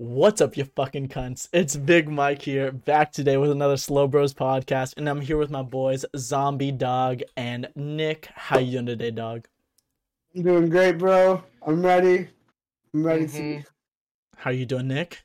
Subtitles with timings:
[0.00, 1.48] What's up, you fucking cunts?
[1.52, 5.50] It's Big Mike here, back today with another Slow Bros podcast, and I'm here with
[5.50, 8.28] my boys, Zombie Dog and Nick.
[8.32, 9.48] How you doing today, dog?
[10.36, 11.42] I'm doing great, bro.
[11.66, 12.28] I'm ready.
[12.94, 13.32] I'm ready Mhm.
[13.64, 13.64] to.
[14.36, 15.24] How you doing, Nick?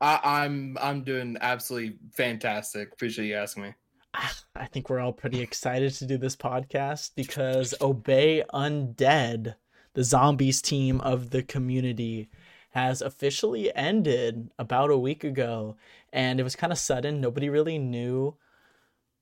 [0.00, 2.92] I, I'm I'm doing absolutely fantastic.
[2.92, 3.74] Appreciate you asking me.
[4.14, 9.56] Ah, I think we're all pretty excited to do this podcast because Obey Undead,
[9.94, 12.28] the zombies team of the community,
[12.76, 15.76] has officially ended about a week ago.
[16.12, 17.22] And it was kind of sudden.
[17.22, 18.36] Nobody really knew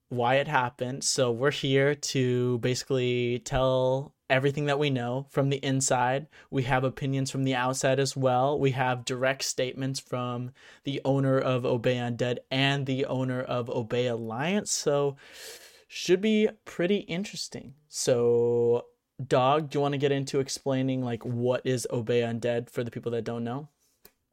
[0.09, 1.05] why it happened.
[1.05, 6.27] So we're here to basically tell everything that we know from the inside.
[6.51, 8.59] We have opinions from the outside as well.
[8.59, 10.51] We have direct statements from
[10.83, 14.69] the owner of Obey Undead and the owner of Obey Alliance.
[14.69, 15.15] So
[15.87, 17.75] should be pretty interesting.
[17.87, 18.87] So
[19.25, 22.91] Dog, do you want to get into explaining like what is Obey Undead for the
[22.91, 23.69] people that don't know?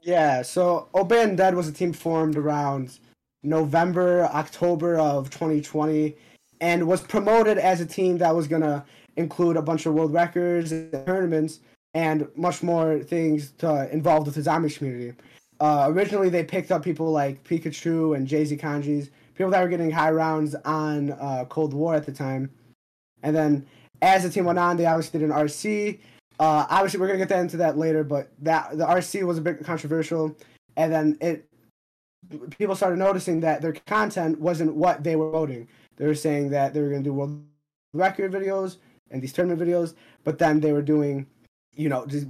[0.01, 2.99] Yeah, so Obey Undead was a team formed around
[3.45, 6.17] November, October of 2020,
[6.61, 8.85] and was promoted as a team that was to
[9.17, 11.61] include a bunch of world records and tournaments
[11.95, 15.17] and much more things to involved with the zombies community.
[15.61, 19.69] Uh, originally, they picked up people like Pikachu and Jay Z Kanjis, people that were
[19.69, 22.51] getting high rounds on uh, Cold War at the time.
[23.23, 23.67] And then
[24.03, 26.01] as the team went on, they obviously did an RC.
[26.41, 29.41] Uh, obviously, we're gonna get that into that later, but that the RC was a
[29.41, 30.37] bit controversial,
[30.77, 31.49] and then it
[32.51, 35.69] people started noticing that their content wasn't what they were voting.
[35.97, 37.45] They were saying that they were gonna do world
[37.95, 38.79] record videos
[39.11, 39.95] and these tournament videos,
[40.25, 41.27] but then they were doing,
[41.75, 42.27] you know, these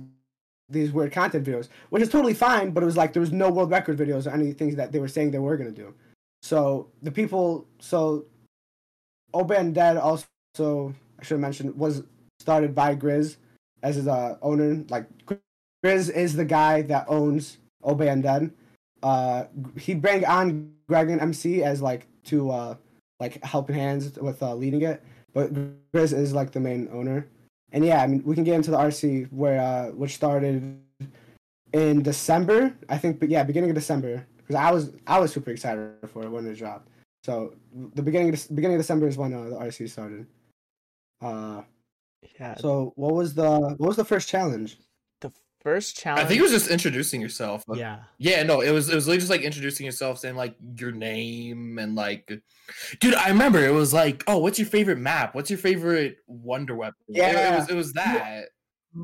[0.69, 2.71] these weird content videos, which is totally fine.
[2.71, 4.99] But it was like there was no world record videos or any things that they
[4.99, 5.95] were saying they were gonna do.
[6.43, 8.27] So the people, so
[9.33, 12.03] Obey Undead also I should have mentioned was
[12.41, 13.37] started by Grizz
[13.85, 14.85] as his uh, owner.
[14.89, 15.07] Like
[15.85, 18.51] Grizz is the guy that owns Obey Undead.
[19.05, 19.45] Uh,
[19.79, 22.75] he bring on Greg and MC as like to uh,
[23.21, 25.01] like helping hands with uh, leading it,
[25.33, 25.55] but
[25.95, 27.29] Grizz is like the main owner.
[27.71, 30.81] And yeah, I mean we can get into the RC where uh, which started
[31.73, 33.21] in December, I think.
[33.21, 36.47] But yeah, beginning of December because I was I was super excited for it when
[36.49, 36.89] it dropped.
[37.23, 37.55] So
[37.95, 40.27] the beginning of, beginning of December is when uh, the RC started.
[41.23, 41.63] Uh,
[42.39, 42.57] Yeah.
[42.57, 44.79] so what was the what was the first challenge?
[45.21, 45.31] the
[45.63, 47.63] first challenge I think it was just introducing yourself.
[47.73, 48.01] Yeah.
[48.19, 51.79] Yeah, no, it was it was literally just like introducing yourself, saying like your name
[51.79, 52.27] and like,
[53.01, 55.35] dude, I remember it was like, oh, what's your favorite map?
[55.37, 56.97] What's your favorite Wonder Weapon?
[57.09, 57.59] It- it, Yeah.
[57.59, 58.47] was it was that.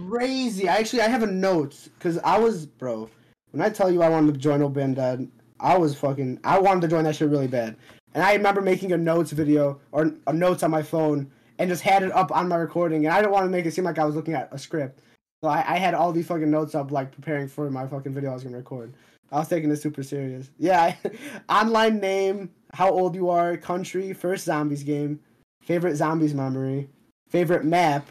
[0.08, 0.68] Crazy.
[0.68, 3.08] Actually, I have a note because I was bro.
[3.52, 5.28] When I tell you I wanted to join Obey Undead,
[5.60, 6.40] I was fucking.
[6.44, 7.76] I wanted to join that shit really bad,
[8.14, 11.82] and I remember making a notes video or a notes on my phone and just
[11.82, 13.98] had it up on my recording, and I didn't want to make it seem like
[13.98, 15.00] I was looking at a script.
[15.42, 18.30] So I, I had all these fucking notes up, like preparing for my fucking video
[18.30, 18.92] I was gonna record.
[19.30, 20.50] I was taking this super serious.
[20.58, 20.94] Yeah,
[21.48, 25.20] online name, how old you are, country, first zombies game,
[25.62, 26.88] favorite zombies memory,
[27.28, 28.08] favorite map,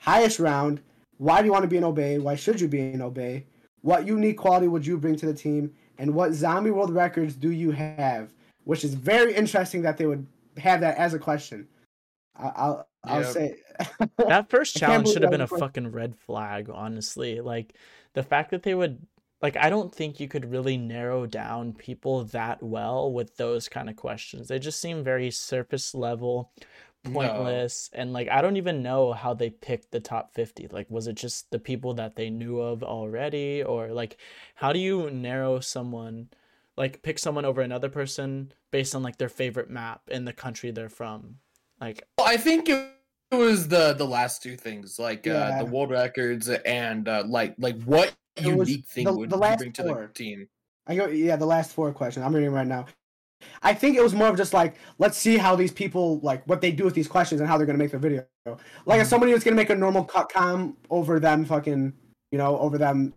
[0.00, 0.80] highest round,
[1.20, 2.18] why do you want to be an obey?
[2.18, 3.44] Why should you be an obey?
[3.82, 5.70] What unique quality would you bring to the team?
[5.98, 8.32] And what zombie world records do you have?
[8.64, 11.68] Which is very interesting that they would have that as a question.
[12.38, 13.56] I, I'll I'll say
[14.18, 17.40] that first challenge should have been a fucking red flag honestly.
[17.40, 17.74] Like
[18.14, 19.06] the fact that they would
[19.42, 23.88] like i don't think you could really narrow down people that well with those kind
[23.88, 24.48] of questions.
[24.48, 26.52] They just seem very surface level
[27.02, 27.12] No.
[27.12, 31.06] pointless and like i don't even know how they picked the top 50 like was
[31.06, 33.62] it just the people that they knew of already?
[33.62, 34.18] Or like
[34.56, 36.28] how do you narrow someone
[36.76, 40.70] like pick someone over another person based on like their favorite map in the country
[40.70, 41.36] they're from
[41.80, 42.88] like Well, I think it
[43.32, 47.80] was the the last two things, like uh, the world records and uh, like like
[47.84, 50.06] what It unique thing the- would the you last bring to four.
[50.06, 50.48] the team?
[50.86, 52.24] I go yeah, the last four questions.
[52.24, 52.86] I'm reading right now.
[53.62, 56.60] I think it was more of just like let's see how these people like what
[56.60, 58.26] they do with these questions and how they're gonna make their video.
[58.86, 59.10] Like if Mhm.
[59.10, 61.92] somebody was gonna make a normal cut com over them fucking
[62.32, 63.14] you know over them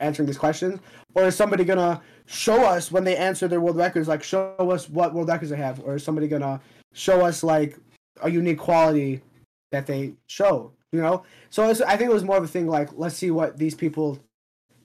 [0.00, 0.80] answering these questions,
[1.14, 4.88] or is somebody gonna show us when they answer their world records like show us
[4.88, 6.60] what world records they have, or is somebody gonna
[6.92, 7.78] show us like
[8.22, 9.22] a unique quality
[9.70, 10.72] that they show?
[10.92, 13.30] You know, so it's, I think it was more of a thing like let's see
[13.30, 14.18] what these people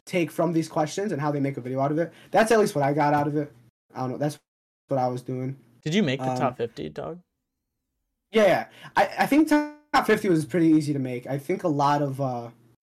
[0.05, 2.13] take from these questions and how they make a video out of it.
[2.31, 3.51] That's at least what I got out of it.
[3.93, 4.17] I don't know.
[4.17, 4.39] That's
[4.87, 5.57] what I was doing.
[5.83, 7.19] did you make the Um, top 50 dog
[8.31, 8.65] Yeah, yeah.
[8.95, 11.27] I, I think top 50 was pretty easy to make.
[11.27, 12.49] I think a lot of, uh,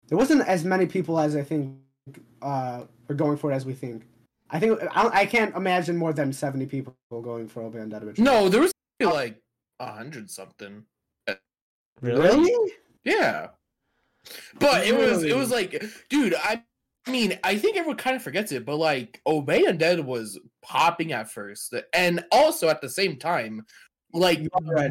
[0.09, 1.77] there wasn't as many people as I think
[2.41, 4.05] uh, are going for it as we think.
[4.49, 8.29] I think, I, I can't imagine more than 70 people going for Obey Undead originally.
[8.29, 8.71] No, there was
[9.03, 9.13] Oh.
[9.13, 9.41] like
[9.79, 10.83] a hundred something.
[12.01, 12.71] really
[13.03, 13.49] Yeah.
[14.59, 16.63] But it was it was like, dude, I
[17.07, 21.29] mean, I think everyone kind of forgets it, but like Obey Undead was popping at
[21.29, 23.65] first, and also at the same time,
[24.15, 24.39] like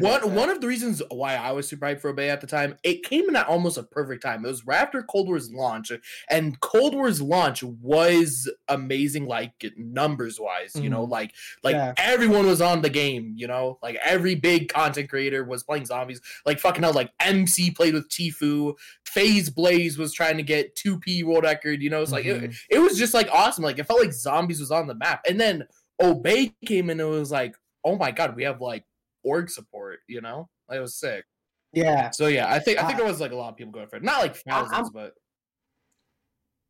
[0.01, 2.77] one one of the reasons why I was super hyped for Obey at the time,
[2.83, 4.45] it came in at almost a perfect time.
[4.45, 5.91] It was right after Cold War's launch,
[6.29, 10.75] and Cold War's launch was amazing, like numbers wise.
[10.75, 11.11] You know, Mhm.
[11.11, 11.33] like
[11.63, 11.93] like Yeah.
[11.97, 13.33] everyone was on the game.
[13.35, 16.21] You know, like every big content creator was playing zombies.
[16.45, 18.75] Like fucking hell, like MC played with Tfue.
[19.05, 21.81] FaZe Blaze was trying to get 2P world record.
[21.81, 22.55] You know, it's like it, Mhm.
[22.69, 23.63] it was just like awesome.
[23.63, 25.21] Like it felt like zombies was on the map.
[25.27, 25.67] And then
[26.01, 27.55] Obey came in and it was like,
[27.85, 28.83] oh my god, we have like
[29.25, 30.47] org support, you know?
[30.69, 31.25] Like, it was sick.
[31.73, 32.09] Yeah.
[32.11, 33.87] So yeah, I think I think Uh, there was like a lot of people going
[33.87, 34.03] for it.
[34.03, 35.13] Not like I- I'm- thousands, but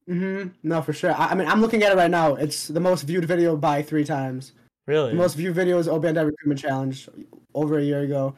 [0.08, 1.12] hmm No, for sure.
[1.14, 2.36] I, I mean, I'm looking at it right now.
[2.36, 4.54] It's the most viewed video by three times.
[4.88, 5.12] Really?
[5.12, 7.10] The most viewed video is Obey Undead Recruitment Challenge
[7.56, 8.36] over a year ago,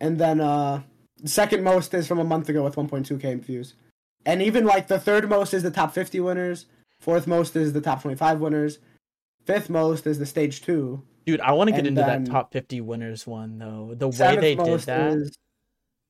[0.00, 0.82] and then uh,
[1.22, 3.74] the second most is from a month ago with 1.2k views,
[4.26, 6.66] and even like the third most is the top 50 winners.
[6.98, 8.78] Fourth most is the top 25 winners.
[9.44, 11.02] Fifth most is the stage two.
[11.24, 13.94] Dude, I want to get and into then- that um, top 50 winners one though.
[13.94, 15.38] The way they did most that, is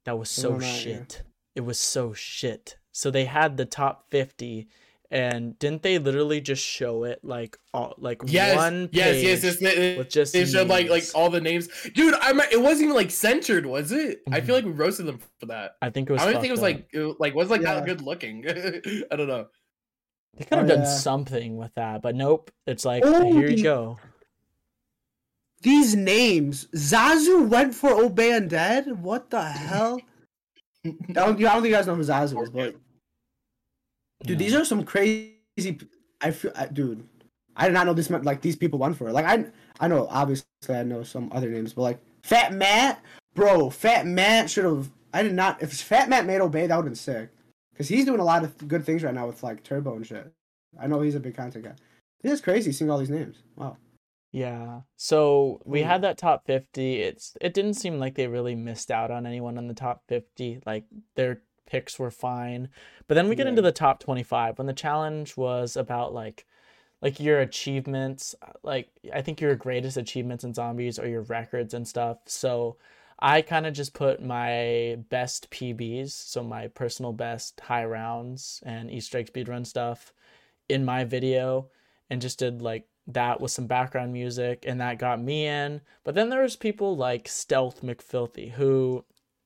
[0.05, 0.73] that was so don't know, yeah.
[0.73, 1.23] shit.
[1.55, 2.77] It was so shit.
[2.93, 4.69] So they had the top 50
[5.11, 9.45] and didn't they literally just show it like all like yes, one yes, page yes,
[9.45, 9.59] yes.
[9.59, 11.69] They, with just they showed like like all the names.
[11.95, 14.23] Dude, I me- it wasn't even like censored, was it?
[14.33, 14.53] I feel mm-hmm.
[14.53, 15.77] like we roasted them for that.
[15.81, 16.65] I think it was I don't think it was up.
[16.65, 17.75] like it, like was like Yeah.
[17.75, 18.45] that good looking.
[18.49, 19.47] I don't know.
[20.37, 20.97] They could have Oh, done yeah.
[20.97, 22.51] something with that, but nope.
[22.67, 23.99] It's like Oh, here you go.
[25.65, 26.69] These names.
[26.75, 28.99] Zazu went for Obey Undead.
[28.99, 29.99] What the hell?
[30.85, 32.77] I don't, I don't think you guys know who Zazu is, but
[34.23, 35.33] dude, these are some crazy.
[36.21, 37.09] I feel, I, dude,
[37.57, 39.15] I did not know this meant like these people went for it.
[39.15, 39.47] Like I,
[39.81, 43.03] I know obviously I know some other names, but like Fat Matt,
[43.35, 44.91] bro, Fat Matt should have.
[45.15, 45.63] I did not.
[45.63, 47.31] If Fat Matt made Obey, that would have been sick.
[47.77, 50.31] Cause he's doing a lot of good things right now with like Turbo and shit.
[50.79, 51.75] I know he's a big content guy.
[52.23, 53.37] It's crazy seeing all these names.
[53.57, 53.79] Wow.
[54.35, 54.81] Yeah.
[54.97, 55.87] So we Hmm.
[55.87, 57.01] had that top 50.
[57.03, 60.61] It's it didn't seem like they really missed out on anyone in the top 50.
[60.67, 62.69] Like their picks were fine.
[63.07, 63.51] But then we get Yeah.
[63.51, 66.47] into the top 25 when the challenge was about like
[67.03, 71.73] like your achievements, uh, like I think your greatest achievements in zombies or your records
[71.75, 72.19] and stuff.
[72.27, 72.77] So
[73.21, 78.91] I kind of just put my best PBs, so my personal best high rounds and
[78.91, 80.13] Easter egg speedrun stuff
[80.69, 81.69] in my video
[82.11, 85.81] and just did like that with some background music and that got me in.
[86.05, 89.05] But then there was people like Stealth McFilthy who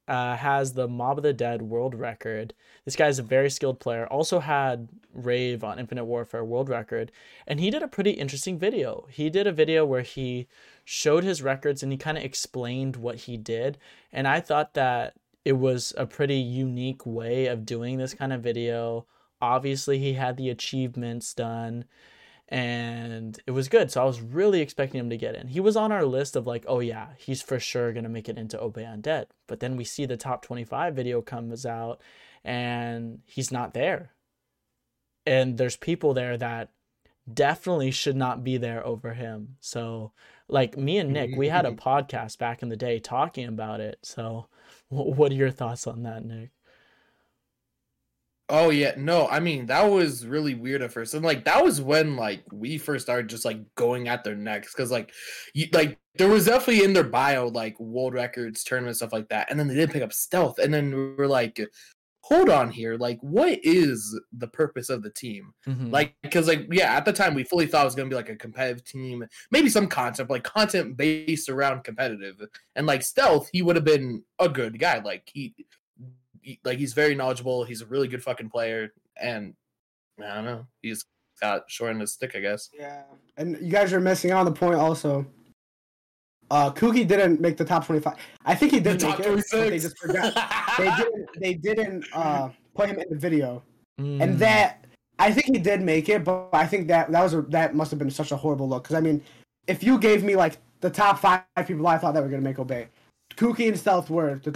[0.08, 2.54] uh, has the Mob of the Dead world record.
[2.84, 4.06] This guy's a very skilled player.
[4.06, 7.12] Also had Rave on Infinite Warfare world record,
[7.46, 9.06] and he did a pretty interesting video.
[9.10, 10.48] He did a video where he
[10.84, 13.76] showed his records and he kind of explained what he did,
[14.10, 15.14] and I thought that
[15.44, 19.04] it was a pretty unique way of doing this kind of video.
[19.42, 21.84] Obviously, he had the achievements done
[22.48, 23.90] and it was good.
[23.90, 25.48] So I was really expecting him to get in.
[25.48, 28.38] He was on our list of like, oh yeah, he's for sure gonna make it
[28.38, 29.26] into Obey Undead.
[29.46, 32.00] But then we see the top 25 video comes out
[32.44, 34.12] and he's not there.
[35.26, 36.70] And there's people there that
[37.32, 39.56] definitely should not be there over him.
[39.60, 40.12] So
[40.48, 41.86] like me and Nick, we had a mm-hmm.
[41.86, 43.98] podcast back in the day talking about it.
[44.02, 44.46] So
[44.88, 46.50] what are your thoughts on that, Nick?
[48.50, 51.82] Oh yeah, no, I mean that was really weird at first, and like that was
[51.82, 54.72] when like we first started just like going at their necks.
[54.72, 55.12] Because like
[55.52, 59.50] you like there was definitely in their bio like world records, tournament stuff like that,
[59.50, 61.60] and then they didn't pick up stealth, and then we were like,
[62.22, 65.52] hold on here, like what is the purpose of the team?
[65.66, 65.92] Mhm.
[65.92, 68.30] Like because like yeah, at the time we fully thought it was gonna be like
[68.30, 72.40] a competitive team, maybe some concept like content based around competitive,
[72.76, 75.54] and like stealth, he would have been a good guy, like he
[76.48, 77.64] he- like he's very knowledgeable.
[77.64, 79.54] He's a really good fucking player, and
[80.18, 80.66] I don't know.
[80.82, 81.04] He's
[81.40, 82.70] got short in his stick, I guess.
[82.72, 83.02] Yeah,
[83.36, 85.26] and you guys are missing out on the point also.
[86.50, 88.16] Uh, Kuki didn't make the top twenty-five.
[88.46, 90.32] I think he did The make top it, but they just forgot.
[90.78, 91.28] they didn't.
[91.40, 93.62] They didn't uh, put him in the video,
[94.00, 94.22] Mm.
[94.22, 94.86] and that
[95.18, 97.90] I think he did make it, but I think that that was a, that must
[97.90, 98.84] have been such a horrible look.
[98.84, 99.20] Because I mean,
[99.66, 102.58] if you gave me like the top five people I thought that were gonna make
[102.58, 102.86] Obey,
[103.36, 104.54] Kuki and Stealth were the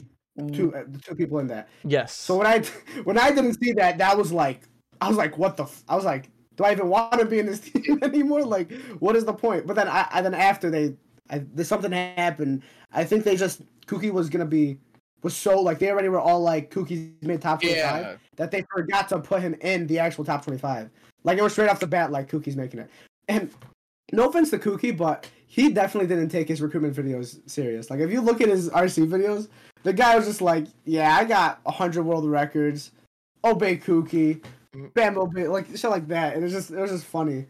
[0.52, 1.68] two uh, the two people in that.
[1.84, 2.12] yes.
[2.14, 2.60] So when I
[3.04, 4.62] when I didn't see that, that was like
[5.00, 5.64] I was like, what the?
[5.64, 5.82] F-?
[5.88, 8.44] I was like, do I even want to be in this team anymore?
[8.44, 9.66] Like, what is the point?
[9.66, 10.94] But then I, I then after they,
[11.28, 12.62] I, there's something happened.
[12.92, 14.78] I think they just Kuki was gonna be
[15.22, 18.50] was so like they already were all like Kuki's mid top twenty five Yeah, that
[18.50, 20.90] they forgot to put him in the actual top twenty five.
[21.24, 22.90] Like it was straight off the bat, like Kuki's making it.
[23.28, 23.50] And
[24.12, 27.90] no offense to Kuki, but he definitely didn't take his recruitment videos serious.
[27.90, 29.48] Like if you look at his RC videos,
[29.82, 32.92] the guy was just like, "Yeah, I got hundred world records.
[33.44, 34.40] Obey Kuki.
[34.74, 34.94] Mm.
[34.94, 36.36] Bambo like shit like that.
[36.36, 37.46] It was just it was just funny.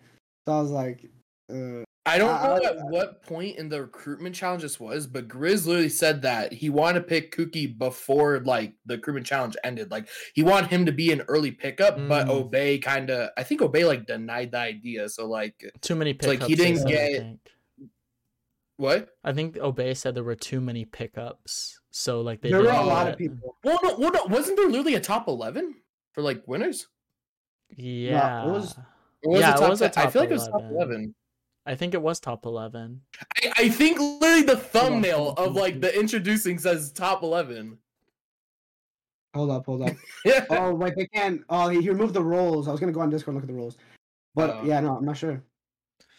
[0.48, 1.04] So I was like,
[1.52, 5.06] uh, I don't I- know I- at what point in the recruitment challenge this was,
[5.06, 9.56] but Grizz literally said that he wanted to pick Kookie before like the recruitment challenge
[9.62, 9.92] ended.
[9.92, 12.30] Like he wanted him to be an early pickup, but Mm.
[12.30, 15.08] Obey kind of I think Obey like denied the idea.
[15.08, 16.40] So like Too many It's pickups.
[16.40, 17.36] like he didn't said, I get-
[18.78, 19.10] what?
[19.22, 22.82] I think Obey said there were too many pickups, so like they there were a
[22.82, 23.56] lot let- of people.
[23.62, 25.76] Well, no, well, no, wasn't there literally a top eleven
[26.12, 26.88] for like winners?
[27.76, 28.76] Yeah, was-
[29.24, 30.06] Or was Yeah, it it was a 10?
[30.06, 31.14] I feel like it was top 11.
[31.64, 33.02] I think it was top eleven.
[33.36, 37.78] I, I think literally the thumbnail of like the introducing says top eleven.
[39.34, 39.96] Hold up, hold up.
[40.24, 40.44] Yeah.
[40.50, 41.42] oh wait, they can't.
[41.48, 42.68] Oh, he, he removed the roles.
[42.68, 43.76] I was gonna go on Discord and look at the roles,
[44.34, 44.62] but Oh.
[44.64, 45.42] yeah, no, I'm not sure.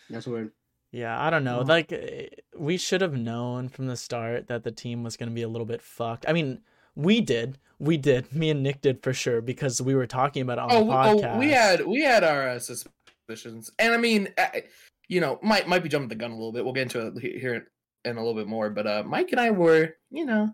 [0.10, 0.52] That's weird.
[0.94, 1.58] Yeah, I don't know.
[1.58, 5.28] Well- Like eh, we should have known from the start that the team was going
[5.28, 6.26] to be a little bit fucked.
[6.28, 6.62] I mean,
[6.96, 7.58] we did.
[7.80, 8.32] We did.
[8.32, 11.32] Me and Nick did for sure because we were talking about it on oh, the
[11.32, 14.60] oh, we had we had our uh, suspicions, and I mean, uh,
[15.10, 16.64] you know, might might be jumping the gun a little bit.
[16.64, 17.68] We'll get into it here
[18.06, 20.54] in a little bit more, but uh, Mike and I were, you know,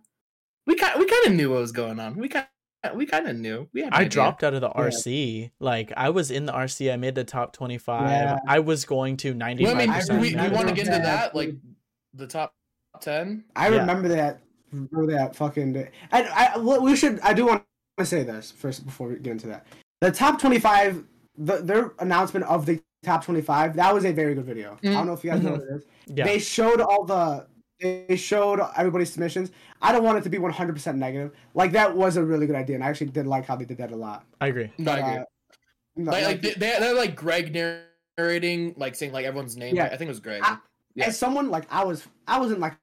[0.65, 2.15] we kind we kind of knew what was going on.
[2.15, 2.47] We kind
[2.95, 3.67] we kind of knew.
[3.73, 4.09] We had an I idea.
[4.09, 4.81] dropped out of the Yeah.
[4.81, 5.51] RC.
[5.59, 6.91] Like I was in the RC.
[6.91, 8.09] I made the top 25.
[8.09, 8.37] Yeah.
[8.47, 9.61] I was going to 95%.
[9.61, 11.03] Well, I mean, I do we, we want to get into that.
[11.03, 11.55] that, like
[12.13, 12.53] the top
[13.01, 13.43] ten?
[13.55, 13.79] I Yeah.
[13.79, 14.39] remember that.
[14.71, 15.73] Remember that fucking.
[15.73, 15.89] Day.
[16.11, 17.19] And I, we should.
[17.21, 17.63] I do want
[17.97, 19.65] to say this first before we get into that.
[20.01, 21.03] The top twenty-five,
[21.37, 24.77] the, their announcement of the top twenty-five, that was a very good video.
[24.83, 25.07] I don't mm-hmm.
[25.07, 25.75] know if you guys know what mm-hmm.
[25.75, 26.17] it is.
[26.17, 26.25] yeah.
[26.25, 27.47] They showed all the.
[27.79, 29.51] They showed everybody's submissions.
[29.81, 31.31] I don't want it to be one hundred percent negative.
[31.53, 33.77] Like that was a really good idea, and I actually did like how they did
[33.77, 34.25] that a lot.
[34.41, 34.69] I agree.
[34.77, 35.13] No, I agree.
[35.13, 35.23] Uh,
[35.95, 39.75] no, like, like like, they, they- they're like Greg narrating, like saying like everyone's name.
[39.75, 39.85] Yeah.
[39.85, 40.41] I think it was Greg.
[40.43, 40.57] I-
[40.95, 41.05] yeah.
[41.05, 42.75] as someone like I was, I wasn't like,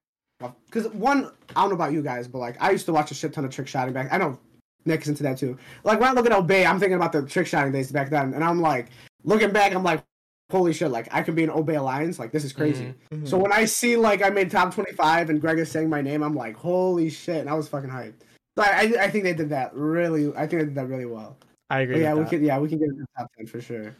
[0.67, 3.15] because one, I don't know about you guys, but like I used to watch a
[3.15, 4.09] shit ton of trick shotting back.
[4.13, 4.39] I know
[4.87, 5.59] Nick is into that too.
[5.85, 8.33] Like when I look at Obey, I'm thinking about the trick shotting days back then,
[8.33, 8.87] and I'm like,
[9.25, 10.03] looking back, I'm like,
[10.51, 12.95] holy shit, like I could be an Obey Alliance, like this is crazy.
[13.13, 13.27] Mhm.
[13.29, 16.23] So when I see like I made top 25 and Greg is saying my name,
[16.23, 18.21] I'm like, holy shit, and I was fucking hyped.
[18.57, 20.33] So I, I, think they did that really.
[20.35, 21.37] I think they did that really well.
[21.69, 21.97] I agree.
[21.97, 22.31] But yeah, we that.
[22.31, 22.43] could.
[22.43, 23.95] Yeah, we can get into the top 10 for sure.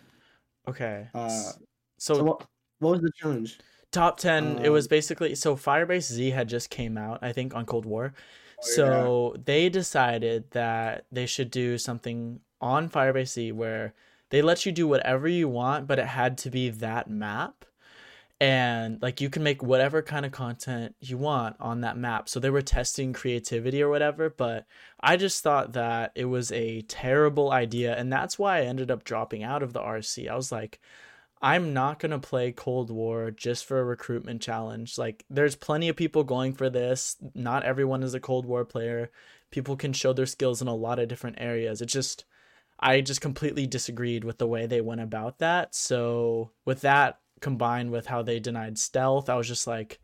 [0.69, 1.09] Okay.
[1.15, 1.29] Uh,
[1.99, 2.47] So so what,
[2.79, 3.59] what was the challenge?
[3.93, 7.55] top 10 it was Um, basically so firebase z had just came out i think
[7.55, 8.13] on cold war
[8.59, 13.95] Oh, so they decided that they should do something on firebase z where
[14.31, 17.65] they let you do whatever you want but it had to be that map
[18.39, 22.39] and like you can make whatever kind of content you want on that map so
[22.39, 24.67] they were testing creativity or whatever but
[25.01, 29.05] i just thought that it was a terrible idea and that's why i ended up
[29.05, 30.81] dropping out of the rc i was like
[31.43, 34.97] I'm not going to play Cold War just for a recruitment challenge.
[34.97, 37.17] Like, there's plenty of people going for this.
[37.35, 39.11] Not everyone is a Cold War player.
[39.51, 41.83] People can show their skills in a lot of different areas.
[41.83, 42.25] It just,
[42.79, 45.75] I just completely disagreed with the way they went about that.
[45.75, 50.01] So, with that combined with how they denied stealth, I was just like,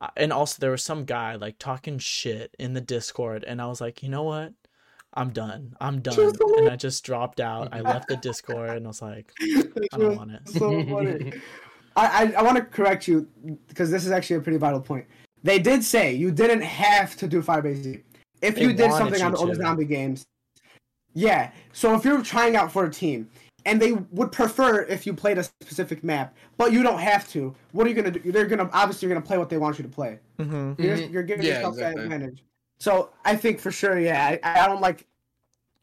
[0.00, 3.66] uh, and also there was some guy like talking shit in the Discord, and I
[3.66, 4.52] was like, you know what?
[5.14, 5.74] I'm done.
[5.80, 6.32] I'm done.
[6.58, 7.68] And I just dropped out.
[7.72, 10.48] I left the Discord and I was like, I don't want it.
[10.48, 11.32] so funny.
[11.96, 13.28] I, I, I want to correct you
[13.68, 15.06] because this is actually a pretty vital point.
[15.44, 18.02] They did say you didn't have to do Firebase.
[18.42, 19.54] If They you did something on the to.
[19.54, 20.26] zombie games,
[21.14, 21.50] yeah.
[21.72, 23.28] So if you're trying out for a team
[23.66, 27.54] and they would prefer if you played a specific map, but you don't have to,
[27.72, 28.30] what are you gonna do?
[28.32, 30.18] They're gonna obviously you're gonna play what they want you to play.
[30.38, 30.82] Mm-hmm.
[30.82, 31.12] You're, Mhm.
[31.12, 32.02] you're giving Yeah, yourself exactly.
[32.02, 32.44] that advantage.
[32.78, 35.06] So I think for sure, yeah, I, I don't like,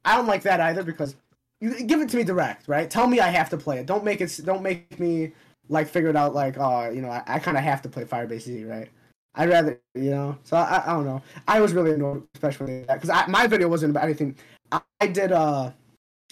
[0.06, 1.16] I don't like that either because
[1.60, 2.90] you give it to me direct, right?
[2.90, 3.86] Tell me I have to play it.
[3.86, 4.40] Don't make it.
[4.44, 5.32] Don't make me
[5.70, 6.34] like figure it out.
[6.34, 8.90] Like, oh, you know, I, I kind of have to play Firebase Z, right?
[9.36, 10.38] I'd rather, you know.
[10.44, 11.22] So I, I don't know.
[11.48, 14.36] I was really annoyed, especially that because my video wasn't about anything.
[14.72, 15.32] I, I did.
[15.32, 15.72] uh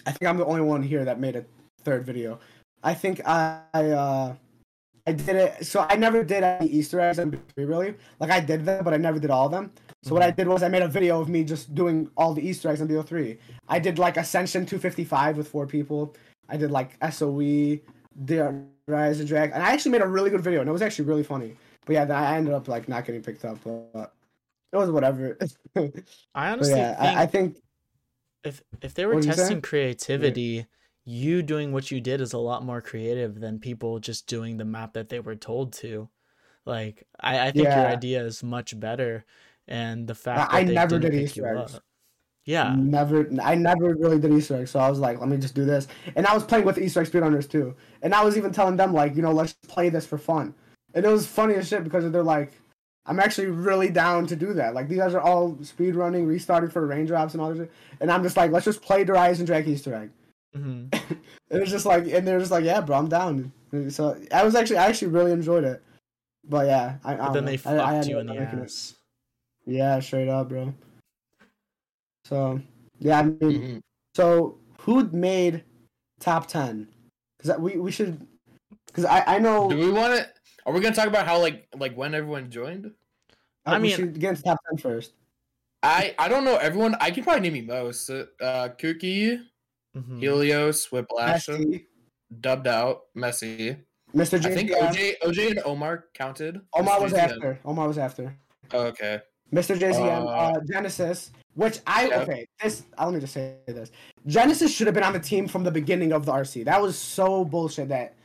[0.05, 1.45] I think I'm the only one here that made a
[1.83, 2.39] third video.
[2.83, 3.63] I think I.
[3.73, 4.35] uh
[5.07, 5.65] I did it.
[5.65, 7.95] So I never did any Easter eggs in B3 really.
[8.19, 9.71] Like I did them, but I never did all of them.
[10.03, 12.47] So what I did was I made a video of me just doing all the
[12.47, 13.37] Easter eggs in BO3.
[13.67, 16.15] I did like Ascension 255 with four people.
[16.47, 17.79] I did like SOE,
[18.15, 21.23] the Eisendrache, and I actually made a really good video, and it was actually really
[21.23, 21.55] funny.
[21.85, 24.13] But yeah, I ended up like not getting picked up, but
[24.71, 25.37] it was whatever.
[26.35, 27.57] I honestly yeah, think I, I think
[28.43, 29.29] if if they were say?
[29.29, 30.65] testing creativity,
[31.05, 34.65] you doing what you did is a lot more creative than people just doing the
[34.65, 36.09] map that they were told to.
[36.65, 39.25] Like I, I think your idea is much better,
[39.67, 41.79] and the fact I that they never did Easter eggs.
[42.45, 45.53] Yeah, never, I never really did Easter eggs, so I was like, let me just
[45.53, 45.87] do this.
[46.15, 48.93] And I was playing with Easter egg speedrunners too, and I was even telling them
[48.93, 50.55] like, you know, let's play this for fun.
[50.93, 52.53] And it was funny as shit because they're like,
[53.09, 54.73] I'm actually really down to do that.
[54.75, 57.67] Like these guys are all speed running, restarting for raindrops and all this.
[57.99, 60.11] And I'm just like, let's just play Der Eisendrache Easter egg.
[60.53, 60.85] hmm
[61.49, 63.51] It was just like, and they're just like, yeah, bro, I'm down.
[63.89, 65.81] So I was actually, I actually really enjoyed it.
[66.47, 67.47] But yeah, I, I But don't then know.
[67.49, 68.61] they I- fucked I had you in the idea.
[68.63, 68.95] ass.
[69.65, 70.73] Yeah, straight up, bro.
[72.25, 72.61] So
[72.99, 73.79] yeah, I mean, Mhm.
[74.15, 75.63] so who made
[76.19, 76.87] top ten?
[77.37, 78.25] Because we we should,
[78.87, 80.27] because I I know Do we want to?
[80.65, 82.91] Are we gonna talk about how like like when everyone joined?
[83.65, 85.13] Uh, I we mean- should get into top ten first.
[85.81, 86.95] I I don't know everyone.
[86.99, 88.09] I can probably name you most.
[88.09, 88.25] Uh,
[88.77, 89.41] Kookie,
[89.95, 90.19] Mhm.
[90.19, 91.85] Helios, Whiplash, Messi,
[92.41, 93.77] dubbed out, Messi.
[94.13, 94.35] Mr.
[94.37, 94.55] I J.
[94.55, 96.59] think OJ OJ and Omar counted.
[96.73, 97.23] Omar was JCM.
[97.31, 97.59] after.
[97.65, 98.35] Omar was after.
[98.73, 99.21] Oh, okay.
[99.53, 99.75] Mr.
[99.79, 102.21] JZM, Uh, uh, Genesis, which I yeah.
[102.21, 102.45] okay.
[102.61, 103.89] This uh, let me just say this:
[104.27, 106.65] Genesis should have been on the team from the beginning of the RC.
[106.65, 108.15] That was so bullshit that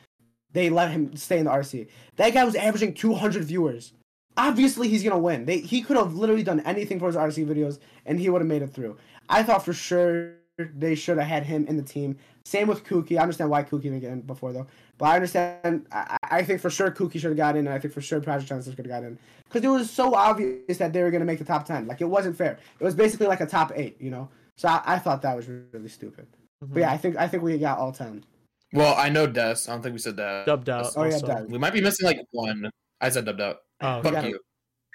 [0.52, 1.86] they let him stay in the RC.
[2.16, 3.93] That guy was averaging 200 viewers.
[4.36, 5.44] Obviously, he's gonna win.
[5.44, 8.48] They he could have literally done anything for his RC videos, and he would have
[8.48, 8.96] made it through.
[9.28, 12.16] I thought for sure they should have had him in the team.
[12.44, 13.18] Same with Kookie.
[13.18, 14.66] I understand why Kookie didn't get in before though,
[14.98, 15.86] but I understand.
[15.92, 18.20] I, I think for sure Kookie should have got in, and I think for sure
[18.20, 21.24] Project Genesis could have got in because it was so obvious that they were gonna
[21.24, 21.86] make the top ten.
[21.86, 22.58] Like it wasn't fair.
[22.78, 24.28] It was basically like a top eight, you know.
[24.56, 26.26] So I, I thought that was really stupid.
[26.62, 26.72] Mhm.
[26.72, 28.24] But yeah, I think I think we got all ten.
[28.72, 29.54] Well, I know Des.
[29.68, 30.46] I don't think we said that.
[30.46, 30.92] dubbed out.
[30.96, 31.18] Oh, yeah.
[31.18, 31.44] Des.
[31.48, 32.68] We might be missing like one.
[33.00, 33.58] I said dubbed out.
[33.80, 34.10] Oh, Yeah.
[34.22, 34.40] Fuck you.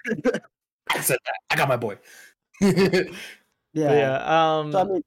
[0.90, 1.34] I said that.
[1.50, 1.98] I got my boy.
[3.72, 3.92] Yeah.
[3.92, 4.58] Yeah.
[4.58, 5.04] Um, So I mean,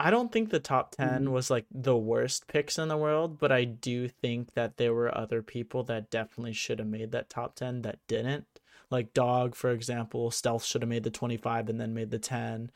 [0.00, 1.30] I don't think the top 10 Mhm.
[1.30, 5.16] was like the worst picks in the world, but I do think that there were
[5.16, 8.46] other people that definitely should have made that top 10 that didn't.
[8.90, 12.70] Like Dog, for example, Stealth should have made the 25 and then made the 10.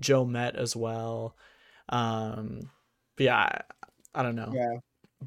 [0.00, 1.36] Joe Met as well.
[1.90, 2.70] Um,
[3.16, 3.60] but yeah, I,
[4.14, 4.52] I don't know.
[4.54, 4.78] yeah.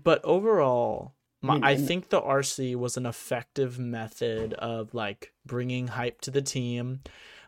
[0.01, 6.21] But overall, my, I think the RC was an effective method of like bringing hype
[6.21, 7.01] to the team,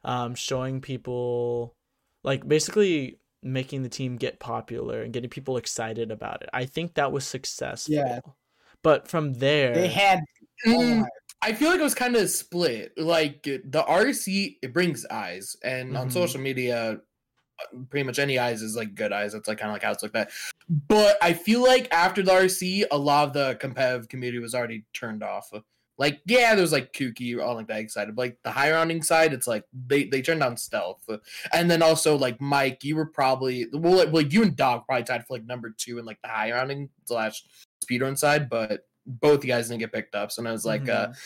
[0.03, 1.75] um, showing people,
[2.23, 6.49] like basically making the team get popular and getting people excited about it.
[6.53, 7.95] I think that was successful.
[7.95, 8.19] Yeah.
[8.83, 10.21] But from there, They had.
[10.65, 11.05] Mm.
[11.43, 12.93] I feel like it was kind of split.
[12.97, 16.13] Like the RC, it brings eyes, and on Mhm.
[16.13, 16.97] social media,
[17.89, 19.33] pretty much any eyes is like good eyes.
[19.33, 20.31] That's like kind of like how it's looked at.
[20.87, 24.85] But I feel like after the RC, a lot of the competitive community was already
[24.93, 25.51] turned off.
[25.97, 28.15] Like, yeah, there's like kooky, all like that excited.
[28.15, 31.07] But like the high rounding side, it's like they they turned on stealth,
[31.53, 35.03] and then also like Mike, you were probably well, like, like you and Dog probably
[35.03, 37.43] tied for like number two in like the high rounding slash
[37.85, 40.31] speedrun side, but both you guys didn't get picked up.
[40.31, 41.17] So I was like, uh, Mhm.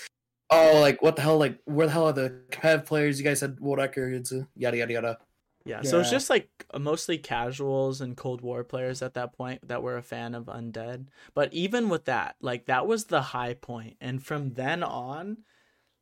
[0.49, 1.37] oh, like what the hell?
[1.37, 3.17] Like where the hell are the competitive players?
[3.17, 5.17] You guys had world records, uh, yada yada yada.
[5.65, 6.47] Yeah, so it's just like
[6.77, 11.07] mostly casuals and Cold War players at that point that were a fan of Undead.
[11.33, 15.37] But even with that, like that was the high point, and from then on,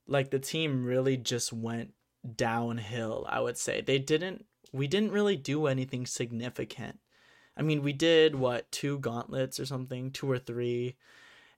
[0.05, 1.93] like the team really just went
[2.35, 3.25] downhill.
[3.29, 4.45] I would say they didn't.
[4.73, 6.99] We didn't really do anything significant.
[7.55, 10.97] I mean, we did what two gauntlets or something, two or three,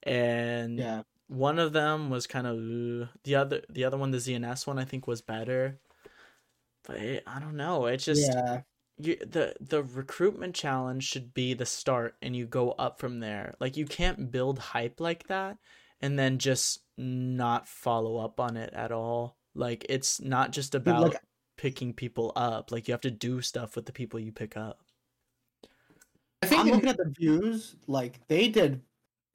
[0.03, 1.03] and Yeah.
[1.27, 3.61] one of them was kind of uh, the other.
[3.69, 5.79] The other one, the ZNS one, I think was better.
[6.85, 7.85] But it, I don't know.
[7.85, 8.61] It just yeah.
[8.97, 13.55] you the the recruitment challenge should be the start and you go up from there
[13.59, 15.57] like you can't build hype like that
[16.01, 21.01] and then just not follow up on it at all like it's not just about
[21.01, 21.21] like-
[21.57, 24.81] picking people up like you have to do stuff with the people you pick up
[26.45, 27.75] I think I'm looking at the views.
[27.87, 28.81] Like they did,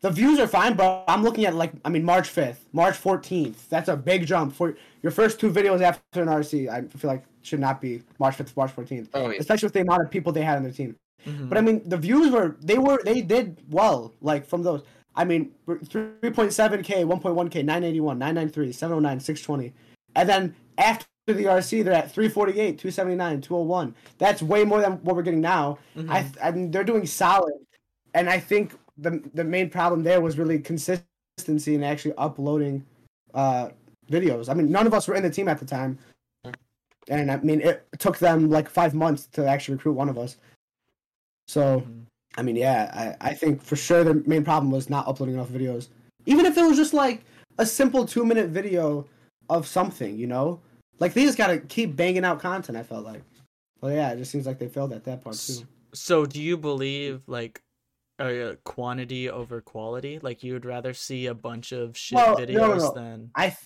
[0.00, 3.68] the views are fine, but I'm looking at like I mean March 5th, March 14th.
[3.68, 6.68] That's a big jump for your first two videos after an RC.
[6.68, 9.38] I feel like should not be March 5th, March 14th, oh yeah.
[9.38, 10.96] especially with the amount of people they had on their team.
[11.26, 11.48] Mhm.
[11.48, 14.14] But I mean, the views were they were they did well.
[14.20, 14.82] Like from those,
[15.14, 19.72] I mean, 3.7k, 1.1k, 981, 993, 709, 620,
[20.16, 23.94] and then after the RC, they're at 348, 279, 201.
[24.18, 25.78] That's way more than what we're getting now.
[25.96, 26.10] Mhm.
[26.10, 27.54] I, I mean, they're doing solid,
[28.14, 32.84] and I think the the main problem there was really consistency and actually uploading
[33.34, 33.70] uh,
[34.10, 34.48] videos.
[34.48, 35.98] I mean, none of us were in the team at the time,
[37.08, 40.36] and I mean, it took them like five months to actually recruit one of us.
[41.48, 42.06] So, Mhm.
[42.36, 45.48] I mean, yeah, I, I think for sure the main problem was not uploading enough
[45.48, 45.88] videos.
[46.26, 47.22] Even if it was just like
[47.58, 49.06] a simple two minute video
[49.48, 50.60] of something, you know,
[51.00, 52.78] like they just gotta keep banging out content.
[52.78, 53.22] I felt like,
[53.80, 55.66] well, yeah, it just seems like they failed at that part too.
[55.92, 57.62] so do you believe like
[58.20, 62.44] uh, quantity over quality like you would rather see a bunch of shit Well, no,
[62.44, 62.92] videos no.
[62.92, 63.56] than I th-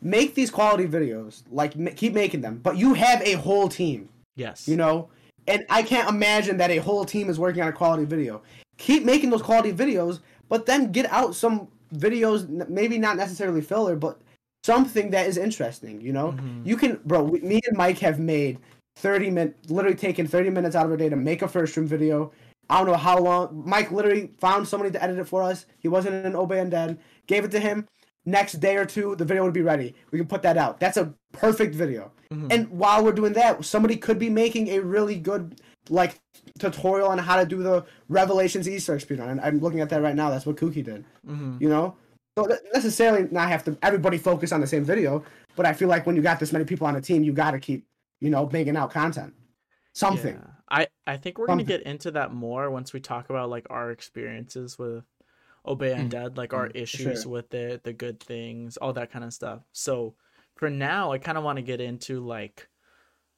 [0.00, 4.08] make these quality videos, like m- keep making them, but you have a whole team,
[4.36, 5.08] yes you know,
[5.46, 8.42] and I can't imagine that a whole team is working on a quality video.
[8.76, 13.96] Keep making those quality videos, but then get out some videos, maybe not necessarily filler,
[13.96, 14.20] but
[14.64, 16.32] something that is interesting, you know.
[16.32, 16.66] Mhm.
[16.66, 17.22] You can, bro.
[17.22, 18.58] we- Me and Mike have made
[18.96, 21.86] 30 minutes, literally taking 30 minutes out of our day to make a first room
[21.86, 22.30] video.
[22.68, 23.62] I don't know how long.
[23.64, 25.64] Mike literally found somebody to edit it for us.
[25.78, 26.98] He wasn't an Obey Undead.
[27.26, 27.86] Gave it to him.
[28.28, 29.94] Next day or two, the video would be ready.
[30.10, 30.78] We can put that out.
[30.78, 32.12] That's a perfect video.
[32.30, 32.52] Mhm.
[32.52, 36.20] And while we're doing that, somebody could be making a really good like
[36.58, 39.30] tutorial on how to do the Revelations Easter egg speedrun.
[39.30, 40.28] And I'm looking at that right now.
[40.28, 41.06] That's what Kookie did.
[41.26, 41.58] Mhm.
[41.58, 41.96] You know,
[42.38, 45.24] so necessarily not have to everybody focus on the same video.
[45.56, 47.52] But I feel like when you got this many people on a team, you got
[47.52, 47.86] to keep
[48.20, 49.32] you know making out content,
[49.94, 50.34] something.
[50.34, 50.50] Yeah.
[50.70, 53.90] I I think we're gonna get into that more once we talk about like our
[53.90, 55.04] experiences with
[55.68, 56.38] Obey Undead, mm-hmm.
[56.38, 56.78] like our mm-hmm.
[56.78, 57.32] issues sure.
[57.32, 59.60] with it, the good things, all that kind of stuff.
[59.72, 60.14] So
[60.56, 62.68] for now, I kind of want to get into like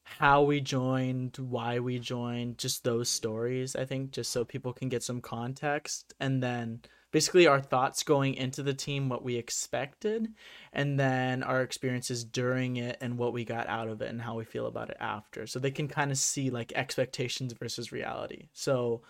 [0.04, 3.76] how we joined, why we joined, just those stories.
[3.76, 6.80] I think just so people can get some context, and then
[7.12, 10.28] basically our thoughts going into the team, what we expected,
[10.72, 14.36] and then our experiences during it and what we got out of it and how
[14.36, 18.48] we feel about it after so they can kind of see like expectations versus reality
[18.52, 19.02] so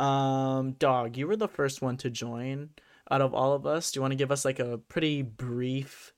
[0.00, 2.70] um dog you were the first one to join
[3.10, 6.12] out of all of us do you want to give us like a pretty brief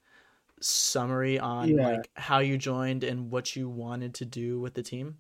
[0.61, 1.89] summary on Yeah.
[1.89, 5.17] like how you joined and what you wanted to do with the team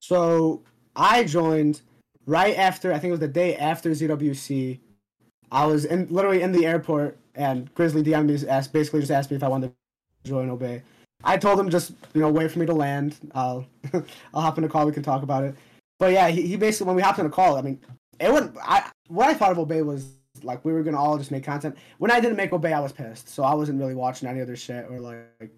[0.00, 0.62] So
[0.96, 1.82] I joined
[2.26, 4.80] right after I think it was the day after ZWC.
[5.50, 9.36] I was in literally in the airport and Grizzly me asked basically just asked me
[9.36, 9.72] if I wanted
[10.24, 10.82] to join Obey.
[11.24, 13.16] I told him just you know wait for me to land.
[13.34, 13.64] I'll
[14.34, 14.86] I'll hop in a call.
[14.86, 15.54] We can talk about it.
[16.02, 17.78] But yeah, he, he basically when we hopped in a call, I mean,
[18.18, 21.30] it would I what I thought of Obey was like we were gonna all just
[21.30, 21.76] make content.
[21.98, 23.28] When I didn't make Obey, I was pissed.
[23.28, 25.52] So I wasn't really watching any other shit or like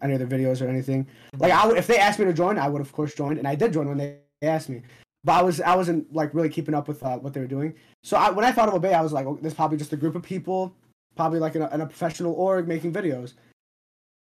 [0.00, 1.04] any other videos or anything.
[1.38, 3.56] Like I if they asked me to join, I would of course joined, and I
[3.56, 4.82] did join when they asked me.
[5.24, 7.74] But I was I wasn't like really keeping up with uh, what they were doing.
[8.04, 10.14] So I, when I thought of Obey, I was like, oh, probably just a group
[10.14, 10.72] of people,
[11.16, 13.32] probably like in a, in a professional org making videos.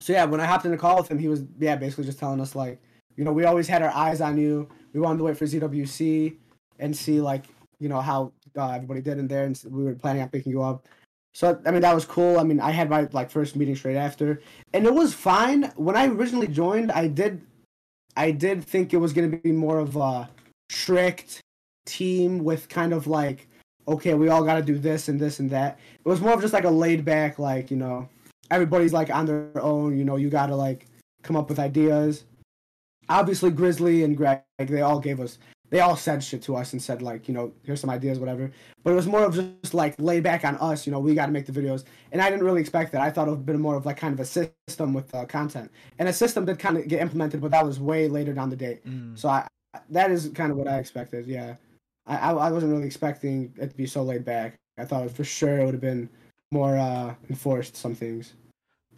[0.00, 2.20] So yeah, when I hopped in a call with him, he was yeah basically just
[2.20, 2.80] telling us like,
[3.16, 4.68] you know, we always had our eyes on you.
[4.92, 6.36] We wanted to wait for ZWC
[6.78, 7.44] and see like
[7.80, 10.62] you know how uh, everybody did in there, and we were planning on picking you
[10.62, 10.86] up.
[11.32, 12.38] So I mean that was cool.
[12.38, 14.40] I mean I had my like first meeting straight after,
[14.72, 15.64] and it was fine.
[15.76, 17.42] When I originally joined, I did,
[18.16, 20.28] I did think it was gonna be more of a
[20.70, 21.40] strict
[21.86, 23.48] team with kind of like,
[23.86, 25.78] okay, we all got to do this and this and that.
[26.04, 28.08] It was more of just like a laid back, like you know,
[28.50, 29.98] everybody's like on their own.
[29.98, 30.86] You know, you got to like
[31.22, 32.24] come up with ideas.
[33.08, 35.38] Obviously, Grizzly and Greg, they all gave us,
[35.70, 38.50] they all said shit to us and said like, you know, here's some ideas, whatever.
[38.82, 40.86] But it was more of just like laid back on us.
[40.86, 43.00] You know, we got to make the videos, and I didn't really expect that.
[43.00, 45.24] I thought it would have been more of like kind of a system with uh,
[45.26, 48.50] content, and a system did kind of get implemented, but that was way later down
[48.50, 48.86] the date.
[48.86, 49.18] Mm.
[49.18, 49.46] So I,
[49.90, 51.26] that is kind of what I expected.
[51.26, 51.56] Yeah,
[52.06, 54.54] I, I, I wasn't really expecting it to be so laid back.
[54.78, 56.08] I thought for sure it would have been
[56.50, 57.76] more uh, enforced.
[57.76, 58.34] Some things.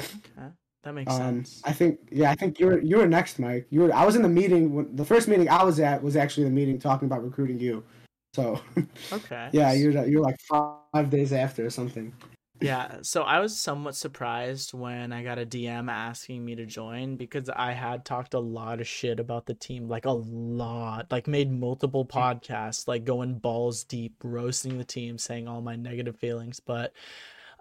[0.01, 0.51] okay
[0.87, 3.66] that makes Um, sense I think yeah, I think you were you were next, Mike.
[3.70, 3.94] You were.
[3.94, 4.72] I was in the meeting.
[4.72, 7.83] When, the first meeting I was at was actually the meeting talking about recruiting you.
[8.35, 8.61] So
[9.12, 12.12] okay yeah, you're you're like five days after or something.
[12.61, 17.16] Yeah, so I was somewhat surprised when I got a DM asking me to join
[17.16, 21.27] because I had talked a lot of shit about the team, like a lot, like
[21.27, 26.59] made multiple podcasts, like going balls deep, roasting the team, saying all my negative feelings.
[26.59, 26.94] But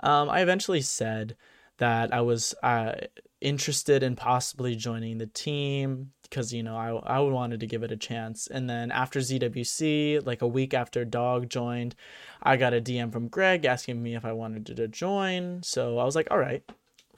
[0.01, 1.35] um, I eventually said
[1.77, 2.93] that I was uh,
[3.41, 7.91] interested in possibly joining the team because you know I I wanted to give it
[7.91, 8.47] a chance.
[8.47, 11.95] And then after ZWC, like a week after Dog joined,
[12.41, 15.63] I got a DM from Greg asking me if I wanted to join.
[15.63, 16.63] So I was like, all right,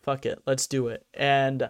[0.02, 1.06] fuck it, let's do it.
[1.13, 1.70] And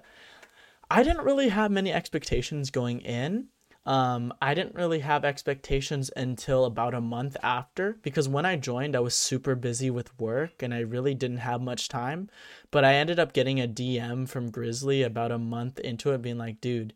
[0.90, 3.48] I didn't really have many expectations going in.
[3.88, 8.98] Um, I didn't really have expectations until about a month after because when I joined,
[8.98, 12.30] I was super busy with work and I really didn't have much time.
[12.70, 16.38] But I ended up getting a DM from Grizzly about a month into it, being
[16.38, 16.94] like, dude,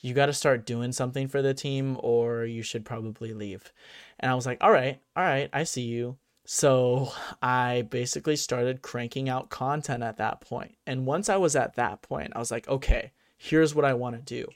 [0.00, 3.72] you got to start doing something for the team or you should probably leave.
[4.18, 6.16] And I was like, all right, all right, I see you.
[6.44, 10.74] So I basically started cranking out content at that point.
[10.88, 14.16] And once I was at that point, I was like, okay, here's what I want
[14.16, 14.50] to do.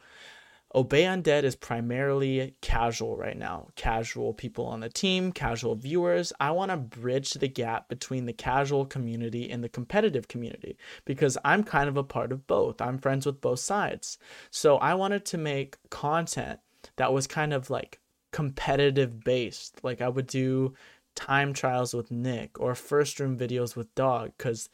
[0.75, 3.69] Obey Undead is primarily casual right now.
[3.77, 6.33] Casual people on the team, casual viewers.
[6.41, 11.39] I want to bridge the gap between the casual community and the competitive community because
[11.45, 12.81] I'm kind of a part of both.
[12.81, 14.19] I'm friends with both sides.
[14.51, 16.61] So I wanted to make content
[16.97, 18.01] that was kind of like
[18.33, 19.83] competitive based.
[19.83, 20.75] Like I would do
[21.15, 24.69] time trials with Nick or first room videos with Dog because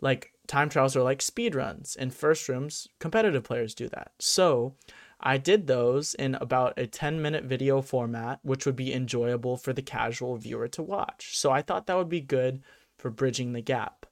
[0.00, 4.12] like time trials are like speed runs and first rooms competitive players do that.
[4.18, 4.74] So
[5.20, 9.72] I did those in about a 10 minute video format, which would be enjoyable for
[9.72, 11.36] the casual viewer to watch.
[11.36, 12.62] So I thought that would be good
[12.96, 14.06] for bridging the gap.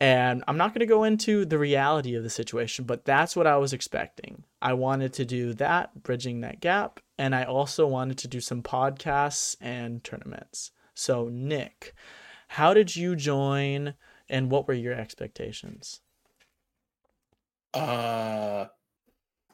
[0.00, 3.46] And I'm not going to go into the reality of the situation, but that's what
[3.46, 4.42] I was expecting.
[4.60, 8.62] I wanted to do that, bridging that gap, and I also wanted to do some
[8.62, 10.72] podcasts and tournaments.
[10.94, 11.94] So, Nick,
[12.48, 13.94] how did you join
[14.28, 16.00] and what were your expectations?
[17.72, 18.66] Uh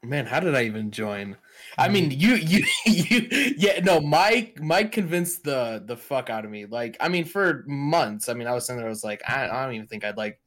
[0.02, 1.36] man, how did I even join?
[1.76, 6.50] I mean, you you you yeah, no, Mike Mike convinced the the fuck out of
[6.50, 6.66] me.
[6.66, 8.28] Like, I mean, for months.
[8.28, 10.16] I mean, I was sitting there, I was like, I, I don't even think I'd
[10.16, 10.40] like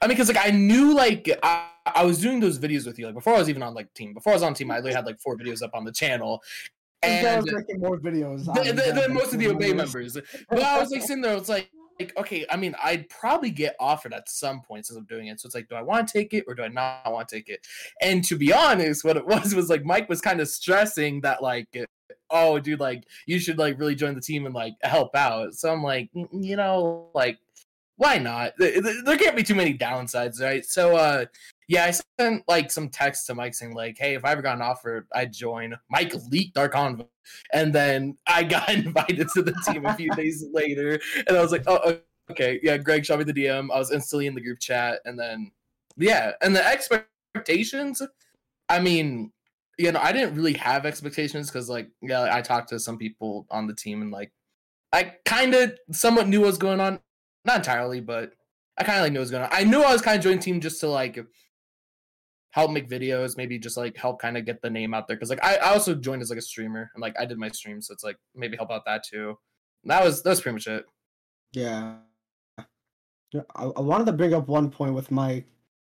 [0.00, 3.06] I mean, because like I knew like I, I was doing those videos with you
[3.06, 4.14] like before I was even on like team.
[4.14, 6.42] Before I was on team, I literally had like four videos up on the channel,
[7.02, 8.44] And and making more videos.
[8.54, 10.14] than, most of the Obey members.
[10.14, 10.44] members.
[10.48, 11.70] But I was like sitting there, it's like,
[12.02, 15.40] like okay, I mean, I'd probably get offered at some point since I'm doing it.
[15.40, 17.36] So it's like, do I want to take it or do I not want to
[17.36, 17.66] take it?
[18.00, 21.42] And to be honest, what it was was like Mike was kind of stressing that
[21.42, 21.68] like,
[22.30, 25.54] oh, dude, like you should like really join the team and like help out.
[25.54, 27.38] So I'm like, "Mm, you know, like
[28.02, 28.54] why not?
[28.58, 30.64] Th- th- There can't be too many downsides, right?
[30.64, 31.26] So uh
[31.68, 34.56] yeah, I sent like some text to Mike saying like, hey, if I ever got
[34.56, 35.76] an offer, I'd join.
[35.88, 37.06] Mike leaked our convo,
[37.52, 41.52] and then I got invited to the team a few days later, and I was
[41.52, 41.98] like, oh,
[42.30, 42.76] okay, yeah.
[42.76, 43.70] Greg shot me the DM.
[43.72, 45.52] I was instantly in the group chat, and then
[45.96, 48.02] yeah, and the expectations.
[48.68, 49.32] I mean,
[49.78, 53.46] you know, I didn't really have expectations because like yeah, I talked to some people
[53.50, 54.32] on the team, and like
[54.92, 56.98] I kind of somewhat knew what was going on,
[57.44, 58.32] not entirely, but
[58.78, 59.48] I kind of like knew what was gonna.
[59.50, 61.18] I knew I was kind of joining team just to like
[62.50, 65.16] help make videos, maybe just like help kind of get the name out there.
[65.16, 67.48] Cause like I, I also joined as like a streamer and like I did my
[67.48, 69.38] stream, so it's like maybe help out that too.
[69.84, 70.84] That was that was pretty much it.
[71.52, 71.96] Yeah.
[73.32, 75.46] Yeah, I, I wanted to bring up one point with Mike.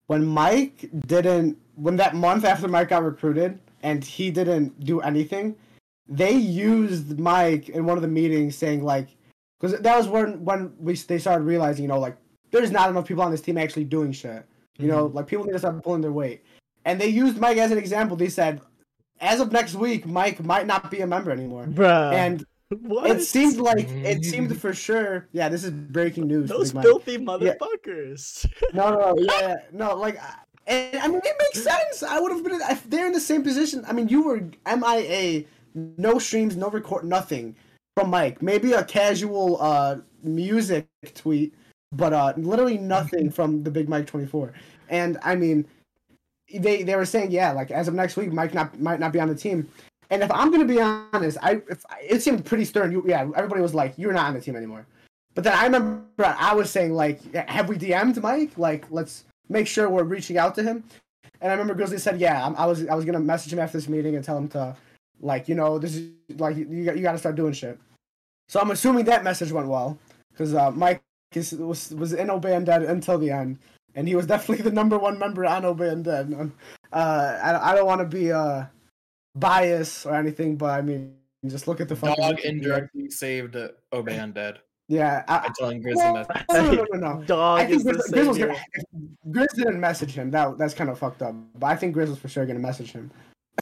[0.07, 5.57] When Mike didn't, when that month after Mike got recruited and he didn't do anything,
[6.07, 9.17] they used Mike in one of the meetings saying like,
[9.65, 12.17] because that was when when we they started realizing, you know, like
[12.51, 14.45] there's not enough people on this team actually doing shit.
[14.77, 15.17] You know, mm-hmm.
[15.17, 16.43] like people need to start pulling their weight.
[16.85, 18.17] And they used Mike as an example.
[18.17, 18.61] They said,
[19.21, 21.67] as of next week, Mike might not be a member anymore.
[21.67, 22.13] Bruh.
[22.13, 22.45] And
[22.81, 23.11] what?
[23.11, 25.29] it seemed like it seemed for sure.
[25.33, 26.51] Yeah, this is breaking news.
[26.51, 28.47] those filthy motherfuckers.
[28.75, 29.97] No, no, yeah, yeah, no.
[29.97, 30.35] Like, I-
[30.67, 32.03] and I mean, it makes sense.
[32.03, 33.85] I would have been if they're in the same position.
[33.87, 37.55] I mean, you were MIA, no streams, no record, nothing
[37.97, 38.43] from Mike.
[38.43, 41.55] Maybe a casual uh music tweet,
[41.93, 44.53] but uh, literally nothing from the Big Mike twenty four.
[44.89, 45.67] And I mean,
[46.53, 49.21] they they were saying yeah, like as of next week, Mike not might not be
[49.21, 49.69] on the team.
[50.11, 52.93] And if I'm gonna be honest, I if, it seemed pretty stern.
[52.93, 54.87] You, yeah, everybody was like, "You're not on the team anymore."
[55.35, 58.57] But then I remember I was saying like, "Have we DM'd Mike?
[58.59, 60.85] Like, let's make sure we're reaching out to him."
[61.41, 63.79] And I remember Grizzly said, "Yeah, I'm, I was I was gonna message him after
[63.79, 64.77] this meeting and tell him to,
[65.21, 67.79] like, you know, this is like you got you got to start doing shit."
[68.49, 69.99] So I'm assuming that message went well
[70.33, 71.03] because uh, Mike
[71.35, 73.59] is, was was in Obey Undead until the end,
[73.95, 76.53] and he was definitely the number one member on Obey Undead.
[76.93, 78.65] Uh, I, I don't want to be uh
[79.35, 81.15] biased or anything, but I mean,
[81.47, 85.83] just look at the fucking Dog indirectly saved uh, Obey Undead Yeah, by I, telling
[85.83, 86.47] Grizzly well, that.
[86.51, 87.25] no, no, no, no.
[87.27, 88.57] Dog I think is the Grizz, Grizz was gonna.
[89.29, 90.31] Grizz didn't message him.
[90.31, 91.35] That that's kind of fucked up.
[91.59, 93.11] But I think Grizz was for sure gonna message him.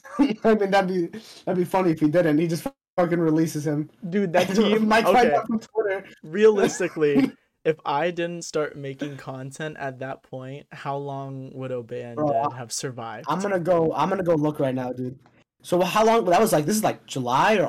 [0.18, 1.06] I mean, that'd be
[1.44, 2.38] that'd be funny if he didn't.
[2.38, 3.90] He just fucking releases him.
[4.08, 4.86] Dude, that team.
[4.88, 6.04] Mike Okay, from Twitter.
[6.22, 7.30] realistically,
[7.64, 12.32] if I didn't start making content at that point, how long would Obey and Bro,
[12.32, 13.26] Dead have survived?
[13.28, 13.92] I'm gonna go.
[13.94, 15.18] I'm gonna go look right now, dude.
[15.62, 16.24] So how long?
[16.26, 17.68] That was like this is like July or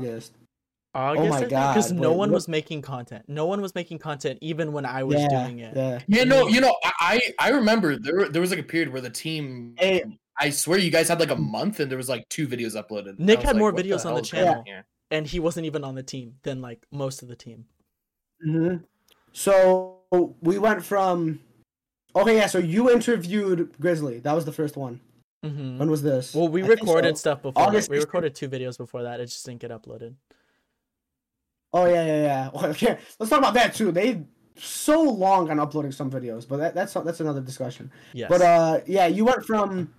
[0.00, 0.34] August.
[0.94, 1.74] Oh August, oh my god!
[1.74, 3.24] because no one what- was making content.
[3.26, 5.74] No one was making content, even when I was yeah, doing it.
[5.74, 6.00] yeah.
[6.06, 6.92] Yeah, no, you know, I
[7.38, 9.74] I I remember there there was like a period where the team.
[9.78, 10.04] Hey.
[10.38, 13.18] I swear you guys had like a month and there was like two videos uploaded.
[13.18, 14.62] Nick had like, more what videos on the channel.
[14.66, 14.84] here?
[15.10, 17.66] And he wasn't even on the team than like most of the team.
[18.42, 18.76] hmm
[19.32, 19.98] So
[20.40, 21.40] we went from.
[22.14, 22.46] Okay, yeah.
[22.46, 24.20] So you interviewed Grizzly.
[24.20, 25.00] That was the first one.
[25.44, 26.34] hmm When was this?
[26.34, 27.20] Well, we I recorded so.
[27.20, 27.62] stuff before.
[27.62, 29.20] August We recorded two videos before that.
[29.20, 30.14] It just didn't get uploaded.
[31.72, 32.50] Oh yeah, yeah, yeah.
[32.70, 33.92] Okay, let's talk about that too.
[33.92, 34.22] They
[34.56, 37.90] so long on uploading some videos, but that, that's that's another discussion.
[38.12, 38.28] Yes.
[38.28, 39.92] But uh, yeah, you went from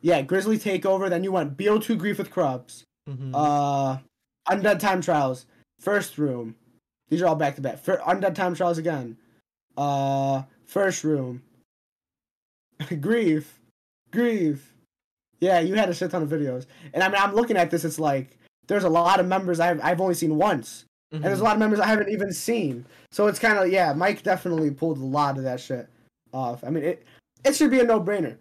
[0.00, 3.30] yeah Grizzly Takeover, then you went BO2 Grief with Krubs, Mhm.
[3.34, 3.98] uh,
[4.48, 5.46] Undead Time Trials,
[5.80, 6.54] First Room.
[7.08, 7.82] These are all back to back.
[7.84, 9.16] Undead Time Trials again,
[9.76, 11.42] uh, First Room,
[13.00, 13.58] Grief,
[14.12, 14.74] Grief.
[15.40, 17.84] Yeah, you had a shit ton of videos, and I mean I'm looking at this.
[17.84, 20.84] It's like there's a lot of members I've I've only seen once.
[21.10, 21.44] And there's a Mhm.
[21.46, 22.84] lot of members I haven't even seen.
[23.12, 25.88] So it's kind of yeah, Mike definitely pulled a lot of that shit
[26.34, 26.62] off.
[26.64, 27.06] I mean, it
[27.44, 28.36] it should be a no brainer.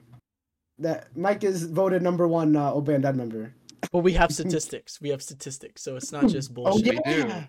[0.80, 3.54] That Mike is voted number one uh, Obey and member.
[3.92, 5.00] But we have statistics.
[5.02, 6.86] We have statistics, so it's not just Oh bullshit.
[7.06, 7.20] we do.
[7.20, 7.44] yeah,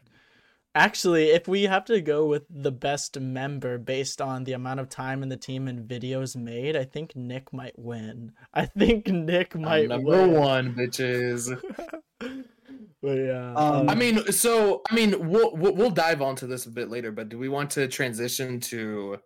[0.75, 4.89] Actually, if we have to go with the best member based on the amount of
[4.89, 8.33] time in the team and videos made, I think Nick might win.
[8.55, 10.33] I think Nick might number win.
[10.33, 11.59] one, bitches.
[13.01, 13.55] But yeah.
[13.55, 17.13] Um, I mean, so I mean, we'll, we'll we'll dive onto this a bit later,
[17.13, 19.19] but do we want to transition to,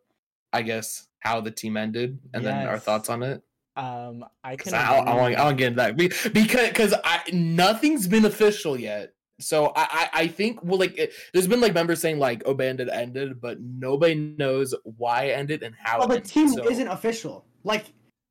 [0.52, 3.42] I guess, how the team ended and then our thoughts on it?
[3.76, 4.74] Um, I can.
[4.74, 5.36] I, I, want, agree.
[5.36, 9.14] I want to get into that because because I nothing's been official yet.
[9.40, 12.54] So I I, I think well like it, there's been like members saying like oh
[12.54, 15.98] bandit ended, but nobody knows why it ended and how.
[16.00, 16.30] Well, it the ended.
[16.30, 17.46] team So- isn't official.
[17.64, 17.86] Like,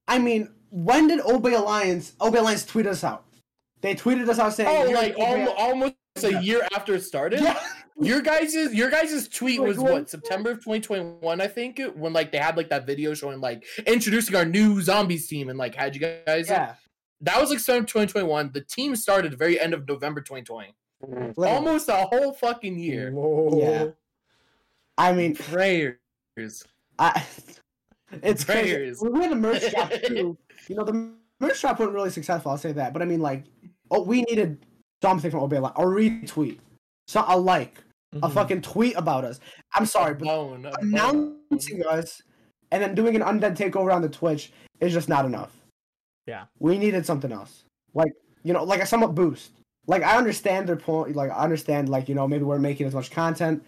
[0.08, 3.26] I mean, when did Obey Alliance Obey Alliance tweet us out?
[3.82, 7.42] They tweeted us out saying, Oh, like Obey almost, almost a year after it started.
[7.42, 7.60] Yeah.
[8.02, 9.92] Your guys' your guys' tweet was what?
[9.92, 13.64] what September of 2021, I think, when like they had like that video showing like
[13.86, 16.50] introducing our new zombies team and like had you guys.
[16.50, 16.76] yeah.
[17.22, 18.52] That was like September 2021.
[18.54, 20.74] The team started very end of November 2020.
[21.02, 21.50] literally.
[21.50, 23.12] Almost a whole fucking year.
[23.12, 23.60] Whoa.
[23.60, 23.88] Yeah.
[24.98, 25.98] I mean, Prayers.
[26.98, 27.24] I.
[28.24, 28.74] It's crazy.
[28.74, 29.02] Prayers.
[29.02, 30.38] We had a merch shop too.
[30.68, 32.52] You know, the merch shop wasn't really successful.
[32.52, 32.92] I'll say that.
[32.94, 33.46] But I mean, like,
[33.90, 34.66] oh, we needed
[35.02, 35.78] something from Obey Alliance.
[35.78, 36.60] A retweet,
[37.08, 37.78] so a like,
[38.14, 38.34] a Mhm.
[38.34, 39.40] fucking tweet about us.
[39.74, 40.80] I'm sorry, but Bone, a bone.
[40.82, 42.22] announcing us
[42.72, 45.56] and then doing an undead takeover on the Twitch is just not enough.
[46.28, 46.46] Yeah.
[46.60, 47.64] We needed something else.
[47.94, 48.12] Like,
[48.44, 49.52] you know, like a somewhat boost.
[49.88, 52.94] Like I understand their point like I understand like, you know, maybe we're making as
[52.94, 53.64] much content.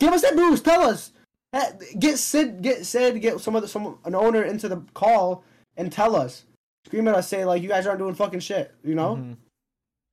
[0.00, 1.12] Give us that boost, tell us.
[1.52, 5.44] Eh, Get Sid get Sid, get some other some an owner into the call
[5.76, 6.44] and tell us.
[6.86, 9.16] Scream at us, say like you guys aren't doing fucking shit, you know?
[9.16, 9.36] Mhm.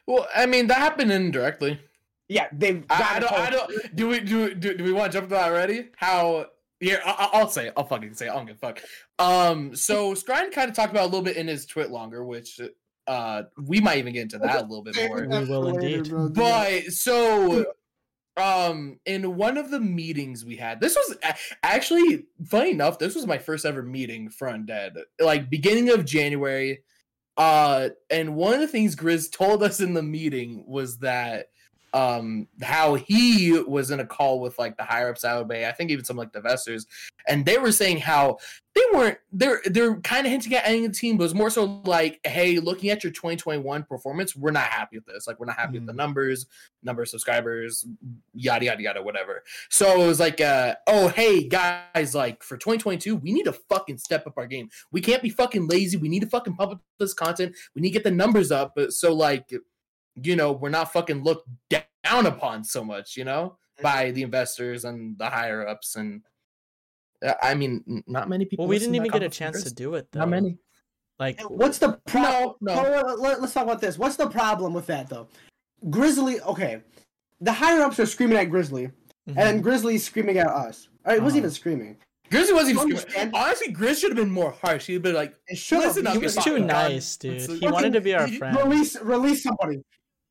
[0.07, 1.79] Well, I mean that happened indirectly.
[2.27, 3.31] Yeah, they've I, I don't.
[3.31, 3.95] I don't.
[3.95, 4.53] Do we do?
[4.53, 5.89] Do, do we want to jump to that already?
[5.97, 6.47] How?
[6.79, 7.67] Here, I, I'll say.
[7.67, 7.73] it.
[7.77, 8.27] I'll fucking say.
[8.27, 8.31] It.
[8.31, 8.81] I don't give a fuck.
[9.19, 9.75] Um.
[9.75, 12.59] So Scrine kind of talked about it a little bit in his twit longer, which
[13.07, 15.27] uh we might even get into that a little bit more.
[15.27, 16.11] We will indeed.
[16.33, 17.65] But so,
[18.37, 21.17] um, in one of the meetings we had, this was
[21.63, 22.99] actually funny enough.
[22.99, 26.81] This was my first ever meeting for Undead, like beginning of January.
[27.37, 31.47] Uh, and one of the things Grizz told us in the meeting was that
[31.95, 35.65] um how he was in a call with like the higher ups out of Bay,
[35.65, 36.85] I think even some like the investors,
[37.25, 38.37] and they were saying how
[38.75, 41.81] they weren't they're they're kind of hinting at ending the team, but it's more so
[41.85, 45.25] like, hey, looking at your 2021 performance, we're not happy with this.
[45.25, 46.47] Like we're not happy with the numbers,
[46.83, 47.85] number of subscribers,
[48.33, 49.43] yada yada yada, whatever.
[49.69, 53.99] So it was like, uh, oh hey guys, like for 2022, we need to fucking
[53.99, 54.69] step up our game.
[54.91, 55.95] We can't be fucking lazy.
[55.95, 57.55] We need to fucking pump up this content.
[57.73, 58.73] We need to get the numbers up.
[58.75, 59.53] But so like,
[60.21, 64.85] you know, we're not fucking looked down upon so much, you know, by the investors
[64.85, 66.21] and the higher ups and.
[67.25, 68.63] uh, I mean, not many people.
[68.65, 70.19] Well, we didn't even get a chance to do it though.
[70.19, 70.57] Not many.
[71.17, 72.55] Like, What's the problem?
[72.61, 73.15] No, no.
[73.15, 73.97] Let, us talk about this.
[73.97, 75.27] What's the problem with that though?
[75.89, 76.81] Grizzly, okay.
[77.41, 78.89] The higher ups are screaming at Grizzly,
[79.29, 79.37] mhm.
[79.37, 80.89] and Grizzly's screaming at us.
[81.05, 81.37] Or it wasn't Uh-huh.
[81.37, 81.97] even screaming.
[82.31, 82.97] Grizzly wasn't even screaming.
[82.97, 83.31] understand?
[83.35, 84.87] Honestly, Grizz should have been more harsh.
[84.87, 85.89] He'd been like, It should have.
[85.95, 87.41] Listen up, he was too nice, dude.
[87.59, 88.57] He wanted to be our friend.
[88.57, 89.81] Release, release somebody,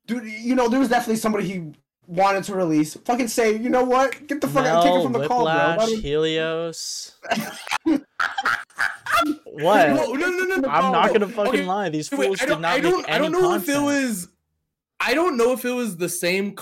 [0.06, 0.24] dude.
[0.24, 1.72] You know there was definitely somebody he
[2.06, 2.94] wanted to release.
[2.94, 4.26] Fucking say, you know what?
[4.26, 5.86] Get the fuck out, take her Mel, from the call, bro.
[5.96, 7.18] Helios.
[9.44, 9.88] what?
[9.90, 10.68] no, no, no, no, no.
[10.68, 11.88] I'm not gonna fucking Okay, lie.
[11.88, 13.68] These wait, fools did not I make don't, any I don't know content.
[13.68, 14.28] if it was.
[15.00, 16.56] I don't know if it was the same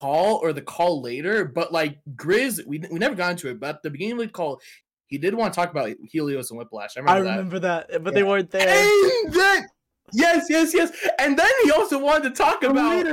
[0.00, 3.60] call or the call later, but like Grizz, we we never got into it.
[3.60, 4.60] But at the beginning of the call,
[5.06, 6.96] he did want to talk about Helios and Whiplash.
[6.96, 7.30] I remember I that.
[7.30, 8.68] remember that, but they weren't there.
[8.68, 9.66] And then,
[10.12, 10.92] yes, yes, yes.
[11.18, 13.04] And then he also wanted to talk about.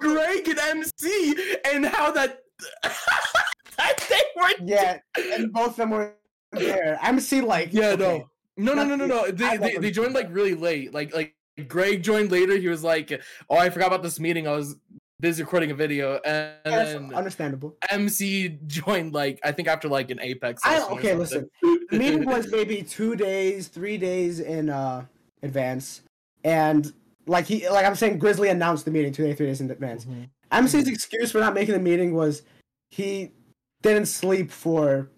[0.00, 1.34] Greg and MC
[1.72, 2.40] and how that,
[3.76, 4.50] that they were.
[4.64, 4.98] Yeah,
[5.34, 6.14] and both of them were
[6.52, 6.98] there.
[7.02, 8.02] MC like, Yeah, okay.
[8.02, 8.26] no.
[8.56, 9.30] No, no, no, no, no.
[9.30, 10.92] They, they, they joined like really late.
[10.92, 11.34] Like, like
[11.68, 12.56] Greg joined later.
[12.56, 13.10] He was like,
[13.48, 14.46] "Oh, I forgot about this meeting.
[14.46, 14.76] I was
[15.18, 17.76] busy recording a video." And Yeah, understandable.
[17.90, 20.60] MC joined like I think after like an Apex.
[20.64, 21.48] I okay, listen.
[21.62, 25.06] The meeting was maybe two days, three days in uh
[25.42, 26.02] advance,
[26.44, 26.92] and
[27.26, 30.04] like he, like I'm saying, Grizzly announced the meeting two days, three days in advance.
[30.04, 30.28] Mhm.
[30.50, 32.42] MC's excuse for not making the meeting was
[32.90, 33.30] he
[33.82, 35.08] didn't sleep for,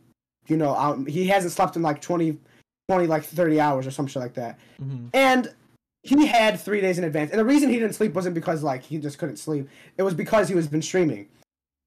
[0.46, 2.38] you know, out, he hasn't slept in like 20,
[2.88, 4.58] 20, like 30 hours or some shit like that.
[4.80, 5.08] Mhm.
[5.14, 5.55] And
[6.03, 7.30] he had three days in advance.
[7.30, 9.68] And the reason he didn't sleep wasn't because like he just couldn't sleep.
[9.97, 11.28] It was because he was been streaming.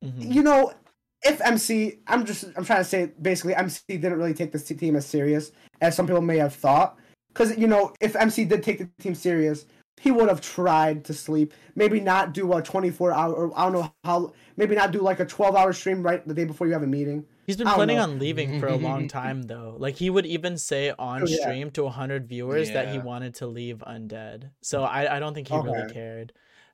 [0.04, 0.34] Mhm.
[0.34, 0.74] You know,
[1.22, 4.96] if MC, I'm just, I'm trying to say basically MC didn't really take this team
[4.96, 5.52] as serious
[5.82, 6.98] as some people may have thought.
[7.36, 9.66] Because, you know, if MC did take the team serious,
[10.00, 11.54] he would have tried to sleep.
[11.76, 15.20] Maybe not do a 24 hour, or I don't know how, maybe not do like
[15.20, 17.26] a 12 hour stream right the day before you have a meeting.
[17.46, 18.04] He's been planning know.
[18.04, 19.76] on leaving for a long time though.
[19.78, 21.42] Like he would even say on Oh, yeah.
[21.42, 24.52] stream to 100 viewers that he wanted to leave Undead.
[24.62, 26.32] So I, I don't think he really cared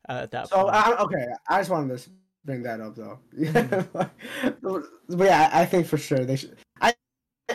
[0.07, 0.75] uh, at that So, point.
[0.75, 2.09] I, okay, I just wanted to
[2.45, 3.19] bring that up though.
[3.35, 5.17] Mm-hmm.
[5.17, 6.55] but yeah, I think for sure they should.
[6.79, 6.93] I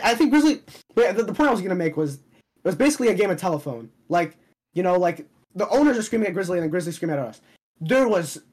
[0.03, 0.61] I think Grizzly.
[0.95, 2.21] Yeah, the, the point I was gonna make was it
[2.67, 3.89] was basically a game of telephone.
[4.09, 4.37] Like
[4.73, 7.41] you know, like the owners are screaming at Grizzly and the Grizzly screaming at us.
[7.81, 8.43] There was.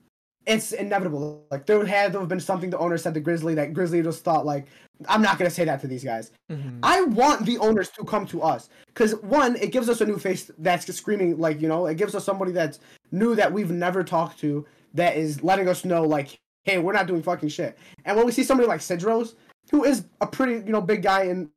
[0.47, 1.43] It's inevitable.
[1.51, 4.23] Like there had to have been something the owner said to Grizzly that Grizzly just
[4.25, 4.67] thought like,
[5.09, 6.33] I'm not gonna say that to these guys.
[6.53, 6.81] Mhm.
[6.83, 10.19] I want the owners to come to us because one, it gives us a new
[10.19, 12.79] face that's screaming like you know, it gives us somebody that's
[13.11, 17.07] new that we've never talked to that is letting us know like, hey, we're not
[17.07, 17.79] doing fucking shit.
[18.05, 19.37] And when we see somebody like Sidros,
[19.71, 21.49] who is a pretty you know big guy in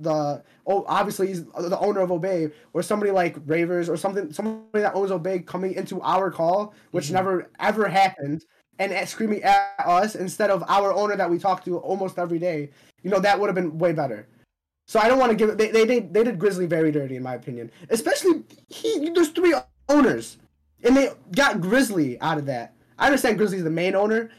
[0.00, 4.82] the oh obviously he's the owner of Obey, or somebody like Ravers or something somebody
[4.82, 7.12] that owns Obey coming into our call, which Mhm.
[7.12, 8.44] never ever happened.
[8.80, 12.40] And at- screaming at us instead of our owner that we talk to almost every
[12.40, 12.70] day,
[13.02, 14.26] you know that would have been way better.
[14.86, 15.58] So I don't want to give it.
[15.58, 17.70] They, they did they did Grizzly very dirty in my opinion.
[17.90, 19.54] Especially he there's three
[19.88, 20.38] owners,
[20.82, 22.74] and they got Grizzly out of that.
[22.98, 24.30] I understand Grizzly's the main owner,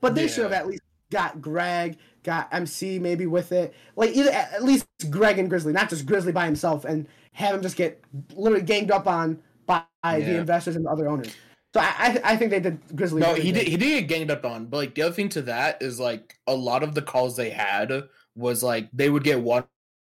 [0.00, 3.74] but they should have at least got Greg, got MC maybe with it.
[3.94, 7.62] Like either at least Greg and Grizzly, not just Grizzly by himself, and have him
[7.62, 8.02] just get
[8.34, 11.34] literally ganged up on by the investors and the other owners.
[11.74, 13.20] So I I, think they did Grizzly.
[13.20, 13.66] No, he did.
[13.66, 14.66] He did get ganged up on.
[14.66, 17.50] But like the other thing to that is like a lot of the calls they
[17.50, 18.04] had
[18.36, 19.64] was like they would get one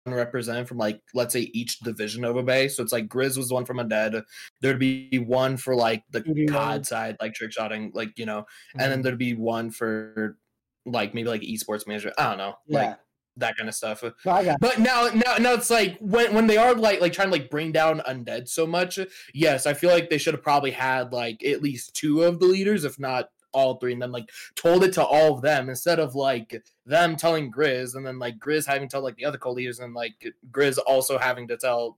[0.06, 2.68] representative from like let's say each division of Obey.
[2.68, 4.22] So it's like Grizz was one from Undead.
[4.62, 6.22] There'd be one for like the.
[6.48, 9.02] COD side, like trick shotting, like you know, and then mm-hmm.
[9.02, 10.38] there'd be one for
[10.86, 12.12] like maybe like esports manager.
[12.18, 12.80] I don't know, Yeah.
[12.80, 13.00] like
[13.38, 14.04] that kind of stuff.
[14.04, 17.14] No, I got But now, now, now it's like when when they are like like
[17.14, 18.98] trying to like bring down undead so much.
[19.34, 22.46] Yes, I feel like they should have probably had like at least two of the
[22.46, 26.00] leaders, if not all three, and then like told it to all of them instead
[26.00, 29.38] of like them telling Grizz and then like Grizz having to tell like the other
[29.38, 30.14] co-leaders and like
[30.52, 31.98] Grizz also having to tell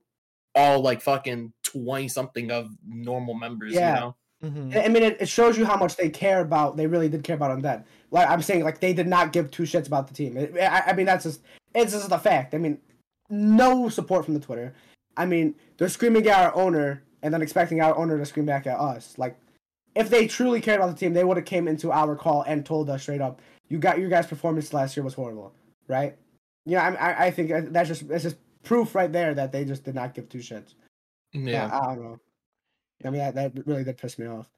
[0.54, 3.74] all like fucking twenty something of normal members.
[3.74, 3.94] Yeah.
[3.94, 4.16] You know?
[4.42, 4.84] Mhm.
[4.84, 6.76] I mean, it, it shows you how much they care about.
[6.76, 7.84] They really did care about Undead.
[8.10, 10.36] Like I'm saying, like they did not give two shits about the team.
[10.36, 11.40] It- I, I mean, that's just
[11.74, 12.54] it's just a fact.
[12.54, 12.78] I mean,
[13.30, 14.74] no support from the Twitter.
[15.16, 18.66] I mean, they're screaming at our owner and then expecting our owner to scream back
[18.68, 19.18] at us.
[19.18, 19.36] Like,
[19.96, 22.64] if they truly cared about the team, they would have came into our call and
[22.64, 25.52] told us straight up, "You got your guys' performance last year was horrible."
[25.88, 26.16] Right?
[26.64, 29.82] Yeah, I, I, I think that's just it's just proof right there that they just
[29.82, 30.74] did not give two shits.
[31.32, 31.68] Yeah.
[31.72, 32.18] I, I don't know.
[33.04, 34.48] I mean, that, that really did piss me off.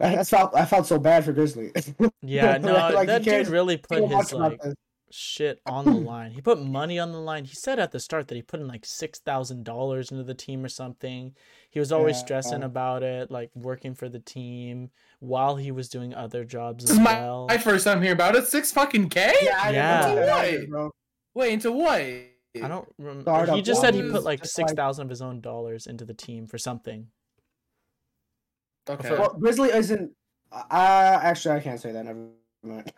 [0.00, 1.72] I, I felt I felt so bad for Grizzly.
[2.22, 4.60] Yeah, no, Like, that dude really put his like
[5.10, 6.30] shit on the line.
[6.30, 7.44] He put money on the line.
[7.44, 10.34] He said at the start that he put in like six thousand dollars into the
[10.34, 11.34] team or something.
[11.70, 12.24] He was always Yeah.
[12.24, 16.92] stressing about it, like working for the team while he was doing other jobs This
[16.92, 17.46] as is my, well.
[17.48, 18.46] my first time hearing about it.
[18.46, 19.34] Six fucking K?
[19.42, 20.00] Yeah, I Yeah.
[20.02, 20.54] didn't know that Wait.
[20.54, 20.90] either, bro.
[21.34, 22.00] Wait, into what?
[22.00, 22.30] I
[22.68, 23.22] don't remember.
[23.22, 25.86] Startup He just said he put like just like- six thousand of his own dollars
[25.86, 27.08] into the team for something.
[28.88, 29.10] Okay.
[29.10, 30.10] Well, Grizzly isn't.
[30.52, 32.04] Uh, actually, I can't say that.
[32.04, 32.26] Never
[32.62, 32.92] mind.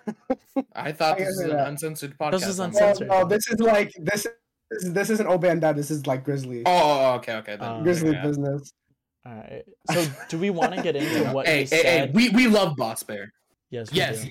[0.74, 2.30] I thought I this is an that- uncensored podcast.
[2.32, 3.08] This is I'm no, uncensored.
[3.08, 4.26] no, this is like this.
[4.70, 5.76] Is, this isn't Obey Undead.
[5.76, 6.62] This is like Grizzly.
[6.64, 7.56] Oh, oh, oh, okay, okay.
[7.56, 7.68] Then.
[7.68, 8.22] Uh, Grizzly yeah.
[8.22, 8.72] business.
[9.26, 9.62] All right.
[9.92, 11.84] So do we want to get into what hey, he hey, said?
[12.08, 13.32] hey, we, we love Boss Bear.
[13.70, 13.90] yes.
[13.92, 14.24] we Yes.
[14.24, 14.30] do.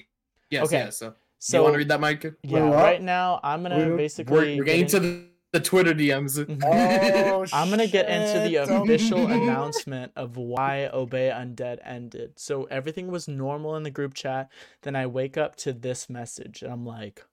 [0.49, 0.97] Yes, Okay, yes.
[0.97, 2.25] So, you So want to read that, Mike?
[2.43, 5.93] yeah, right now I'm gonna We're- basically We're, we're getting get to the, the Twitter
[5.93, 6.43] DMs.
[6.43, 6.63] Mm-hmm.
[6.63, 12.33] Oh, I'm gonna get into the official announcement of why Obey Undead ended.
[12.37, 14.49] So everything was normal in the group chat.
[14.81, 17.25] Then I wake up to this message, and I'm like,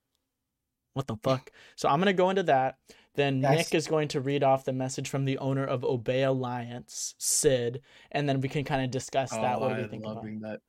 [0.95, 2.79] "What the fuck?" So I'm gonna go into that.
[3.15, 3.57] Then Yes.
[3.57, 7.83] Nick is going to read off the message from the owner of Obey Alliance, Sid,
[8.13, 9.57] and then we can kind of discuss oh, that.
[9.57, 10.41] Oh, what do we I think love about?
[10.43, 10.61] that.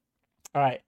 [0.55, 0.81] All right.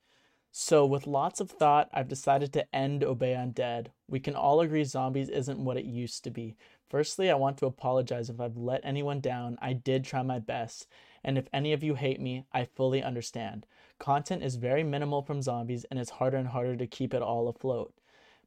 [0.54, 3.88] So, with lots of thought, I've decided to end Obey Undead.
[4.10, 6.58] We can all agree zombies isn't what it used to be.
[6.90, 9.58] Firstly, I want to apologize if I've let anyone down.
[9.62, 10.88] I did try my best.
[11.24, 13.66] And if any of you hate me, I fully understand.
[13.98, 17.48] Content is very minimal from zombies, and it's harder and harder to keep it all
[17.48, 17.94] afloat.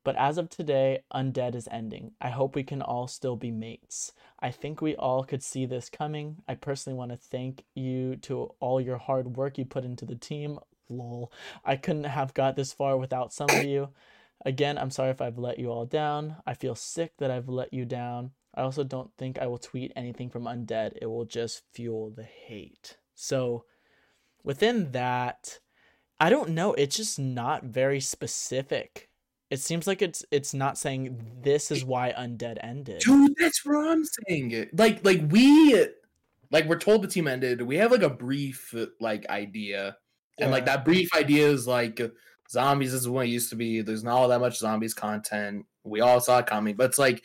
[0.03, 2.13] But as of today, Undead is ending.
[2.21, 4.13] I hope we can all still be mates.
[4.41, 6.43] I think we all could see this coming.
[6.47, 10.17] I personally want to thank you to all your hard work you put into the
[10.17, 10.59] team.
[10.89, 11.32] Lol.
[11.64, 13.91] I couldn't have got this far without some of you.
[14.45, 16.37] Again, I'm sorry if I've let you all down.
[16.47, 18.32] I feel sick that I've let you down.
[18.55, 20.99] I also don't think I will tweet anything from Undead.
[21.01, 22.99] It will just fuel the hate.
[23.14, 23.64] So,
[24.45, 25.59] within that,
[26.20, 26.74] I don't know.
[26.74, 29.09] It's just not very specific.
[29.51, 33.01] It seems like it's it's not saying this is why Undead ended.
[33.01, 34.68] Dude, that's what I'm saying.
[34.72, 35.87] Like, like we,
[36.51, 37.62] like we're told the team ended.
[37.62, 39.97] We have like a brief like idea,
[40.39, 42.01] and like that brief idea is like
[42.51, 43.80] zombies is what it used to be.
[43.82, 45.66] There's not all that much zombies content.
[45.85, 47.22] We all saw it coming, but it's like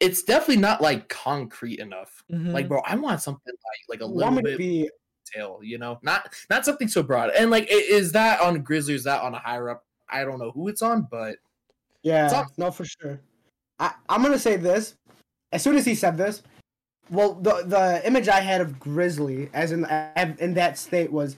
[0.00, 2.22] it's definitely not like concrete enough.
[2.30, 2.52] Mhm.
[2.52, 4.58] Like, bro, I want something like like a little bit.
[4.58, 4.90] be
[5.32, 7.30] detail, you know, not not something so broad.
[7.30, 8.94] And like, is that on Grizzly?
[8.94, 9.84] Is that on a higher up?
[10.08, 11.36] I don't know who it's on, but
[12.02, 13.20] Yeah, Some- no, for sure.
[13.78, 14.94] I, I'm gonna say this.
[15.52, 16.42] As soon as he said this,
[17.10, 19.84] well, the the image I had of Grizzly, as in
[20.38, 21.36] in that state, was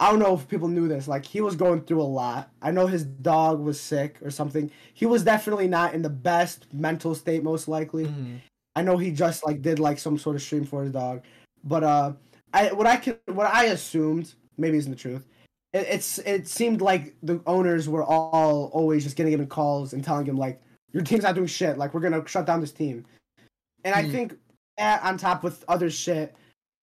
[0.00, 1.08] I don't know if people knew this.
[1.08, 2.50] Like he was going through a lot.
[2.62, 4.70] I know his dog was sick or something.
[4.94, 8.06] He was definitely not in the best mental state, most likely.
[8.06, 8.40] Mhm.
[8.76, 11.22] I know he just like did like some sort of stream for his dog,
[11.64, 12.12] but uh,
[12.54, 15.26] I what I can what I assumed maybe isn't the truth.
[15.72, 20.04] It, it's it seemed like the owners were all always just getting him calls and
[20.04, 21.76] telling him like your team's not doing shit.
[21.76, 23.04] Like we're gonna shut down this team,
[23.82, 24.12] and I Hmm.
[24.12, 24.38] think
[24.76, 26.36] that on top with other shit,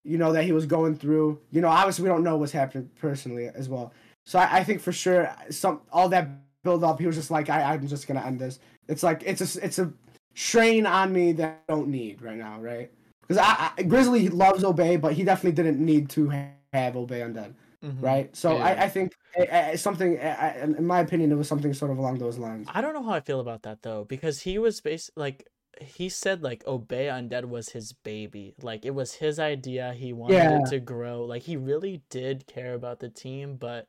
[0.05, 1.39] you know that he was going through.
[1.51, 3.91] You know, obviously we don't know what's happening personally as well.
[4.25, 6.29] So I, I think for sure some all that
[6.63, 8.59] build up, he was just like I, I'm just gonna end this.
[8.87, 9.91] It's like it's a it's a
[10.35, 12.91] strain on me that I don't need right now, right?
[13.21, 16.29] Because I, I Grizzly loves Obey, but he definitely didn't need to
[16.73, 17.53] have Obey undead,
[17.83, 18.01] Mhm.
[18.01, 18.35] right?
[18.35, 18.63] So Yeah.
[18.65, 19.13] I, I think
[19.51, 22.67] uh, something, in my opinion, it was something sort of along those lines.
[22.71, 25.47] I don't know how I feel about that though, because he was bas like
[25.81, 28.55] he said like Obey Undead was his baby.
[28.61, 29.93] Like it was his idea.
[29.93, 30.59] He wanted Yeah.
[30.61, 31.23] it to grow.
[31.25, 33.87] Like he really did care about the team, but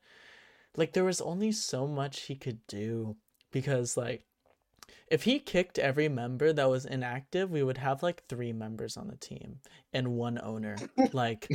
[0.76, 3.16] like there was only so much he could do
[3.50, 4.24] because like
[5.08, 9.06] if he kicked every member that was inactive, we would have like three members on
[9.08, 9.60] the team
[9.92, 10.76] and one owner.
[11.12, 11.48] Like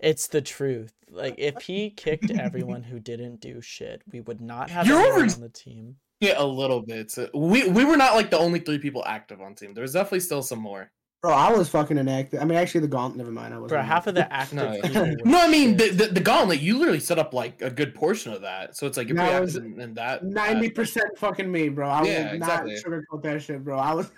[0.00, 0.92] it's the truth.
[1.10, 5.30] Like if he kicked everyone who didn't do shit, we would not have You're anyone
[5.32, 5.96] on the team.
[6.20, 7.10] Yeah, a little bit.
[7.10, 9.74] So we we were not like the only three people active on team.
[9.74, 10.90] There was definitely still some more.
[11.20, 12.40] Bro, I was fucking inactive.
[12.40, 13.18] I mean, actually, the gauntlet.
[13.18, 13.52] Never mind.
[13.52, 13.70] I was.
[13.70, 16.60] Bro, half of the active No, people were No, I mean the, the the gauntlet.
[16.60, 19.24] You literally set up like a good portion of that, so it's like you're No,
[19.24, 20.22] pretty was active in, in that.
[20.24, 21.88] Ninety percent fucking me, bro.
[21.88, 22.74] I Yeah, was exactly.
[22.74, 23.78] not sugarcoat that shit, bro.
[23.78, 24.12] I was.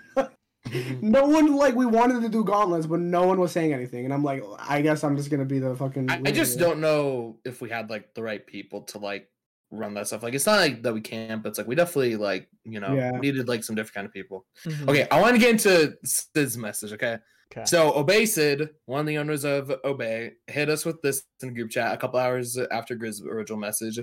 [0.69, 0.99] Mm-hmm.
[1.11, 4.13] no one like we wanted to do gauntlets, but no one was saying anything, and
[4.13, 6.11] I'm like, I guess I'm just gonna be the fucking.
[6.11, 9.31] I, I just don't know if we had like the right people to like
[9.71, 10.23] run that stuff.
[10.23, 12.95] Like it's not like that we can't, but it's like we definitely like you know
[12.95, 13.11] Yeah.
[13.13, 14.47] needed like some different kind of people.
[14.65, 14.89] Mhm.
[14.89, 16.93] Okay, I want to get into Sid's message.
[16.93, 17.19] Okay,
[17.53, 17.65] Okay.
[17.65, 21.55] so Obey Sid, one of the owners of Obey, hit us with this in the
[21.55, 23.99] group chat a couple hours after Grizz original message.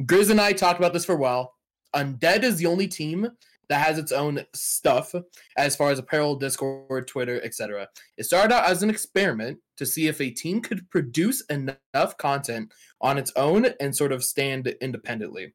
[0.00, 1.54] Grizz and I talked about this for a while.
[1.94, 3.28] Undead is the only team
[3.70, 5.14] that has its own stuff
[5.56, 7.88] as far as apparel, Discord, Twitter, etc.
[8.18, 12.72] It started out as an experiment to see if a team could produce enough content
[13.00, 15.54] on its own and sort of stand independently.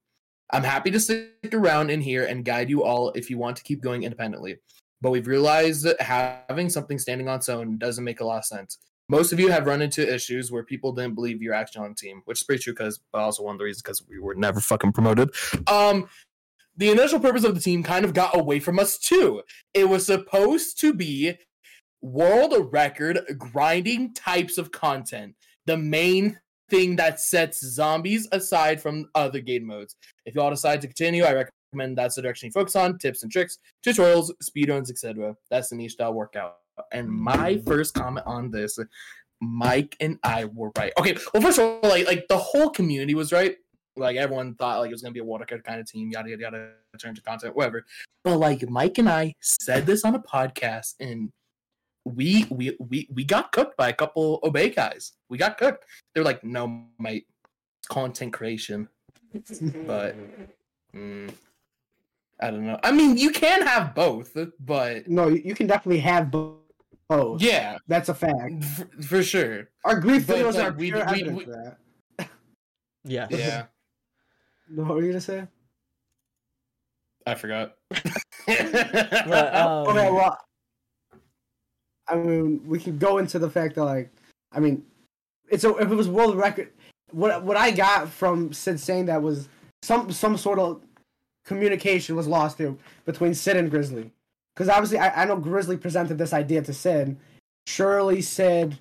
[0.50, 3.64] I'm happy to stick around in here and guide you all if you want to
[3.64, 4.58] keep going independently.
[5.02, 8.46] But we've realized that having something standing on its own doesn't make a lot of
[8.46, 8.78] sense.
[9.10, 11.96] Most of you have run into issues where people didn't believe you're actually on the
[11.96, 14.36] team, which is pretty true because, but also one of the reasons because we were
[14.36, 15.30] never fucking promoted.
[15.68, 16.08] Um,
[16.78, 19.42] the initial purpose of the team kind of got away from us too.
[19.74, 21.38] It was supposed to be
[22.02, 25.36] world record grinding types of content.
[25.66, 29.96] The main thing that sets zombies aside from other game modes.
[30.26, 32.98] If y'all decide to continue, I recommend that's the direction you focus on.
[32.98, 35.36] Tips and tricks, tutorials, speedruns, etc.
[35.50, 36.56] That's the niche that I'll work out.
[36.92, 37.66] And my mm.
[37.66, 38.78] first comment on this,
[39.42, 40.94] Mike and I were right.
[41.00, 43.56] Okay, well, first of all, like like the whole community was right.
[43.98, 46.30] Like everyone thought like it was gonna be a water cut kind of team, yada
[46.30, 47.86] yada yada, turn to content, whatever.
[48.24, 51.32] But like Mike and I said this on a podcast, and
[52.06, 55.14] we we we we got cooked by a couple obey guys.
[55.30, 55.86] We got cooked.
[56.14, 57.26] They're like, no, mate,
[57.80, 58.90] it's content creation.
[59.88, 60.16] But
[60.94, 61.30] mm,
[62.40, 62.80] I don't know.
[62.84, 66.60] I mean, you can have both, but No, you, you can definitely have both.
[67.10, 68.64] Oh, yeah, That's a fact.
[68.64, 69.70] for, for sure.
[69.84, 72.30] Our grief But, videos like, are we- pure we- evidence we- for that.
[73.04, 73.28] Yeah.
[73.30, 73.66] Yeah,
[74.70, 75.48] No, what were you gonna say?
[77.26, 77.76] I forgot.
[78.48, 80.38] But, um, okay, well,
[82.08, 84.12] I mean, we can go into the fact that, like,
[84.52, 84.86] I mean,
[85.50, 86.72] it's a, if it was world record,
[87.12, 89.50] what what I got from Sid saying that was
[89.82, 90.82] some some sort of
[91.46, 94.12] communication was lost here between Sid and Grizzly,
[94.56, 97.18] because obviously I, I know Grizzly presented this idea to Sid.
[97.68, 98.78] Surely Sid,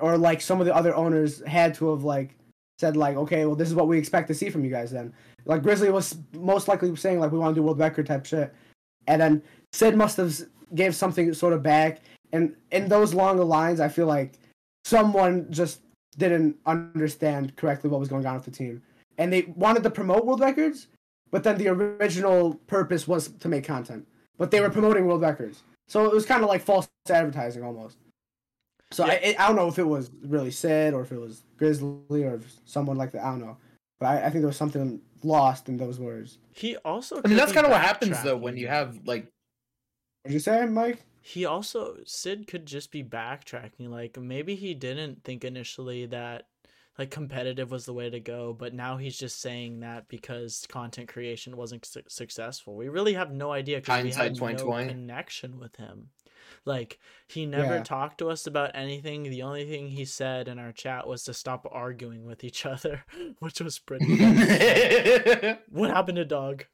[0.00, 2.34] or like some of the other owners had to have like
[2.78, 5.12] said like, okay, well this is what we expect to see from you guys then.
[5.44, 8.54] Like Grizzly was most likely saying like we want to do world record type shit,
[9.06, 10.38] and then Sid must have
[10.74, 12.00] gave something sort of back.
[12.32, 14.38] And in those long lines, I feel like
[14.84, 15.80] someone just
[16.16, 18.82] didn't understand correctly what was going on with the team,
[19.18, 20.88] and they wanted to promote world records,
[21.30, 24.06] but then the original purpose was to make content.
[24.36, 27.98] But they were promoting world records, so it was kind of like false advertising almost.
[28.94, 32.24] So I, I don't know if it was really Sid or if it was Grizzly
[32.24, 33.24] or if someone like that.
[33.24, 33.56] I don't know,
[33.98, 36.38] but I, I think there was something lost in those words.
[36.52, 37.20] He also.
[37.24, 39.24] I mean, that's kind of what happens though when you have like
[40.22, 41.04] What did you say, Mike?
[41.20, 43.88] He also Sid could just be backtracking.
[43.88, 46.46] Like maybe he didn't think initially that
[46.98, 51.08] like competitive was the way to go, but now he's just saying that because content
[51.08, 52.76] creation wasn't su- successful.
[52.76, 54.88] We really have no idea because we Hindsight had no 2020.
[54.88, 56.10] connection with him.
[56.66, 56.98] Like
[57.28, 57.82] he never Yeah.
[57.82, 59.24] talked to us about anything.
[59.24, 63.04] The only thing he said in our chat was to stop arguing with each other,
[63.40, 64.16] which was pretty.
[65.70, 66.64] what happened to dog?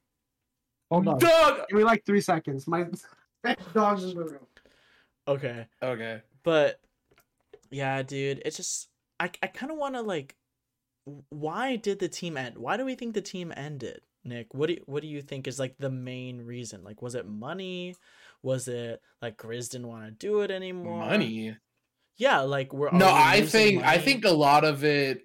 [0.91, 1.19] Hold on.
[1.19, 1.67] Dog.
[1.69, 2.67] Give me like three seconds.
[2.67, 2.87] My
[3.75, 4.47] dog's in the room.
[5.27, 5.67] Okay.
[5.83, 6.23] Okay.
[6.43, 6.81] But
[7.71, 8.89] yeah, dude, it's just
[9.19, 10.37] I I kind of want to like
[11.31, 12.59] why did the team end?
[12.59, 14.03] Why do we think the team ended?
[14.23, 16.85] Nick, what do you, what do you think is like the main reason?
[16.85, 17.97] Like was it money?
[18.43, 20.99] Was it like Grizz didn't want to do it anymore?
[20.99, 21.57] Money.
[22.17, 25.23] Yeah, like we're No, I think I think a lot of it.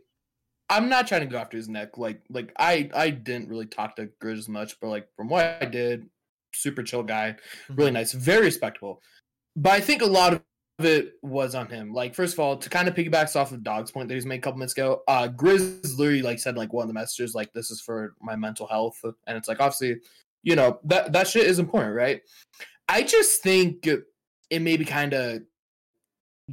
[0.69, 1.97] I'm not trying to go after his neck.
[1.97, 5.65] Like like I I didn't really talk to Grizz much, but like from what I
[5.65, 6.09] did,
[6.53, 7.35] super chill guy,
[7.69, 7.95] really Mhm.
[7.95, 9.01] nice, very respectable.
[9.55, 10.41] But I think a lot of
[10.79, 11.93] it was on him.
[11.93, 14.39] Like first of all, to kind of piggybacks off of Dog's point that he's made
[14.39, 17.53] a couple minutes ago, uh, Grizz literally like said like one of the messages like
[17.53, 20.01] this is for my mental health, and it's like obviously,
[20.43, 22.21] you know that that shit is important, right?
[22.87, 25.41] I just think it maybe kind of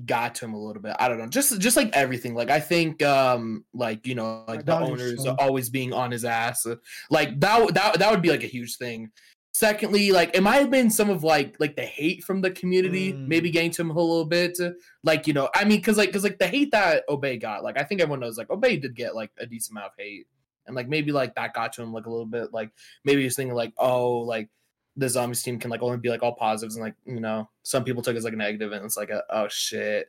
[0.06, 0.96] got to him a little bit.
[0.98, 1.26] I don't know.
[1.26, 2.34] Just just like everything.
[2.34, 6.66] Like I think um like you know like the owners always being on his ass.
[7.10, 9.10] Like that that that would be like a huge thing.
[9.54, 13.12] Secondly, like it might have been some of like like the hate from the community
[13.12, 13.28] Mm.
[13.28, 14.58] maybe getting to him a little bit.
[15.04, 17.78] Like you know, I mean, because like because like the hate that Obey got, like
[17.78, 20.26] I think everyone knows, like Obey did get like a decent amount of hate,
[20.66, 22.54] and like maybe like that got to him like a little bit.
[22.54, 22.70] Like
[23.04, 24.48] maybe he's thinking like, oh, like
[24.96, 27.84] the zombies team can like only be like all positives and like you know some
[27.84, 30.08] people took it as like a negative and it's like a, oh shit.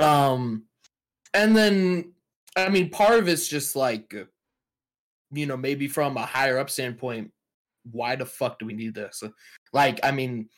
[0.00, 0.64] Um
[1.34, 2.12] and then
[2.56, 4.14] i mean part of it's just like
[5.32, 7.30] you know maybe from a higher up standpoint
[7.90, 9.22] why the fuck do we need this?
[9.72, 10.48] Like i mean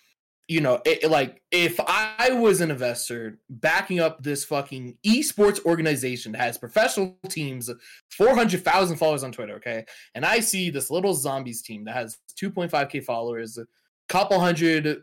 [0.49, 5.65] you know it, it- like if i was an investor backing up this fucking esports
[5.65, 7.69] organization that has professional teams
[8.11, 9.85] 400000 followers on twitter okay
[10.15, 13.67] and I see this little zombies team that has 2.5k followers, a
[14.09, 15.03] couple hundred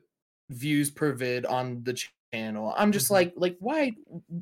[0.49, 1.93] views per vid on the
[2.33, 2.73] channel.
[2.77, 3.11] I'm just Mhm.
[3.11, 3.91] like, like why,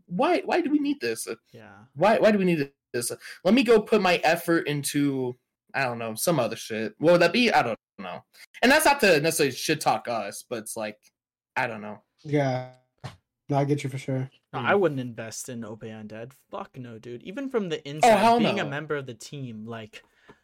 [0.05, 1.27] why, why do we need this?
[1.51, 1.71] Yeah.
[1.95, 3.11] Why, why do we need this?
[3.43, 5.37] Let me go put my effort into,
[5.73, 6.93] I don't know, some other shit.
[6.97, 7.51] What would that be?
[7.51, 8.23] I don't know.
[8.61, 10.97] And that's not to necessarily shit talk us, but it's like,
[11.55, 11.99] I don't know.
[12.23, 12.69] Yeah.
[13.49, 14.29] No, I get you for sure.
[14.53, 14.65] No, Mm.
[14.65, 16.31] I wouldn't invest in Obey Undead.
[16.49, 17.23] Fuck no, dude.
[17.23, 20.03] Even from the inside, Oh, hell being a member of the team, like,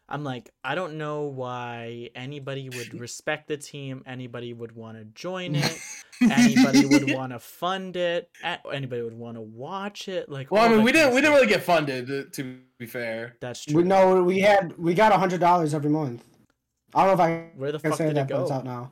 [0.09, 4.03] I'm like, I don't know why anybody would respect the team.
[4.05, 5.77] Anybody would want to join it.
[6.21, 8.29] anybody would want to fund it.
[8.71, 10.29] Anybody would want to watch it.
[10.29, 12.09] Like, Well, I mean, we didn't, we didn't really get funded.
[12.09, 13.75] uh, To be fair, That's true.
[13.77, 16.23] We know we had we got a hundred dollars every month.
[16.93, 18.51] I don't know if I Where the can fuck say did it that, but it's
[18.51, 18.91] out now.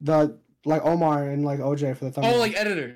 [0.00, 2.34] The like Omar and like OJ for the thumbnail.
[2.36, 2.94] oh, like editors.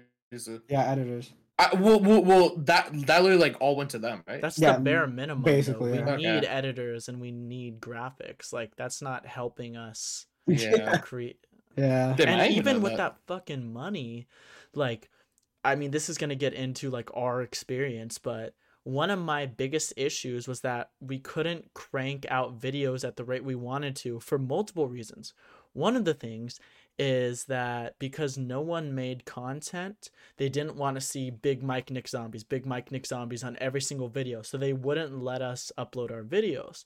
[0.68, 1.32] yeah, editors.
[1.60, 4.40] I, well, well, well, that that literally like all went to them, right?
[4.40, 5.42] That's Yeah, the bare minimum.
[5.44, 6.32] basically, Basically, we yeah.
[6.32, 6.46] need Okay.
[6.46, 8.52] editors and we need graphics.
[8.52, 10.96] Like, that's not helping us yeah.
[10.98, 11.38] create.
[11.76, 12.14] Yeah.
[12.16, 13.16] Damn, and didn't even know with that.
[13.26, 14.26] fucking money
[14.74, 15.08] like
[15.64, 18.54] i mean this is going to get into like our experience but
[18.84, 23.44] one of my biggest issues was that we couldn't crank out videos at the rate
[23.44, 25.32] we wanted to for multiple reasons
[25.72, 26.58] one of the things
[27.00, 32.06] is that because no one made content they didn't want to see big mike nick
[32.06, 36.10] zombies big mike nick zombies on every single video so they wouldn't let us upload
[36.10, 36.84] our videos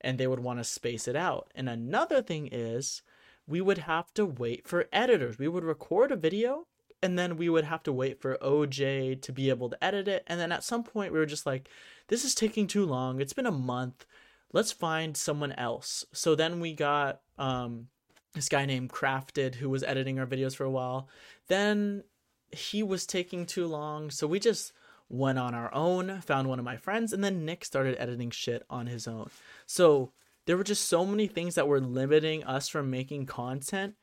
[0.00, 3.02] and they would want to space it out and another thing is
[3.46, 5.38] we would have to wait for editors.
[5.38, 6.66] We would record a video
[7.02, 10.24] and then we would have to wait for OJ to be able to edit it.
[10.26, 11.68] And then at some point, we were just like,
[12.08, 13.20] this is taking too long.
[13.20, 14.06] It's been a month.
[14.52, 16.04] Let's find someone else.
[16.12, 17.88] So then we got um,
[18.36, 21.08] this guy named Crafted who was editing our videos for a while.
[21.48, 22.04] Then
[22.52, 24.10] he was taking too long.
[24.10, 24.72] So we just
[25.08, 28.62] went on our own, found one of my friends, and then Nick started editing shit
[28.70, 29.30] on his own.
[29.66, 30.12] So
[30.46, 33.94] there were just so many things that were limiting us from making content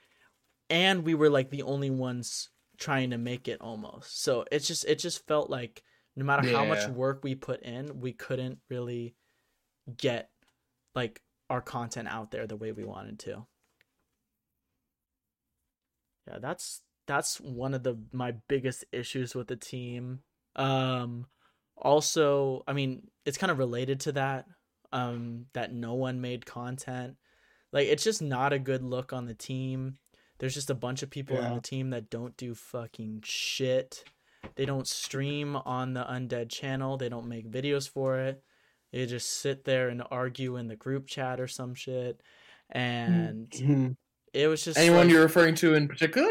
[0.69, 4.85] and we were like the only ones trying to make it almost so it's just
[4.85, 5.83] it just felt like
[6.15, 9.15] no matter how much work we put in we couldn't really
[9.97, 10.29] get
[10.95, 13.45] like our content out there the way we wanted to
[16.27, 20.19] yeah that's that's one of the my biggest issues with the team.
[20.55, 21.25] Um
[21.75, 24.45] also i mean it's kind of related to that
[24.91, 27.15] um that no one made content.
[27.71, 29.97] Like it's just not a good look on the team.
[30.39, 34.03] There's just a bunch of people on the team that don't do fucking shit.
[34.55, 36.97] They don't stream on the undead channel.
[36.97, 38.43] They don't make videos for it.
[38.91, 42.21] They just sit there and argue in the group chat or some shit.
[42.69, 43.95] And Mhm.
[44.33, 46.29] It was just Anyone like- you're referring to in particular?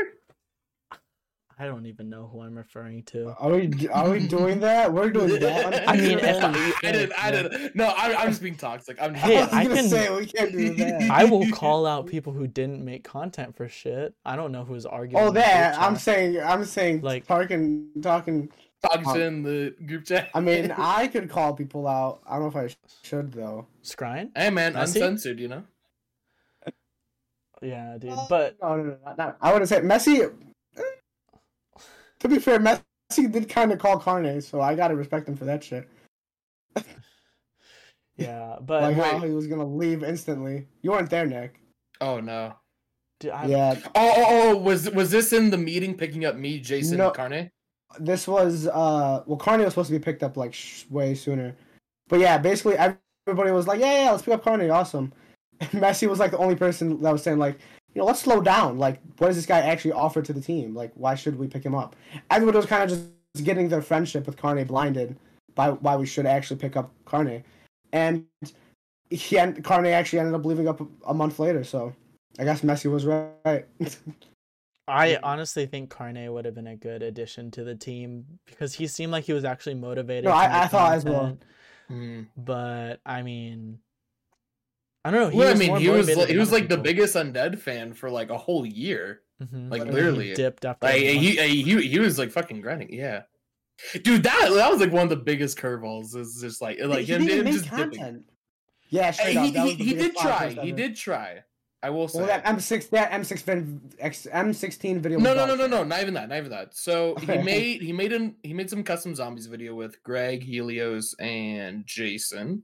[1.58, 3.36] I don't even know who I'm referring to.
[3.38, 4.92] Are we are we doing that?
[4.92, 5.88] We're doing that.
[5.88, 7.76] I mean, if I, I- didn't, I didn't.
[7.76, 9.00] No, I'm, I'm just being toxic.
[9.00, 11.02] I'm Hey, I was I gonna can- say we can't do that.
[11.10, 14.14] I will call out people who didn't make content for shit.
[14.24, 15.22] I don't know who's arguing.
[15.22, 16.40] Oh, in that I'm saying.
[16.42, 17.02] I'm saying.
[17.02, 18.48] Like- Like talking, talking.
[18.82, 20.30] talking in the group chat.
[20.34, 22.22] I mean, I could call people out.
[22.26, 22.74] I don't know if I
[23.04, 23.66] should though.
[23.84, 24.30] Scrine.
[24.34, 24.96] hey man, Messi?
[24.96, 25.62] uncensored, you know.
[27.62, 28.14] Yeah, dude.
[28.28, 30.32] But No, no, no, not, not- I wouldn't say Messi.
[30.76, 30.82] eh,
[32.20, 35.44] To be fair, Messi did kind of call Carne, so I gotta respect him for
[35.44, 35.88] that shit.
[38.16, 40.66] yeah, but like how he was gonna leave instantly.
[40.82, 41.60] You weren't there, Nick.
[42.00, 42.54] Oh no.
[43.20, 46.58] dude, I, Yeah, Oh, oh, oh, was was this in the meeting picking up me,
[46.58, 47.06] Jason, No.
[47.08, 47.50] and Carne?
[48.00, 51.54] this was uh well Carne was supposed to be picked up like sh- way sooner
[52.08, 55.12] but yeah basically everybody was like yeah yeah let's pick up Carne, awesome
[55.62, 57.58] and Messi was like the only person that was saying like
[57.94, 60.74] you know let's slow down like what does this guy actually offer to the team
[60.74, 61.96] like why should we pick him up
[62.30, 65.16] Everyone was kind of just getting their friendship with Carne blinded
[65.54, 67.42] by why we should actually pick up Carne
[67.92, 68.24] and
[69.10, 71.94] he and Carne actually ended up leaving up a, a month later so
[72.38, 73.66] I guess Messi was right
[74.88, 78.86] I honestly think Carne would have been a good addition to the team because he
[78.86, 80.24] seemed like he was actually motivated.
[80.24, 81.20] No, I- I thought as well.
[81.20, 81.44] content,
[81.88, 82.22] Hmm.
[82.36, 83.78] But I mean,
[85.04, 85.28] I don't know.
[85.30, 87.92] He well, I mean, he was like, he was other like the biggest undead fan
[87.94, 89.22] for like a whole year.
[89.42, 89.70] Mhm.
[89.70, 90.34] like, And then he literally.
[90.34, 90.86] dipped after.
[90.86, 92.92] Like he, he, he he was like fucking grinding.
[92.92, 93.22] Yeah,
[94.04, 96.14] dude, that that was like one of the biggest curveballs.
[96.14, 97.98] Is just like like he him, didn't him make just dipping.
[97.98, 98.22] content
[98.90, 100.50] yeah Hey, he, he, he did try.
[100.50, 100.76] He ever.
[100.76, 101.42] did try.
[101.82, 102.18] I will say.
[102.18, 105.18] Well, that M6, that M6 vid, X, M16 video.
[105.18, 106.76] no, no, no, no, no, not even that, not even that.
[106.76, 111.14] So he made he made an he made some custom zombies video with Greg, Helios,
[111.18, 112.62] and Jason.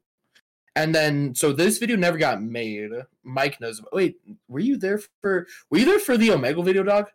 [0.78, 2.92] And then so this video never got made.
[3.24, 4.16] Mike knows about wait,
[4.46, 7.08] were you there for were you there for the Omegle video, dog?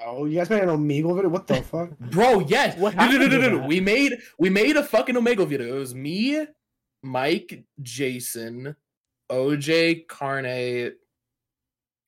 [0.00, 1.28] No, you guys made an Omegle video.
[1.28, 1.98] What the fuck?
[1.98, 2.78] Bro, yes.
[2.78, 3.66] What No, no, no, happened no, no.
[3.66, 5.74] We made we made a fucking Omegle video.
[5.74, 6.46] It was me,
[7.02, 8.76] Mike, Jason,
[9.28, 10.92] OJ, Carne.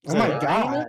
[0.06, 0.86] Oh my that god!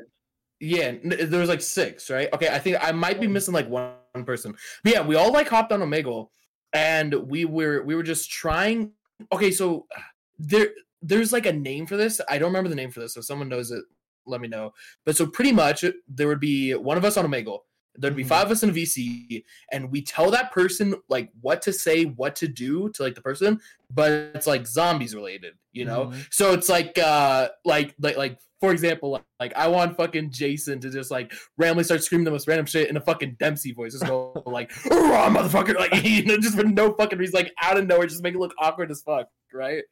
[0.60, 2.30] Yeah, n- there was like six, right?
[2.34, 3.32] Okay, I think I might be oh.
[3.32, 3.96] missing like one
[4.26, 4.54] person.
[4.84, 6.28] But yeah, we all like hopped on Omegle
[6.74, 8.92] and we were we were just trying
[9.32, 9.88] okay, so
[10.40, 10.70] there
[11.02, 12.20] there's like a name for this.
[12.30, 13.14] I don't remember the name for this.
[13.14, 13.84] So if someone knows it,
[14.26, 14.74] let me know.
[15.06, 17.60] But so pretty much there would be one of us on Omegle.
[17.96, 18.28] There'd be Mhm.
[18.28, 22.36] five of us in VC, and we tell that person like what to say, what
[22.38, 23.60] to do to like the person,
[23.90, 26.08] but it's like zombies related, you know.
[26.08, 26.28] Mhm.
[26.32, 30.80] So it's like uh like like like for example, like, like I want fucking Jason
[30.82, 33.94] to just like randomly start screaming the most random shit in a fucking Dempsey voice,
[33.94, 37.78] just go like "Rah, motherfucker, like you know, just for no fucking reason, like out
[37.78, 39.84] of nowhere, just make it look awkward as fuck, right?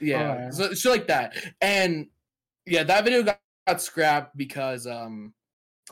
[0.00, 0.54] Yeah, Alright.
[0.54, 2.08] so shit like that, and
[2.66, 5.32] yeah, that video got, got scrapped because um,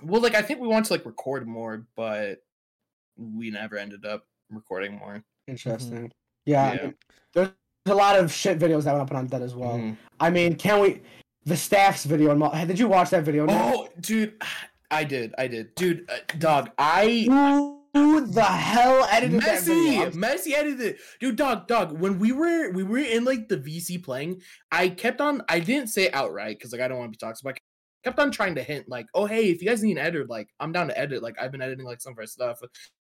[0.03, 2.42] well, like I think we wanted to like record more, but
[3.16, 5.22] we never ended up recording more.
[5.46, 6.11] Interesting.
[6.46, 6.90] Yeah, Yeah.
[7.34, 7.51] there's
[7.86, 9.78] a lot of shit videos that went up on that as well.
[9.78, 9.96] Mhm.
[10.20, 11.03] I mean, can we?
[11.44, 12.30] The staff's video.
[12.30, 13.46] and mo- Did you watch that video?
[13.46, 13.57] Nick?
[13.59, 14.34] Oh, dude,
[14.90, 17.26] I did, I did, dude, uh, dog, I
[17.94, 19.82] Who the hell edited that video?
[19.82, 21.36] Messi, I'm- Messi edited it, dude.
[21.36, 21.99] Dog, dog.
[21.99, 25.42] When we were we were in like the VC playing, I kept on.
[25.49, 27.42] I didn't say outright because like I don't want to be toxic.
[27.44, 27.59] But I
[28.05, 30.49] kept on trying to hint like, oh hey, if you guys need an editor, like
[30.61, 31.22] I'm down to edit.
[31.22, 32.61] Like I've been editing like some of our stuff,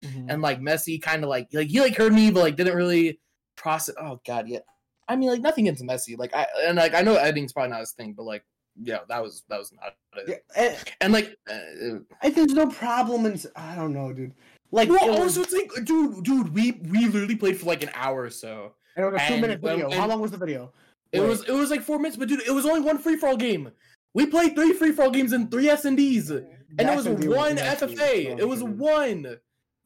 [0.04, 0.26] Mhm.
[0.28, 3.20] and like Messi kind of like like he like heard me, but like didn't really
[3.56, 3.94] process.
[4.00, 4.60] Oh god, yeah.
[5.08, 6.16] I mean, like nothing against Messi.
[6.18, 8.44] Like I and like I know editing's probably not his thing, but like
[8.82, 9.94] yeah, that was that was not
[10.26, 10.42] it.
[10.56, 13.38] Yeah, and, And like, uh, and there's no problem in.
[13.56, 14.32] I don't know, dude.
[14.70, 17.82] Like, well, it was, also it's like, dude, dude, we we literally played for like
[17.82, 18.72] an hour or so.
[18.96, 19.90] and it was a two and minute video.
[19.90, 20.72] How long was the video?
[21.12, 21.28] It Wait.
[21.28, 23.36] was it was like four minutes, but dude, it was only one free for all
[23.36, 23.70] game.
[24.14, 26.46] We played three free all games and three S and Ds, and
[26.78, 28.38] it was one FFA.
[28.38, 29.38] It was one.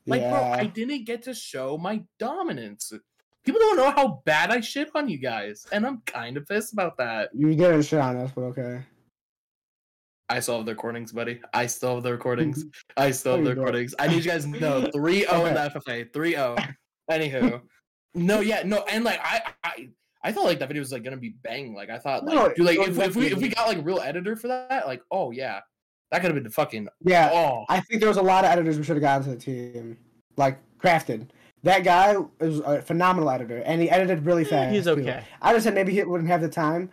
[0.07, 2.93] Like, bro, I didn't get to show my dominance.
[3.45, 6.72] People don't know how bad I shit on you guys, and I'm kind of pissed
[6.72, 7.31] about that.
[7.33, 8.83] You didn't shit on us, but okay.
[10.29, 11.41] I still have the recordings, buddy.
[11.55, 12.64] I still have the recordings.
[12.97, 13.95] I still have the recordings.
[13.99, 16.12] I need you guys to know 3 0 in the FFA.
[16.12, 16.57] 3 0.
[17.11, 17.62] Anywho.
[18.14, 19.89] No, yeah, no, and like I I
[20.22, 21.74] I thought like that video was like gonna be bang.
[21.74, 24.00] Like I thought like No, dude, like if, if we if we got like real
[24.00, 25.60] editor for that, like oh yeah.
[26.12, 28.50] That could have been the fucking Yeah, oh I think there was a lot of
[28.50, 29.98] editors we should have gotten to the team.
[30.36, 31.28] Like Crafted.
[31.62, 34.74] That guy is a phenomenal editor, and he edited really eh, fast.
[34.74, 34.90] He's too.
[34.90, 35.24] okay.
[35.42, 36.90] I just said maybe he wouldn't have the time.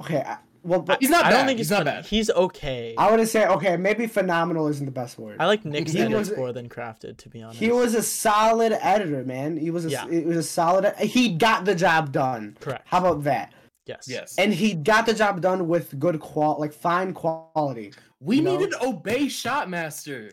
[0.00, 1.36] Okay, I, well, but he's not I bad.
[1.36, 2.06] don't think he's he's, not phen- bad.
[2.06, 2.94] He's okay.
[2.98, 5.36] I would say okay, maybe phenomenal isn't the best word.
[5.38, 7.60] I like Nick's He edits was- more than Crafted, to be honest.
[7.60, 9.56] He was a solid editor, man.
[9.56, 10.06] He was a Yeah.
[10.08, 10.94] it was a solid.
[10.96, 12.56] He got the job done.
[12.60, 12.86] correct.
[12.86, 13.52] How about that?
[13.86, 14.06] Yes.
[14.08, 14.34] Yes.
[14.38, 17.92] And he got the job done with good qual, like fine quality.
[18.20, 18.56] We You know?
[18.56, 20.32] needed Obey Shotmaster.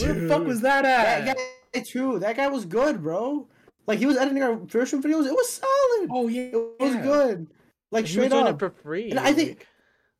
[0.00, 1.24] Where the fuck was that at?
[1.24, 1.36] That
[1.72, 2.18] guy too.
[2.18, 3.46] That guy was good, bro.
[3.86, 5.26] Like he was editing our version videos.
[5.26, 6.08] It was solid.
[6.10, 7.02] oh yeah, It was yeah.
[7.02, 7.46] good.
[7.90, 8.56] Like He was straight doing up.
[8.56, 9.10] it for free.
[9.10, 9.66] And I think-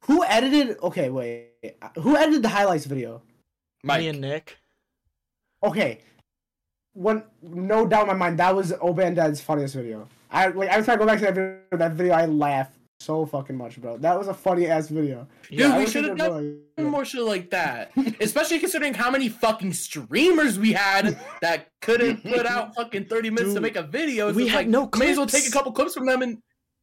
[0.03, 0.79] Who edited?
[0.83, 1.51] Okay, wait.
[1.97, 3.23] Who edited the highlights video?
[3.85, 4.01] Mike.
[4.01, 4.57] me and Nick.
[5.63, 6.01] Okay.
[6.95, 10.09] One, no doubt in my mind, that was Obey Undead's funniest video.
[10.31, 10.69] I like.
[10.69, 12.69] Every time I go back to that video, that video, I laugh
[13.01, 13.97] so fucking much, bro.
[13.99, 15.27] That was a funny ass video.
[15.49, 16.31] Dude, Yeah, we should have done
[16.77, 17.93] go like- more shit like that.
[18.21, 23.55] Especially considering how many fucking streamers we had that couldn't put out fucking 30 minutes
[23.55, 24.31] to make a video.
[24.33, 26.39] So we had like, no May as well take a couple clips from them and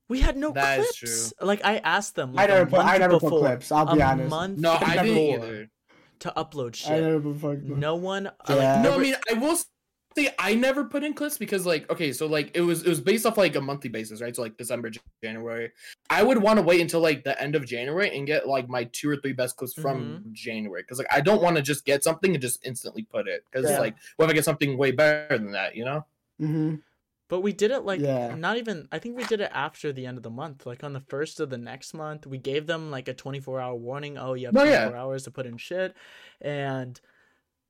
[0.07, 1.33] We had no That is clips.
[1.41, 2.33] Like I asked them.
[2.37, 2.79] I never a put.
[2.79, 3.71] I month never put clips.
[3.71, 4.29] I'll be a honest.
[4.29, 5.69] month no, I didn't either.
[6.19, 6.91] to upload shit.
[6.91, 7.79] I never put fucking.
[7.79, 8.31] No one.
[8.47, 8.55] Yeah.
[8.55, 9.57] Like, No, I mean I will
[10.15, 13.01] say I never put in clips because like okay, so like it was it was
[13.01, 14.35] based off like a monthly basis, right?
[14.35, 14.91] So like December,
[15.23, 15.71] January.
[16.11, 18.83] I would want to wait until like the end of January and get like my
[18.85, 22.03] two or three best clips from January because like I don't want to just get
[22.03, 23.79] something and just instantly put it because Yeah.
[23.79, 26.05] like what if I get something way better than that, you know?
[26.39, 26.75] hmm
[27.35, 28.33] But we did it like Yeah.
[28.33, 28.87] not even.
[28.93, 30.65] I think we did it after the end of the month.
[30.65, 33.59] Like on the first of the next month, we gave them like a twenty four
[33.59, 34.17] hour warning.
[34.17, 34.87] Oh, you have Oh, twenty yeah.
[34.87, 35.93] four hours to put in shit,
[36.39, 36.97] and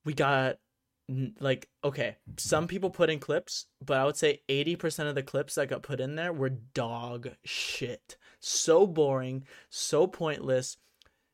[0.03, 0.57] we got
[1.39, 2.17] like okay.
[2.37, 5.67] Some people put in clips, but I would say eighty percent of the clips that
[5.69, 8.17] got put in there were dog shit.
[8.39, 10.77] So boring, so pointless.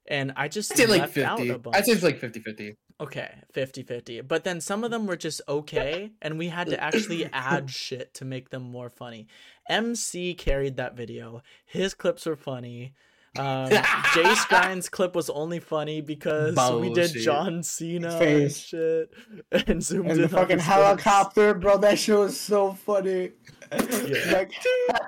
[0.08, 1.54] And I just I'd say like left out 50.
[1.54, 1.76] a bunch.
[1.76, 2.78] I'd say it's like 50 50.
[3.02, 4.28] Okay, 50-50.
[4.28, 8.14] But then some of them were just okay, and we had to actually add shit
[8.16, 9.28] to make them more funny.
[9.68, 11.42] MC carried that video.
[11.66, 12.94] His clips were funny.
[13.40, 13.70] Um,
[14.14, 18.58] Jay Skyne's clip was only funny because we did John Cena and Face.
[18.58, 19.10] shit,
[19.52, 20.76] and zoomed And in the on fucking his face.
[20.76, 21.78] helicopter, bro.
[21.78, 23.32] That shit was so funny.
[23.72, 24.32] Yeah.
[24.32, 24.52] Like,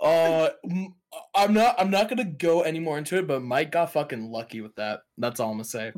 [0.02, 0.94] Uh, m-
[1.34, 1.74] I'm not.
[1.78, 3.26] I'm not gonna go any more into it.
[3.26, 5.02] But Mike got fucking lucky with that.
[5.18, 5.92] That's all I'm gonna say.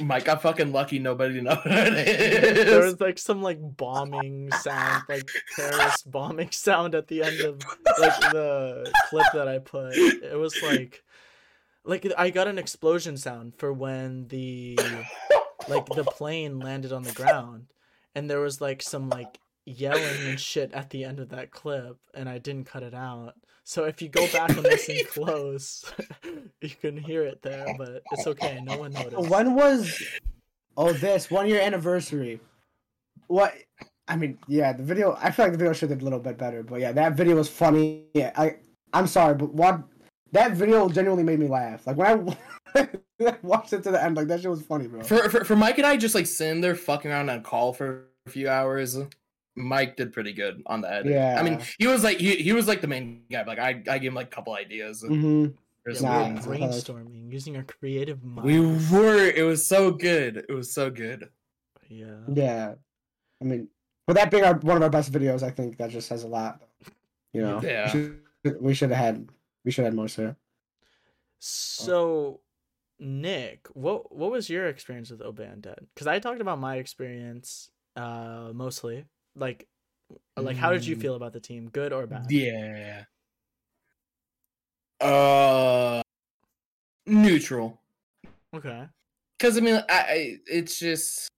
[0.00, 0.98] Mike got fucking lucky.
[0.98, 6.94] Nobody knows what it There was like some like bombing sound, like terrorist bombing sound
[6.94, 7.62] at the end of
[7.98, 9.94] like the clip that I put.
[9.94, 11.02] It was like
[11.84, 14.78] like I got an explosion sound for when the
[15.68, 17.66] like the plane landed on the ground
[18.14, 21.98] and there was like some like yelling and shit at the end of that clip
[22.14, 23.34] and I didn't cut it out.
[23.70, 25.84] So if you go back on this and listen close,
[26.60, 28.60] you can hear it there, but it's okay.
[28.64, 29.30] No one noticed.
[29.30, 30.02] when was?
[30.76, 32.40] Oh, this one year anniversary.
[33.28, 33.54] What?
[34.08, 35.16] I mean, yeah, the video.
[35.20, 37.12] I feel like the video should have did a little bit better, but yeah, that
[37.12, 38.06] video was funny.
[38.12, 38.56] Yeah, I.
[38.92, 39.84] I'm sorry, but what?
[40.32, 41.86] That video genuinely made me laugh.
[41.86, 42.36] Like when
[42.74, 42.88] I
[43.42, 45.04] watched it to the end, like that shit was funny, bro.
[45.04, 48.06] For, for for Mike and I just like sitting there fucking around on call for
[48.26, 48.98] a few hours.
[49.56, 51.04] Mike did pretty good on that.
[51.06, 53.42] Yeah, I mean, he was like he, he was like the main guy.
[53.44, 55.02] But, like I I gave him like a couple ideas.
[55.02, 55.46] hmm
[55.82, 58.46] for Yeah, we Nah, were brainstorming using our creative mind.
[58.46, 59.26] We were.
[59.30, 60.44] It was so good.
[60.48, 61.30] It was so good.
[61.88, 62.20] yeah.
[62.32, 62.74] Yeah,
[63.40, 63.68] I mean,
[64.06, 66.28] for that being our one of our best videos, I think that just says a
[66.28, 66.60] lot.
[67.32, 67.84] You know, Yeah.
[67.84, 69.28] we should, we should have had
[69.64, 70.36] we should have had more sir.
[71.38, 72.40] So,
[72.98, 75.86] Nick, what what was your experience with Obey Undead?
[75.94, 79.06] Because I talked about my experience, uh, mostly.
[79.36, 79.66] Like,
[80.36, 81.68] like, how did you feel about the team?
[81.68, 82.26] Good or bad?
[82.30, 83.04] Yeah.
[85.00, 86.02] Uh,
[87.06, 87.80] neutral.
[88.54, 88.86] Okay.
[89.38, 91.28] Because I mean, I, I it's just.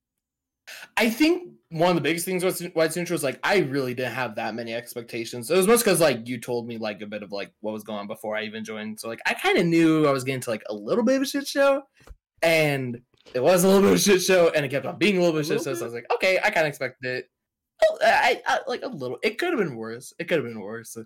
[0.96, 3.94] I think one of the biggest things was why it's neutral is like I really
[3.94, 5.50] didn't have that many expectations.
[5.50, 7.84] It was most because like you told me like a bit of like what was
[7.84, 8.98] going on before I even joined.
[8.98, 11.22] So like I kind of knew I was getting to like a little bit of
[11.22, 11.82] a shit show,
[12.42, 13.00] and
[13.34, 15.20] it was a little bit of a shit show, and it kept on being a
[15.20, 15.74] little bit of A shit show.
[15.74, 17.30] So I was like, okay, I kind of expected it.
[18.02, 19.18] I, I like a little.
[19.22, 20.12] It could have been worse.
[20.18, 20.96] It could have been worse.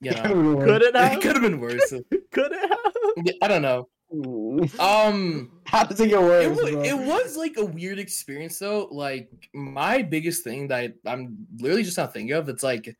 [0.00, 0.22] You know,
[0.60, 1.12] Could it have?
[1.14, 1.90] it could have been worse.
[1.90, 2.78] Could it have?
[3.24, 3.88] Yeah, I don't know.
[4.14, 4.78] Mm.
[4.78, 6.56] Um, How does it get it, worse?
[6.56, 6.82] wa- bro?
[6.82, 8.86] it was like a weird experience though.
[8.92, 12.48] Like my biggest thing that I, I'm literally just not thinking of.
[12.48, 12.96] It's like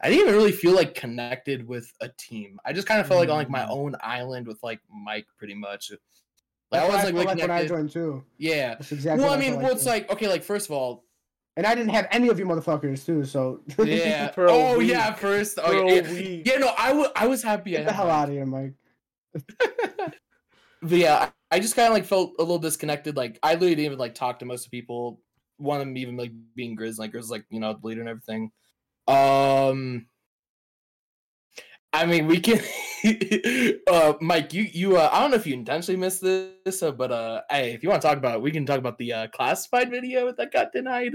[0.00, 2.58] I didn't even really feel like connected with a team.
[2.64, 3.70] I just kind of felt like on like my Mm.
[3.70, 5.90] own island with like Mike, pretty much.
[6.70, 8.24] Like That's I was like, felt really like when I joined too.
[8.38, 8.70] Yeah.
[8.76, 9.22] That's exactly.
[9.24, 9.90] Well, I mean, felt well, it's too.
[9.90, 11.04] like okay, like first of all,
[11.58, 13.24] and I didn't have any of you motherfuckers too.
[13.24, 14.30] So yeah.
[14.32, 15.18] For a oh yeah, week.
[15.18, 15.60] first.
[15.60, 16.46] For Okay, a yeah, week.
[16.46, 17.76] yeah, no, I wa- I was happy.
[17.76, 18.14] I get the hell Mike.
[18.14, 18.74] out of here, Mike.
[20.82, 21.16] but yeah,
[21.50, 23.16] I I just kind of like felt a little disconnected.
[23.16, 25.20] Like I literally didn't even like talk to most of people.
[25.56, 28.08] One of them even like being Grizz, like Grizz, like you know, the leader and
[28.08, 28.52] everything.
[29.08, 30.06] Um,
[31.92, 32.60] I mean, we can.
[33.90, 37.10] uh, Mike, you you uh, I don't know if you intentionally missed this, uh, but
[37.10, 39.26] uh, hey, if you want to talk about it, we can talk about the uh,
[39.28, 41.12] classified video that got denied.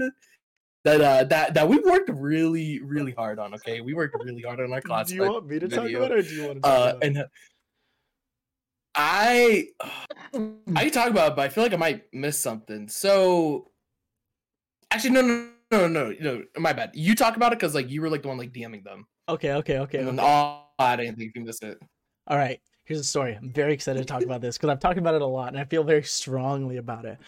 [0.84, 3.54] That uh that that we worked really really hard on.
[3.54, 5.08] Okay, we worked really hard on our class.
[5.08, 6.82] Do you want me to talk about it, or do you want to talk uh
[6.90, 7.06] about it?
[7.06, 7.24] and uh,
[8.94, 9.68] I
[10.32, 12.88] I can talk about it, but I feel like I might miss something.
[12.88, 13.70] So
[14.90, 16.90] actually, no, no, no, no, no, my bad.
[16.94, 19.52] You talk about it because like you were like the one like DMing them, Okay,
[19.52, 19.98] okay, okay.
[19.98, 20.28] and okay.
[20.28, 21.78] I'll add anything if you miss it.
[22.26, 23.34] All right, here's the story.
[23.34, 25.58] I'm very excited to talk about this because I've talked about it a lot and
[25.58, 27.18] I feel very strongly about it.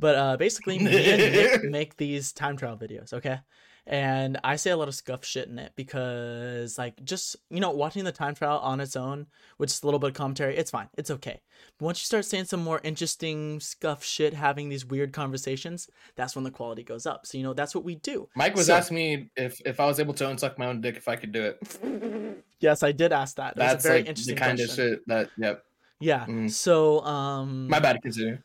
[0.00, 3.40] But uh, basically, me and Nick make these time trial videos, okay?
[3.86, 7.70] And I say a lot of scuff shit in it because, like, just, you know,
[7.70, 9.26] watching the time trial on its own
[9.58, 10.88] with just a little bit of commentary, it's fine.
[10.96, 11.40] It's okay.
[11.78, 16.34] But once you start saying some more interesting scuff shit, having these weird conversations, that's
[16.36, 17.26] when the quality goes up.
[17.26, 18.28] So, you know, that's what we do.
[18.36, 20.96] Mike was So- asking me if if I was able to unsuck my own dick
[20.96, 22.44] if I could do it.
[22.60, 23.56] Yes, I did ask that.
[23.56, 24.84] That That's a very like the interesting kind question.
[24.84, 25.30] of shit that.
[25.38, 25.64] Yep.
[25.98, 26.26] Yeah.
[26.26, 26.50] Mhm.
[26.50, 28.02] So, um, My bad.
[28.02, 28.36] Continue.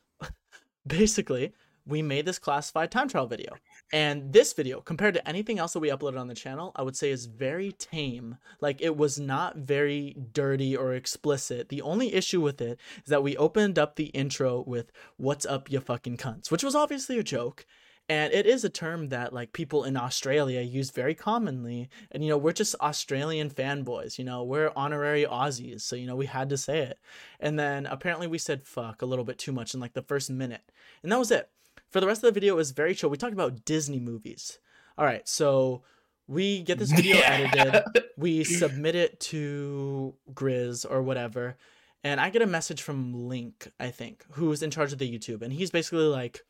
[0.87, 1.53] Basically
[1.87, 3.53] we made this classified time trial video.
[3.93, 6.95] And this video compared to anything else that we uploaded on the channel i would
[6.95, 8.37] say is very tame.
[8.59, 11.69] Like it was not very dirty or explicit.
[11.69, 15.71] The only issue with it is that we opened up the intro with what's up
[15.71, 16.49] you fucking cunts?
[16.49, 17.65] which was obviously a joke
[18.07, 22.29] and it is a term that like people in australia use very commonly and you
[22.29, 26.49] know we're just australian fanboys you know we're honorary aussies so you know we had
[26.49, 26.99] to say it
[27.39, 30.29] and then apparently we said fuck a little bit too much in like the first
[30.29, 30.71] minute
[31.05, 31.49] and that was it.
[31.89, 33.11] For the rest of the video, it was very chill.
[33.11, 34.57] We talked about Disney movies.
[34.97, 35.83] All right, so
[36.27, 37.83] we get this video edited,
[38.17, 41.57] we submit it to Grizz or whatever,
[42.03, 45.41] and I get a message from Link, I think, who's in charge of the YouTube,
[45.43, 46.43] and he's basically like,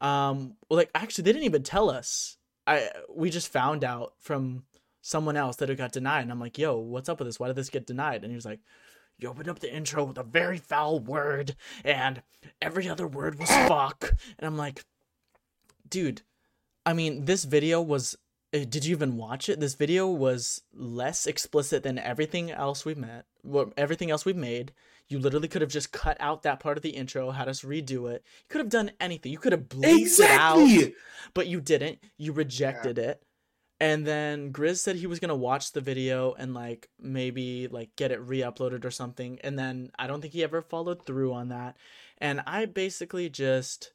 [0.00, 2.36] um, well, like actually, they didn't even tell us.
[2.66, 4.64] I we just found out from
[5.02, 7.40] someone else that it got denied, and I'm like, yo, what's up with this?
[7.40, 8.22] Why did this get denied?
[8.22, 8.60] And he was like,
[9.18, 12.22] you opened up the intro with a very foul word, and
[12.60, 14.14] every other word was fuck.
[14.38, 14.84] And I'm like,
[15.88, 16.22] dude,
[16.86, 18.16] I mean, this video was.
[18.54, 19.60] uh, Did you even watch it?
[19.60, 24.72] This video was less explicit than everything else we've met, well, everything else we've made.
[25.10, 28.10] You literally could have just cut out that part of the intro, had us redo
[28.10, 28.24] it.
[28.24, 29.32] You could have done anything.
[29.32, 30.92] You could have bleeped it out,
[31.34, 31.98] but you didn't.
[32.16, 33.20] You rejected it.
[33.80, 38.12] And then Grizz said he was gonna watch the video and like maybe like get
[38.12, 39.38] it re-uploaded or something.
[39.42, 41.76] And then I don't think he ever followed through on that.
[42.18, 43.92] And I basically just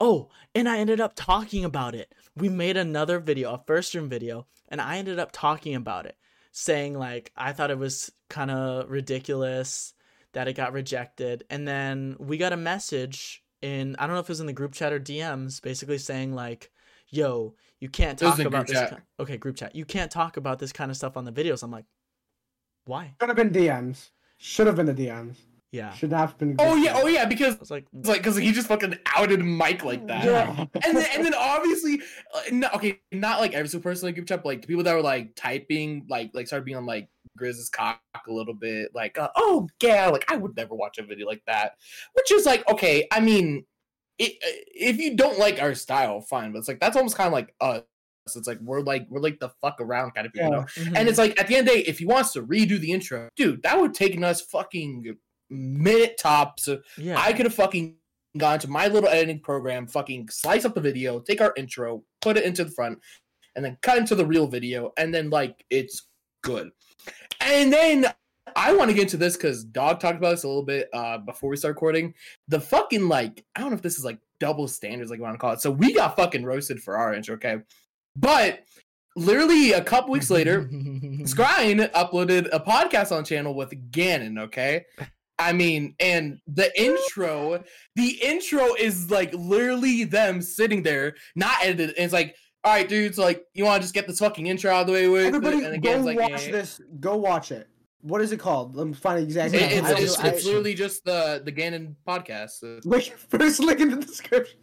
[0.00, 2.12] Oh, and I ended up talking about it.
[2.36, 6.16] We made another video, a first room video, and I ended up talking about it,
[6.52, 9.93] saying like I thought it was kind of ridiculous
[10.34, 11.44] that it got rejected.
[11.50, 14.52] And then we got a message in I don't know if it was in the
[14.52, 16.70] group chat or DMs basically saying like,
[17.08, 18.90] "Yo, you can't talk about this." chat.
[18.90, 19.74] ki- okay, group chat.
[19.74, 21.62] You can't talk about this kind of stuff on the videos.
[21.62, 21.86] I'm like,
[22.84, 24.10] "Why?" Should have been DMs.
[24.38, 25.36] Should have been the DMs.
[25.74, 25.92] Yeah.
[25.92, 26.54] Should not have been.
[26.60, 26.92] Oh yeah.
[26.94, 27.24] Oh yeah.
[27.24, 30.24] Because I was like, it's like because he just fucking outed Mike like that.
[30.24, 30.66] Yeah.
[30.84, 32.00] and then and then obviously,
[32.32, 34.68] uh, no, okay, not like every single person in the group chat, but like the
[34.68, 38.54] people that were like typing, like like started being on like Grizz's cock a little
[38.54, 41.72] bit, like, uh, oh yeah, like I would never watch a video like that,
[42.14, 43.64] which is like okay, I mean,
[44.18, 47.28] it, uh, if you don't like our style, fine, but it's like that's almost kind
[47.28, 47.82] of like us.
[48.34, 50.62] It's like we're like we're like the fuck around kind of people, you know?
[50.62, 50.96] mhm.
[50.96, 52.90] And it's like at the end of the day, if he wants to redo the
[52.90, 55.14] intro, dude, that would take us fucking
[55.50, 56.68] minute tops.
[56.96, 57.20] yeah.
[57.20, 57.96] I could have fucking
[58.38, 62.36] gone to my little editing program, fucking slice up the video, take our intro, put
[62.36, 62.98] it into the front,
[63.54, 66.08] and then cut into the real video, and then like it's
[66.44, 66.70] good.
[67.40, 68.06] And then
[68.54, 71.18] I want to get into this because Dog talked about this a little bit uh
[71.18, 72.14] before we start recording.
[72.48, 75.34] The fucking like, I don't know if this is like double standards, like you want
[75.34, 75.60] to call it.
[75.60, 77.56] So we got fucking roasted for our intro, okay?
[78.14, 78.64] But
[79.16, 80.62] literally a couple weeks later,
[81.24, 84.84] Scrine uploaded a podcast on channel with Gannon, okay?
[85.38, 87.64] I mean, and the intro,
[87.96, 91.90] the intro is like literally them sitting there, not edited.
[91.96, 94.72] And it's like, all right, dudes, like, you want to just get this fucking intro
[94.72, 95.26] out of the way with?
[95.26, 96.80] Everybody, and go like, watch this.
[97.00, 97.68] Go watch it.
[98.00, 98.76] What is it called?
[98.76, 99.54] Let me find the exact.
[99.54, 99.84] It- name.
[99.84, 102.50] it's, I it's, don't- I- it's literally just the the Gannon podcast.
[102.60, 104.58] so- Link, first link in the description.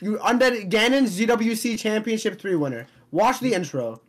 [0.00, 2.86] You undead Gannon ZWC Championship three winner.
[3.10, 4.00] Watch the intro.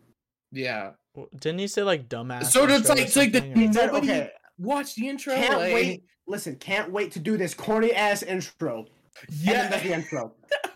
[0.52, 0.92] yeah.
[1.40, 2.46] Didn't he say like dumbass?
[2.46, 5.36] So it's like- it's like the- or- He said, Nobody- okay, Watch the intro.
[5.36, 6.04] can't like- wait.
[6.26, 8.86] Listen, can't wait to do this corny ass intro.
[9.30, 10.34] And then that's the intro.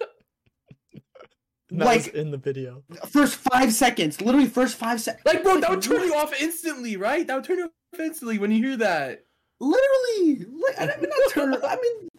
[1.69, 2.83] That was like in the video.
[3.07, 5.23] first five seconds, literally first five seconds.
[5.25, 7.27] Like, bro, that would turn you off instantly, right?
[7.27, 9.25] That would turn you off instantly when you hear that.
[9.59, 11.53] Literally, li- I mean, not turn.
[11.55, 12.09] I mean,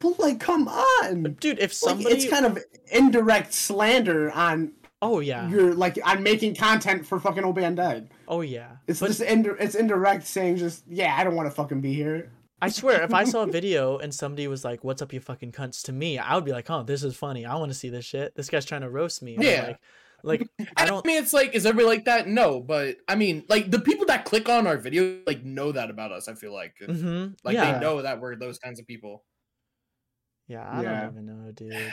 [0.00, 1.36] but like, come on.
[1.40, 2.58] Dude, if Like, somebody it's kind of
[2.92, 5.48] indirect slander on Oh yeah.
[5.48, 8.08] you're like I'm making content for fucking Obey Undead.
[8.26, 8.78] Oh yeah.
[8.88, 11.94] It's But just indi- it's indirect saying just yeah, I don't want to fucking be
[11.94, 12.32] here.
[12.60, 15.52] I swear, if I saw a video and somebody was like, "What's up, you fucking
[15.52, 17.44] cunts?" to me, I would be like, "Oh, this is funny.
[17.46, 18.34] I want to see this shit.
[18.34, 19.66] This guy's trying to roast me." Or, Yeah.
[19.66, 19.80] Like,
[20.24, 21.06] Like I don't.
[21.06, 22.26] I mean, it's like, is everybody like that?
[22.26, 25.90] No, but I mean, like the people that click on our video like know that
[25.90, 26.26] about us.
[26.26, 29.24] I feel like, Mhm, like yeah, they know that we're those kinds of people.
[30.48, 30.68] yeah.
[30.68, 31.00] I Yeah.
[31.02, 31.92] don't even know, dude.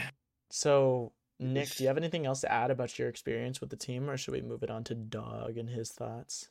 [0.50, 4.10] So Nick, do you have anything else to add about your experience with the team,
[4.10, 6.50] or should we move it on to Dog and his thoughts?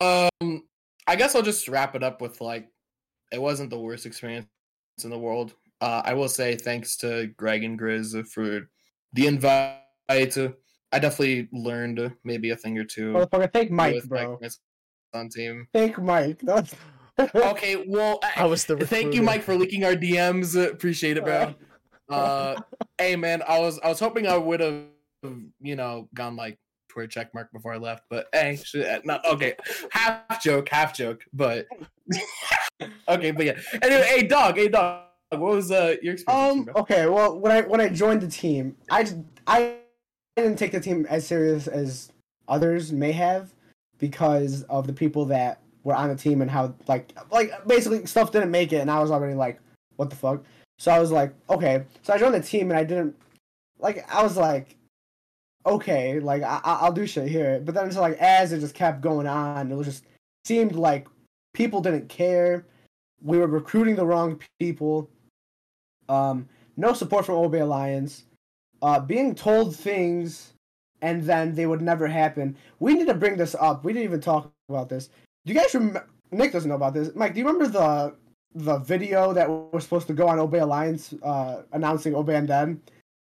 [0.00, 0.64] Um,
[1.10, 2.68] I guess I'll just wrap it up with like,
[3.32, 4.46] it wasn't the worst experience
[5.02, 5.54] in the world.
[5.80, 8.68] Uh, I will say thanks to Greg and Grizz for
[9.12, 9.78] the invite.
[10.08, 10.24] I
[10.92, 14.38] definitely learned maybe a thing or two Motherfucker, thank Mike, with bro.
[14.40, 14.48] my
[15.12, 15.66] son team.
[15.72, 16.40] Thank Mike.
[16.42, 16.74] That's-
[17.34, 19.20] Okay, well, I was the thank you.
[19.20, 20.56] Mike, for leaking our DMs.
[20.70, 21.54] Appreciate it, bro.
[22.08, 22.54] Uh,
[22.98, 24.84] hey, man, I was I was hoping I would have,
[25.60, 26.58] you know, gone like
[26.90, 29.54] Twitter check mark before I left, but hey, shit, not okay.
[29.90, 31.66] Half joke, half joke, but
[33.08, 33.58] okay, but yeah.
[33.80, 35.04] Anyway, hey, dog, hey, dog.
[35.30, 36.58] What was uh your experience?
[36.58, 36.64] Um.
[36.64, 36.74] bro?
[36.78, 37.06] Okay.
[37.06, 39.06] Well, when I when I joined the team, I
[39.46, 39.76] I
[40.36, 42.10] didn't take the team as serious as
[42.48, 43.54] others may have
[43.98, 48.32] because of the people that were on the team and how like like basically stuff
[48.32, 49.60] didn't make it, and I was already like,
[49.96, 50.42] what the fuck.
[50.78, 51.84] So I was like, okay.
[52.02, 53.14] So I joined the team, and I didn't
[53.78, 54.04] like.
[54.12, 54.76] I was like,
[55.66, 57.60] okay, like I, I'll do shit here.
[57.64, 60.04] But then it's like as it just kept going on, it was just
[60.44, 61.08] seemed like
[61.54, 62.66] people didn't care.
[63.22, 65.10] We were recruiting the wrong people.
[66.08, 68.24] Um, no support from Obey Alliance.
[68.82, 70.54] Uh, being told things
[71.02, 72.56] and then they would never happen.
[72.78, 73.84] We need to bring this up.
[73.84, 75.08] We didn't even talk about this.
[75.44, 76.06] Do you guys remember?
[76.32, 77.10] Nick doesn't know about this.
[77.14, 78.14] Mike, do you remember the
[78.54, 82.78] the video that was supposed to go on Obey Alliance uh, announcing Obey Undead?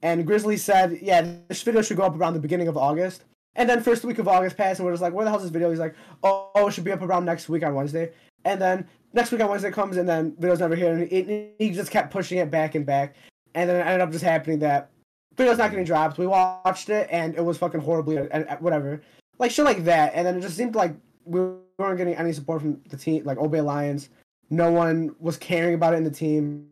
[0.01, 3.23] And Grizzly said, "Yeah, this video should go up around the beginning of August."
[3.55, 5.51] And then first week of August passed, and we're just like, "Where the hell's this
[5.51, 8.11] video?" He's like, "Oh, oh, it should be up around next week on Wednesday."
[8.45, 11.69] And then next week on Wednesday comes, and then video's never here, and he, he
[11.71, 13.15] just kept pushing it back and back,
[13.53, 14.89] and then it ended up just happening that
[15.35, 16.17] video's not getting dropped.
[16.17, 19.01] We watched it, and it was fucking horribly, and whatever,
[19.37, 20.13] like shit like that.
[20.15, 20.95] And then it just seemed like
[21.25, 21.39] we
[21.77, 24.09] weren't getting any support from the team, like Obey Alliance.
[24.49, 26.67] No one was caring about it in the team,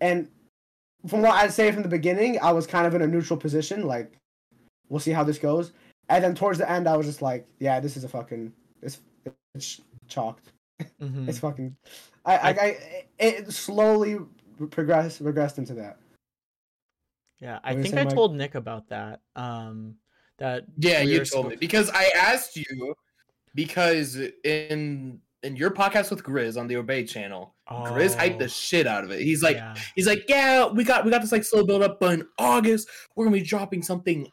[0.00, 0.28] and
[1.06, 3.86] from what I'd say from the beginning, I was kind of in a neutral position,
[3.86, 4.12] like
[4.88, 5.72] we'll see how this goes.
[6.08, 9.00] And then towards the end, I was just like, yeah, this is a fucking, it's,
[9.54, 10.52] it's chalked.
[11.00, 11.28] Mhm.
[11.28, 11.76] It's fucking.
[12.24, 12.78] I, I, I
[13.18, 14.18] it slowly
[14.70, 15.98] progressed regressed into that.
[17.38, 18.14] Yeah, I What were you think I Mike?
[18.14, 19.20] told Nick about that.
[19.36, 19.96] Um,
[20.38, 22.94] that Yeah, we you were told me because I asked you
[23.54, 28.48] because in in your podcast with Grizz on the Obey channel, Grizz hyped the Oh,
[28.48, 29.20] shit out of it.
[29.22, 29.74] He's like, yeah.
[29.94, 32.88] he's like, yeah, we got we got this like slow build up, but in August
[33.16, 34.30] we're gonna be dropping something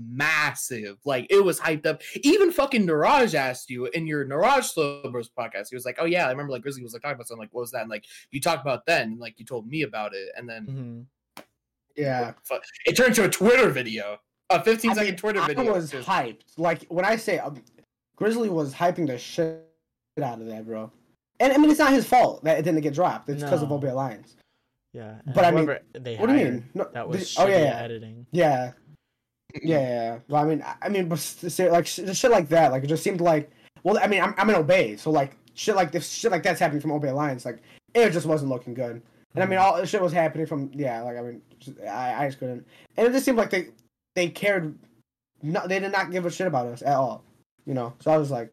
[0.00, 0.98] massive.
[1.04, 2.02] Like it was hyped up.
[2.22, 5.68] Even fucking Niraj asked you in your Niraj Slow Bros podcast.
[5.70, 7.42] He was like, oh yeah, I remember like Grizzly was like talking about something.
[7.42, 7.82] Like what was that?
[7.82, 10.66] And like you talked about then, and like you told me about it, and then
[10.66, 11.44] Mhm.
[11.96, 12.32] Yeah,
[12.86, 14.18] it turned to a Twitter video,
[14.50, 15.72] a 15 I second Twitter I video.
[15.74, 16.42] was hyped.
[16.56, 17.60] Like when I say um,
[18.16, 19.67] Grizzly was hyping the shit
[20.22, 20.90] out of that, bro.
[21.40, 23.28] And I mean, it's not his fault that it didn't get dropped.
[23.28, 23.76] It's because of No.
[23.76, 24.34] Obey Alliance.
[24.94, 26.70] Yeah, But I mean, they What do you mean?
[26.74, 27.78] No, That was the- oh, yeah, yeah.
[27.80, 28.26] editing.
[28.32, 28.72] Yeah.
[29.62, 30.18] Yeah, yeah.
[30.28, 33.02] Well, I mean, I- mean, but s- say, like shit like that, like it just
[33.02, 33.50] seemed like,
[33.84, 36.60] well, I mean, I'm, I'm in Obey, so like shit like this, shit like that's
[36.60, 37.60] happening from Obey Alliance, like
[37.94, 39.00] it just wasn't looking good.
[39.34, 39.62] And I mean, Mhm.
[39.62, 42.66] all this shit was happening from yeah, like I mean, just, I, I just couldn't,
[42.96, 43.68] and it just seemed like they
[44.16, 44.76] they cared,
[45.42, 47.24] no, they did not give a shit about us at all,
[47.66, 47.92] you know.
[48.00, 48.52] So I was like,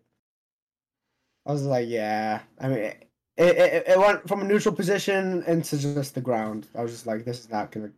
[1.46, 2.94] I was like, yeah, I mean.
[3.38, 6.68] It, it, it went from a neutral position into just the ground.
[6.74, 7.92] I was just like, this is not gonna,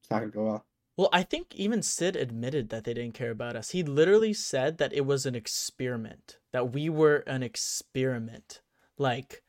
[0.00, 0.64] it's not gonna go well.
[0.96, 3.70] Well, I think even Sid admitted that they didn't care about us.
[3.70, 8.60] He literally said that it was an experiment, that we were an experiment.
[8.96, 9.42] Like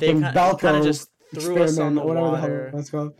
[0.00, 3.12] they kind of just threw us on the whatever the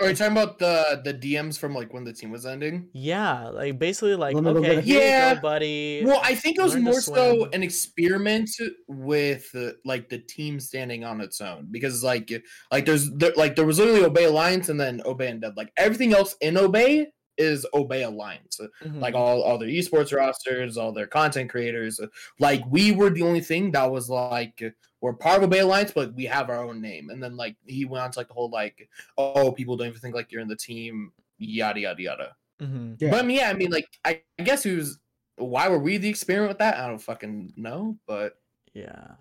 [0.00, 0.14] hell water.
[0.14, 0.32] that's called.
[0.32, 2.88] Are you talking about the the DMs from like when the team was ending?
[2.92, 4.84] Yeah, like basically like Let me go okay, get it.
[4.84, 5.34] here you Yeah.
[5.34, 6.02] go, buddy.
[6.04, 8.50] Well, I think it was Learn more so an experiment
[8.88, 12.30] with uh, like the team standing on its own because like
[12.70, 15.56] like there's there, like there was literally Obey Alliance and then Obey Undead.
[15.56, 17.08] Like everything else in Obey
[17.38, 18.60] is Obey Alliance.
[18.82, 19.00] Mhm.
[19.00, 22.00] Like all all their esports rosters, all their content creators.
[22.38, 24.62] Like we were the only thing that was like
[25.00, 27.10] we're part of Obey Alliance, but we have our own name.
[27.10, 30.00] And then like he went on to like the whole like oh people don't even
[30.00, 32.36] think like you're in the team yada yada yada.
[32.60, 32.96] Mhm.
[33.00, 33.10] Yeah.
[33.10, 34.98] But I mean, yeah, I mean, like, I, I guess it was.
[35.36, 36.76] Why were we the experiment with that?
[36.76, 38.34] I don't fucking know, but
[38.74, 39.12] yeah.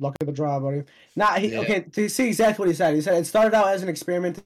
[0.00, 0.82] Luck of the draw, buddy.
[1.14, 1.60] Nah, he, Yeah.
[1.60, 2.96] okay, to see exactly what he said.
[2.96, 4.42] He said it started out as an experiment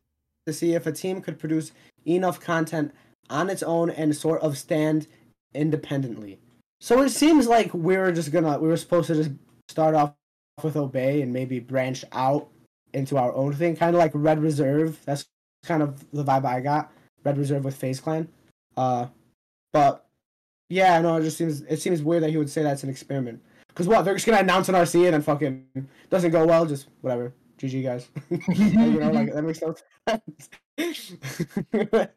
[0.46, 1.72] to see if a team could produce
[2.06, 2.92] enough content
[3.32, 5.06] on its own and sort of stand
[5.54, 6.38] independently.
[6.80, 9.30] So it seems like we were just gonna, we were supposed to just
[9.68, 10.14] start off
[10.62, 12.48] with Obey and maybe branch out
[12.92, 15.00] into our own thing, kind of like Red Reserve.
[15.04, 15.24] That's
[15.64, 16.92] kind of the vibe I got.
[17.24, 18.28] Red Reserve with FaZe Clan.
[18.76, 19.06] Uh,
[19.72, 20.04] But
[20.68, 23.40] yeah, no, it just seems it seems weird that he would say that's an experiment.
[23.74, 25.64] Cause what they're just gonna announce an RC and then fucking
[26.10, 27.32] doesn't go well, just whatever.
[27.62, 28.08] GG guys.
[28.30, 29.74] you know, like that makes no
[30.08, 30.48] sense.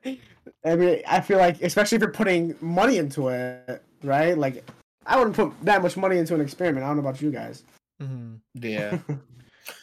[0.66, 4.38] I mean, I feel like especially if you're putting money into it, right?
[4.38, 4.68] Like
[5.06, 6.84] I wouldn't put that much money into an experiment.
[6.84, 7.64] I don't know about you guys.
[8.02, 8.40] Mhm.
[8.56, 9.00] Yeah.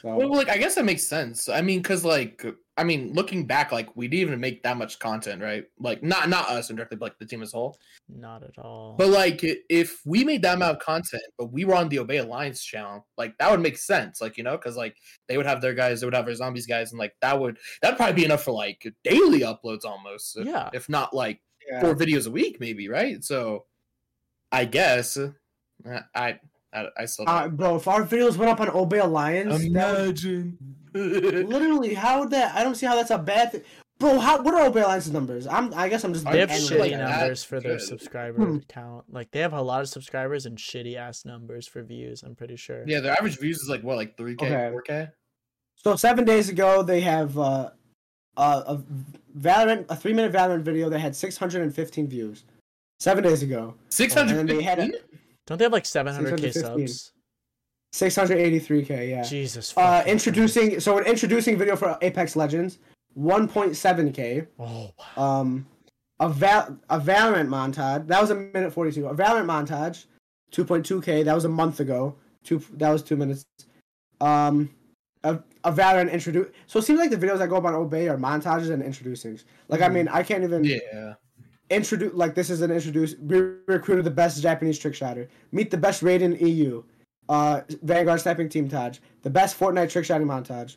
[0.01, 1.49] So, Well, like I guess that makes sense.
[1.49, 2.45] I mean, because like
[2.77, 5.65] I mean, looking back, like we didn't even make that much content, right?
[5.79, 7.79] Like not not us indirectly, but like the team as a whole.
[8.09, 8.97] Not at all.
[8.97, 12.17] But like if we made that amount of content, but we were on the Obey
[12.17, 14.23] Alliance channel, like that would make sense.
[14.23, 14.97] Like you know, because like
[15.29, 17.59] they would have their guys, they would have their zombies guys, and like that would
[17.83, 20.39] that'd probably be enough for like daily uploads almost.
[20.39, 20.71] if- Yeah.
[20.73, 21.41] If not like
[21.71, 21.81] yeah.
[21.83, 23.23] four videos a week, maybe, right?
[23.23, 23.67] So,
[24.51, 25.31] I guess uh,
[26.15, 26.41] I
[26.73, 29.67] I, I still Uh, bro, if our videos went up on Obey Alliance, that would,
[29.67, 30.59] imagine.
[30.95, 32.55] Literally, how would that?
[32.55, 33.63] I don't see how that's a bad thing.
[33.99, 35.47] Bro, how what are Obey Alliance's numbers?
[35.47, 36.25] I'm, I guess I'm just.
[36.29, 37.83] they have Aren't like numbers for their good.
[37.87, 38.59] subscriber Hmm.
[38.69, 39.05] count.
[39.13, 42.23] Like they have a lot of subscribers and shitty ass numbers for views.
[42.23, 42.83] I'm pretty sure.
[42.87, 45.09] yeah, their average views is like what, like three k, four k.
[45.77, 47.71] So seven days ago, they have uh,
[48.37, 48.77] uh, a
[49.39, 52.45] Valorant, a three minute Valorant video that had 615 views.
[52.99, 54.79] Seven days ago, Six and they had
[55.47, 56.89] Don't they have like 700k 615.
[56.89, 57.13] subs?
[57.93, 59.11] 683k.
[59.11, 59.23] Yeah.
[59.23, 59.73] Jesus.
[59.77, 62.79] Uh, fucking introducing so an introducing video for Apex Legends,
[63.19, 64.15] 1.7k.
[64.15, 64.49] Christ.
[64.59, 65.41] Oh wow.
[65.41, 65.67] Um,
[66.21, 69.07] a val a Valorant montage that was a minute 42.
[69.09, 70.07] A Valorant montage,
[70.53, 71.25] 2.2k.
[71.25, 72.15] That was a month ago.
[72.45, 73.45] Two that was two minutes.
[74.21, 74.71] Um,
[75.25, 76.49] a, a Valorant introduce.
[76.67, 79.39] So it seems like the videos that go up on Obey are montages and introducing.
[79.69, 79.95] Like I Mhm.
[79.95, 81.15] mean, I can't even Yeah.
[81.71, 82.15] introduce.
[82.15, 83.17] Like this is an introduce.
[83.19, 85.29] We recruited the best Japanese trick shotter.
[85.53, 86.83] Meet the best raid in EU.
[87.29, 88.99] Uh, Vanguard sniping team Taj.
[89.23, 90.77] The best Fortnite trick shotting montage.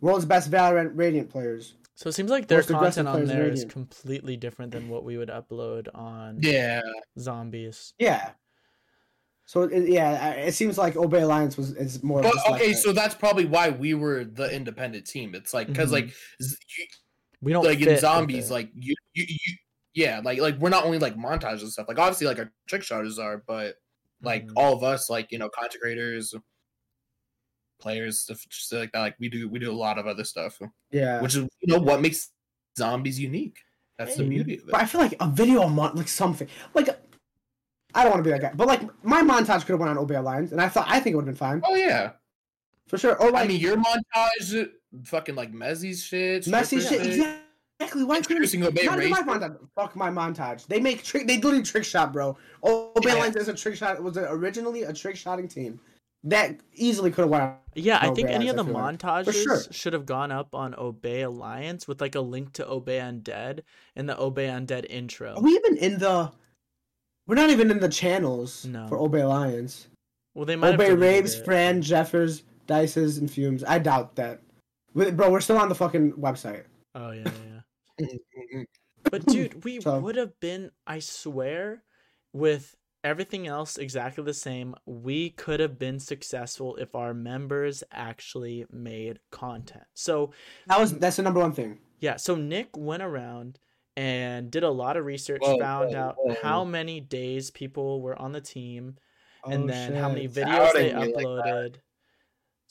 [0.00, 1.74] World's best Valorant Radiant players.
[1.94, 5.18] So it seems like their Most content on there is completely different than what we
[5.18, 6.80] would upload on Yeah.
[7.18, 7.92] zombies.
[7.98, 8.30] Yeah.
[9.44, 12.22] So it, yeah, it seems like Obey Alliance was is more.
[12.22, 15.34] But just like okay, so that's probably why we were the independent team.
[15.34, 16.86] It's like because like you,
[17.42, 18.52] We don't like fit in zombies, it.
[18.52, 19.54] like you, you you
[19.92, 21.88] yeah, like like we're not only like montages and stuff.
[21.88, 23.74] Like obviously like our trick shotters are, but
[24.22, 24.52] like Mhm.
[24.56, 26.34] all of us, like you know, content creators,
[27.80, 29.00] players, stuff just like that.
[29.00, 30.58] Like we do we do a lot of other stuff,
[30.90, 31.20] yeah.
[31.20, 32.30] which is you know what makes
[32.76, 33.58] zombies unique.
[33.98, 34.28] That's the Hey.
[34.30, 34.66] beauty of it.
[34.70, 36.88] But I feel like a video a month, like something, like
[37.94, 39.98] I don't want to be that guy, but like my montage could have went on
[39.98, 42.12] Obey Alliance, and I thought I think it would have been fine Oh yeah,
[42.86, 43.20] for sure.
[43.20, 44.70] Or like I mean your montage,
[45.04, 47.04] fucking like Mezzy's shit, messy shit.
[47.04, 47.44] Exactly.
[47.80, 49.56] Why couldn't Introducing Obey not even my montage?
[49.74, 50.66] Fuck my montage.
[50.66, 51.26] They make trick.
[51.26, 52.36] They literally trick shot, bro.
[52.62, 53.16] Obey Yeah.
[53.16, 54.02] Alliance is a trick shot.
[54.02, 55.80] Was originally a trick shotting team
[56.24, 57.54] that easily could have won.
[57.74, 58.98] Yeah, I No think any of the I like.
[58.98, 59.62] montages sure.
[59.70, 63.60] should have gone up on Obey Alliance with like a link to Obey Undead
[63.96, 65.34] and the Obey Undead intro.
[65.36, 66.30] Are we even in the?
[67.26, 68.88] We're not even in the channels No.
[68.88, 69.88] for Obey Alliance.
[70.34, 71.44] well, they might Obey have Raves, it.
[71.46, 73.64] Fran, Jeffers, Dices, and Fumes.
[73.64, 74.40] I doubt that.
[74.94, 76.64] Bro, we're still on the fucking website.
[76.96, 77.30] Oh yeah, yeah, yeah.
[77.30, 77.49] race.
[79.10, 81.82] But dude, we So- would have been, I swear,
[82.32, 88.66] with everything else exactly the same, we could have been successful if our members actually
[88.70, 89.84] made content.
[89.94, 90.32] So
[90.66, 91.78] That was that's the number one thing.
[92.00, 93.58] Yeah, so Nick went around
[93.96, 96.36] and did a lot of research, Whoa, found whoa, out whoa.
[96.42, 98.96] how many days people were on the team,
[99.46, 101.74] and Oh, then how many videos they Outing me like uploaded.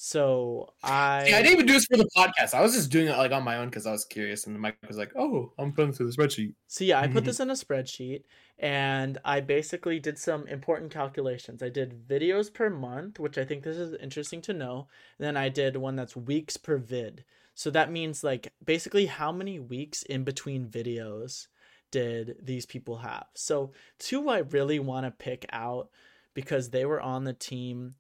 [0.02, 2.54] So I Yeah, I didn't even do this for the podcast.
[2.54, 4.78] I was just doing it like on my own because I was curious, and Mike
[4.88, 7.26] was like, "Oh, I'm going through the spreadsheet." So yeah, I put Mhm.
[7.26, 8.24] this in a spreadsheet
[8.60, 11.62] and I basically did some important calculations.
[11.64, 14.88] I did videos per month, which I think this is interesting to know.
[15.18, 17.26] And then I did one that's weeks per vid.
[17.56, 21.48] So that means like basically how many weeks in between videos
[21.92, 23.28] did these people have.
[23.36, 25.90] So two I really want to pick out
[26.36, 27.96] because they were on the team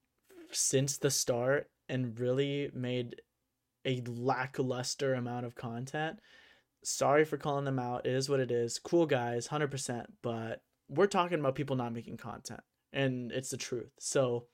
[0.52, 3.22] since the start and really made
[3.86, 6.20] a lackluster amount of content
[6.84, 8.06] sorry for calling them out.
[8.06, 8.80] It is what it is.
[8.80, 12.62] Cool guys, 100%, but we're talking about people not making content,
[12.94, 13.92] and it's the truth.
[14.00, 14.46] So,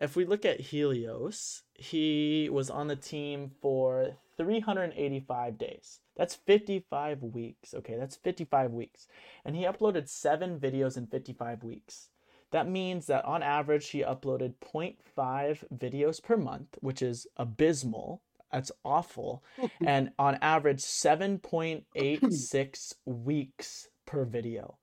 [0.00, 5.98] if we look at Helios, he was on the team for 385 days.
[6.16, 7.74] That's 55 weeks.
[7.74, 9.08] Okay, that's 55 weeks.
[9.44, 12.10] And he uploaded seven videos in 55 weeks.
[12.50, 18.22] That means that on average, he uploaded 0.5 videos per month, which is abysmal.
[18.50, 19.44] That's awful
[19.86, 24.78] and on average 7.86 weeks per video.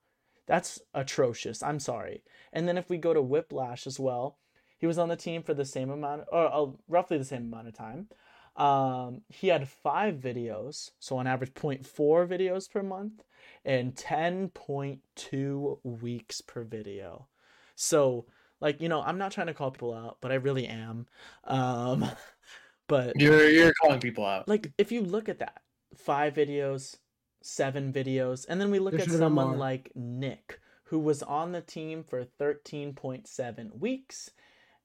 [0.45, 1.63] That's atrocious.
[1.63, 2.23] I'm sorry.
[2.53, 4.37] And then if we go to Whiplash as well,
[4.77, 7.67] he was on the team for the same amount or uh, roughly the same amount
[7.67, 8.09] of time.
[8.55, 13.23] Um, he had five videos, so on average 0.4 videos per month,
[13.65, 17.27] and 10.2 weeks per video.
[17.75, 18.25] So
[18.61, 21.07] like you know, I'm not trying to call people out, but I really am.
[21.43, 22.09] Um,
[22.87, 24.47] but you're you're calling people out.
[24.47, 25.61] Like if you look at that,
[25.95, 26.97] five videos,
[27.41, 31.61] seven videos, and then we look There's at someone like Nick who was on the
[31.61, 34.29] team for 13.7 weeks,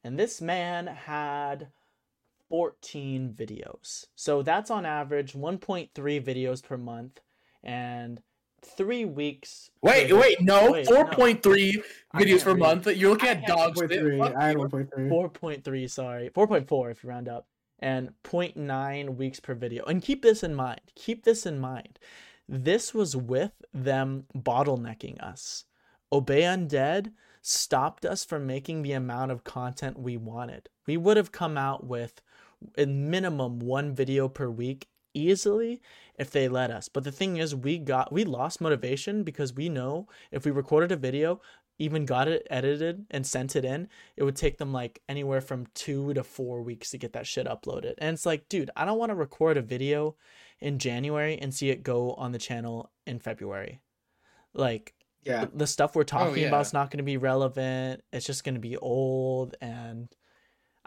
[0.02, 1.68] and this man had
[2.48, 4.06] 14 videos.
[4.16, 7.20] So that's on average 1.3 videos per month
[7.62, 8.22] and
[8.62, 9.70] 3 weeks.
[9.82, 11.82] Wait, wait, no, 4.3
[12.14, 12.58] videos per read.
[12.58, 12.86] month.
[12.86, 13.90] You're looking I at can't- dog shit.
[13.90, 14.34] 1.3.
[14.36, 14.62] I had you.
[14.62, 15.08] 1.3.
[15.08, 16.30] 4.3, sorry.
[16.30, 17.46] 4.4 if you round up.
[17.78, 19.84] And 0.9 weeks per video.
[19.84, 20.80] And keep this in mind.
[20.94, 21.98] Keep this in mind.
[22.48, 25.64] This was with them bottlenecking us.
[26.12, 30.68] Obey Undead stopped us from making the amount of content we wanted.
[30.86, 32.20] We would have come out with
[32.76, 35.80] a minimum one video per week easily
[36.18, 36.88] if they let us.
[36.88, 40.92] But the thing is we got we lost motivation because we know if we recorded
[40.92, 41.40] a video,
[41.80, 45.66] even got it edited and sent it in, it would take them like anywhere from
[45.74, 47.94] 2 to 4 weeks to get that shit uploaded.
[47.98, 50.14] And it's like, dude, I don't want to record a video
[50.60, 53.80] in January and see it go on the channel in February.
[54.52, 54.94] Like
[55.24, 55.46] Yeah.
[55.54, 56.48] the stuff we're oh, talking yeah.
[56.48, 58.02] about is not going to be relevant.
[58.12, 60.08] It's just going to be old and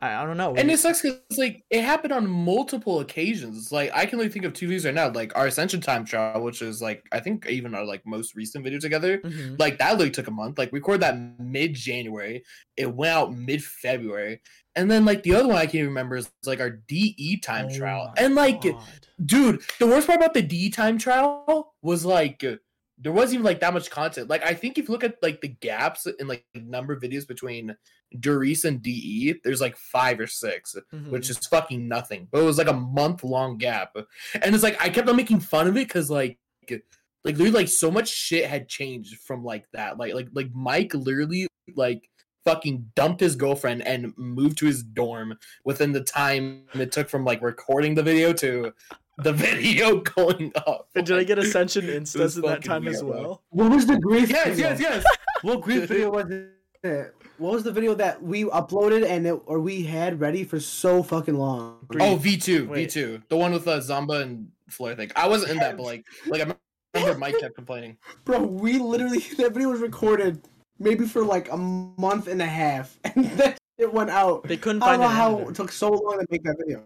[0.04, 0.54] I, I don't know.
[0.56, 3.72] And it sucks because like it happened on multiple occasions.
[3.72, 5.10] Like I can only think of two videos right now.
[5.10, 8.66] Like our Ascension Time trial, which is like I think even our like most recent
[8.66, 9.20] video together.
[9.20, 9.58] Mhm.
[9.58, 10.58] Like that literally took a month.
[10.58, 12.44] Like we recorded that mid January.
[12.76, 14.42] It went out mid February.
[14.76, 17.68] And then like the other one I can't even remember is like our DE time
[17.72, 18.14] Oh trial.
[18.18, 18.76] And like God.
[19.26, 22.44] dude, the worst part about the D time trial was like
[22.98, 24.30] there wasn't even like that much content.
[24.30, 27.28] Like I think if you look at like the gaps in like number of videos
[27.28, 27.76] between
[28.20, 30.76] Doris and DE, there's like five or six,
[31.10, 31.30] which Mhm.
[31.30, 32.28] is fucking nothing.
[32.32, 35.40] But it was like a month long gap, and it's like I kept on making
[35.40, 36.38] fun of it because like.
[37.26, 39.98] Like literally, like so much shit had changed from like that.
[39.98, 42.10] Like, like, like Mike literally like
[42.44, 47.24] fucking dumped his girlfriend and moved to his dorm within the time it took from
[47.24, 48.74] like recording the video to
[49.18, 50.88] the video going up.
[50.96, 53.22] And did I get Ascension instas in that time as weird, bro.
[53.24, 53.44] well?
[53.50, 54.30] What was the grief?
[54.30, 54.70] Yes, video?
[54.70, 55.04] yes, yes.
[55.44, 57.14] What grief video was it?
[57.38, 61.04] What was the video that we uploaded and it, or we had ready for so
[61.04, 61.86] fucking long?
[62.00, 64.96] Oh, V two, V two, the one with uh, Zamba and Fleur.
[64.96, 65.12] Thing.
[65.16, 66.56] I wasn't in that, but like, like I
[66.94, 67.98] remember Mike kept complaining.
[68.24, 70.42] Bro, we literally that video was recorded
[70.80, 74.44] maybe for like a month and a half, and then it went out.
[74.44, 75.52] They couldn't I don't find know an how editor.
[75.52, 76.84] it took so long to make that video.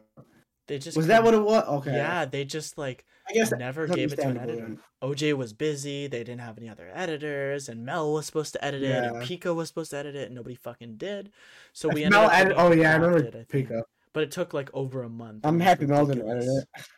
[0.68, 1.64] They just Was that what it was?
[1.66, 1.94] Okay.
[1.96, 4.62] Yeah, they just like I guess never gave it to an editor.
[4.62, 4.80] then.
[5.02, 6.08] OJ was busy.
[6.08, 9.54] They didn't have any other editors, and Mel was supposed to edit it, and Pico
[9.54, 11.32] was supposed to edit it, and nobody fucking did.
[11.74, 13.52] So we If ended Mel up edit- oh yeah, I remember drafted, I.
[13.52, 13.84] Pico.
[14.14, 15.46] But it took like over a month.
[15.46, 16.68] I'm happy Mel didn't edit it.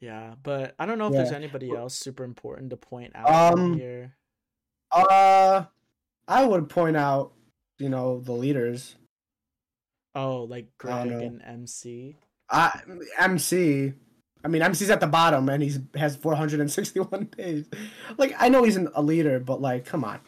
[0.00, 1.36] Yeah, but I don't know if there's Yeah.
[1.36, 4.14] anybody else super important to point out Um, here.
[4.92, 5.64] Uh,
[6.28, 7.32] I would point out,
[7.78, 8.96] you know, the leaders.
[10.16, 11.26] Oh, like I don't Greg know.
[11.26, 12.16] and MC.
[12.50, 12.80] I
[13.18, 13.92] MC.
[14.44, 17.68] I mean, MC's at the bottom and he's has 461 days.
[18.16, 20.20] Like, I know he's an, a leader, but like, come on.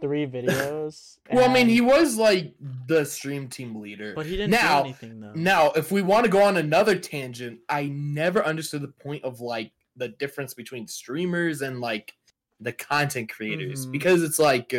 [0.00, 1.18] Three videos.
[1.32, 2.54] Well, I mean, he was like
[2.86, 4.12] the stream team leader.
[4.14, 5.32] But he didn't now, do anything though.
[5.34, 9.40] Now, if we want to go on another tangent, I never understood the point of
[9.40, 12.14] like the difference between streamers and like
[12.60, 13.92] the content creators Mhm.
[13.92, 14.72] because it's like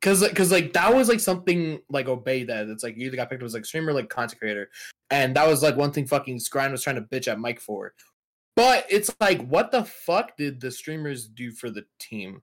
[0.00, 3.28] because because like that was like something like obey that it's like you either got
[3.28, 4.70] picked up as like streamer like content creator
[5.10, 7.92] and that was like one thing fucking Scrine was trying to bitch at Mike for.
[8.56, 12.42] But it's like what the fuck did the streamers do for the team?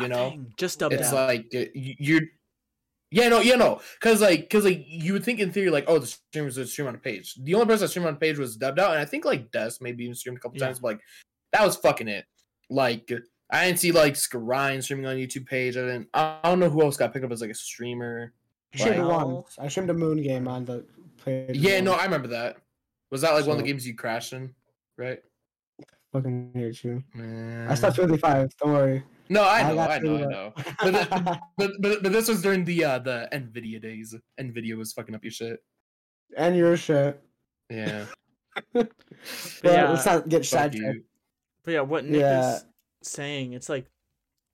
[0.00, 0.44] You know?
[0.56, 1.26] Just dub it's down.
[1.26, 2.22] like you're
[3.10, 3.80] yeah no yeah no.
[4.00, 6.88] Because like because like you would think in theory like oh the streamers would stream
[6.88, 7.34] on a page.
[7.42, 9.50] The only person that streamed on a page was dubbed out and i think like
[9.50, 10.66] dust maybe even streamed a couple Yeah.
[10.66, 11.00] times but like
[11.52, 12.24] that was fucking it.
[12.70, 13.12] Like
[13.52, 16.82] i didn't see like Scrine streaming on youtube page i didn't i don't know who
[16.82, 18.32] else got picked up as like a streamer
[18.74, 19.26] I streamed Wow.
[19.26, 19.58] once.
[19.58, 20.84] I streamed a moon game on the
[21.18, 21.46] play.
[21.52, 22.56] yeah no i remember that
[23.10, 24.54] was that like one of the games you crashed in
[24.96, 25.20] right
[26.12, 27.02] fucking hate you.
[27.14, 27.68] Man.
[27.70, 28.50] I stopped 25.
[28.58, 29.02] Don't worry.
[29.30, 32.42] no i know got i know i know but, the, but, but but this was
[32.42, 35.62] during the uh the nvidia days nvidia was fucking up your shit
[36.36, 37.20] and your shit.
[37.70, 38.04] yeah
[38.74, 38.90] But
[39.64, 40.98] yeah, let's not get Fuck sidetracked.
[41.64, 42.56] But yeah, what Nick Yeah.
[42.56, 42.64] is
[43.06, 43.86] saying, it's like,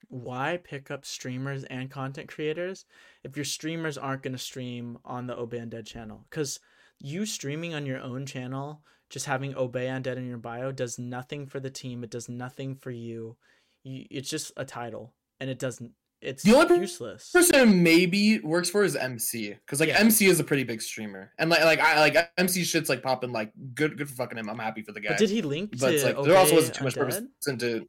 [0.09, 2.87] why pick up streamers and content creators
[3.25, 6.25] if your streamers aren't going to stream on the Obey Undead channel?
[6.31, 6.61] Because
[6.99, 11.47] you streaming on your own channel, just having Obey Undead in your bio, does nothing
[11.47, 12.03] for the team.
[12.05, 13.37] It does nothing for you.
[13.85, 17.31] you it's just a title, and it doesn't it's The only useless.
[17.31, 19.99] person maybe works for is MC because like Yeah.
[20.01, 23.31] MC is a pretty big streamer and like like I like MC shit's like popping
[23.31, 24.51] like good good for fucking him.
[24.51, 25.11] I'm happy for the guy.
[25.11, 27.87] But did he link But to it's like there also wasn't too much purpose into.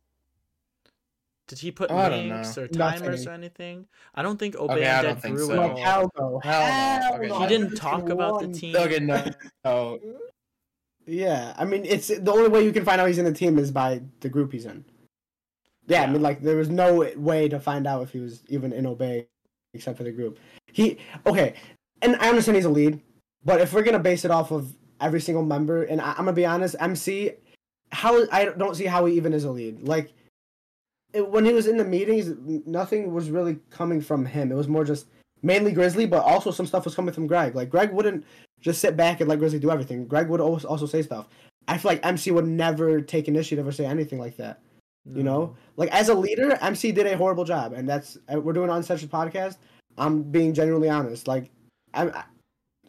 [1.50, 3.28] Did he put I don't links or timers Nothing.
[3.28, 3.86] or anything?
[4.16, 5.54] I don't think Obey Okay, I Undead don't think grew so.
[5.54, 5.78] at all.
[5.78, 6.40] hell no.
[6.44, 6.70] Hell no.
[6.70, 7.34] Hell Okay, no.
[7.34, 7.40] no.
[7.42, 8.76] He didn't talk seen about the team.
[8.76, 9.26] Okay, no.
[9.66, 10.00] Oh,
[11.08, 13.58] Yeah, I mean, it's the only way you can find out he's in the team
[13.58, 14.86] is by the group he's in.
[15.88, 18.72] Yeah, I mean, like there was no way to find out if he was even
[18.72, 19.26] in Obey,
[19.74, 20.38] except for the group.
[20.72, 21.56] He okay,
[22.04, 23.02] and I understand he's a lead,
[23.44, 24.72] but if we're gonna base it off of
[25.02, 27.32] every single member, and I, I'm gonna be honest, MC,
[27.92, 29.82] how I don't see how he even is a lead.
[29.88, 30.14] Like
[31.14, 34.52] it, when he was in the meetings, nothing was really coming from him.
[34.52, 35.08] It was more just
[35.42, 37.56] mainly Grizzly, but also some stuff was coming from Greg.
[37.56, 38.26] Like Greg wouldn't
[38.62, 40.06] just sit back and let Grizzly do everything.
[40.06, 41.28] Greg would also also say stuff.
[41.68, 44.60] I feel like MC would never take initiative or say anything like that.
[45.12, 48.54] You know, like as a leader, MC did a horrible job, and that's uh, we're
[48.54, 49.58] doing an uncensored podcast.
[49.98, 51.28] I'm being genuinely honest.
[51.28, 51.50] Like,
[51.94, 52.24] I, I-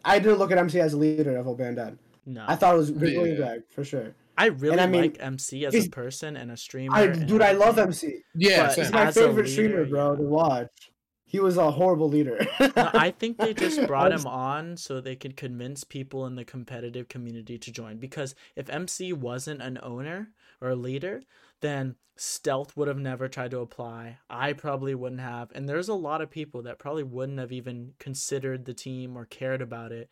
[0.03, 1.97] I didn't look at MC as a leader of Obey Undead.
[2.25, 3.45] No, I thought it was Grizzly and Yeah.
[3.45, 4.13] Greg for sure.
[4.37, 6.95] I really I mean, like MC as a person and a streamer.
[6.95, 7.77] I and dude, I love.
[7.77, 8.19] MC.
[8.35, 8.73] yeah.
[8.73, 10.17] He's my As a favorite streamer, bro, yeah.
[10.17, 10.91] to watch.
[11.25, 12.45] He was a horrible leader.
[12.59, 16.43] No, I think they just brought him on so they could convince people in the
[16.43, 17.97] competitive community to join.
[17.97, 21.21] Because if MC wasn't an owner or a leader,
[21.61, 24.17] then Stealth would have never tried to apply.
[24.29, 25.51] I probably wouldn't have.
[25.55, 29.25] And there's a lot of people that probably wouldn't have even considered the team or
[29.25, 30.09] cared about it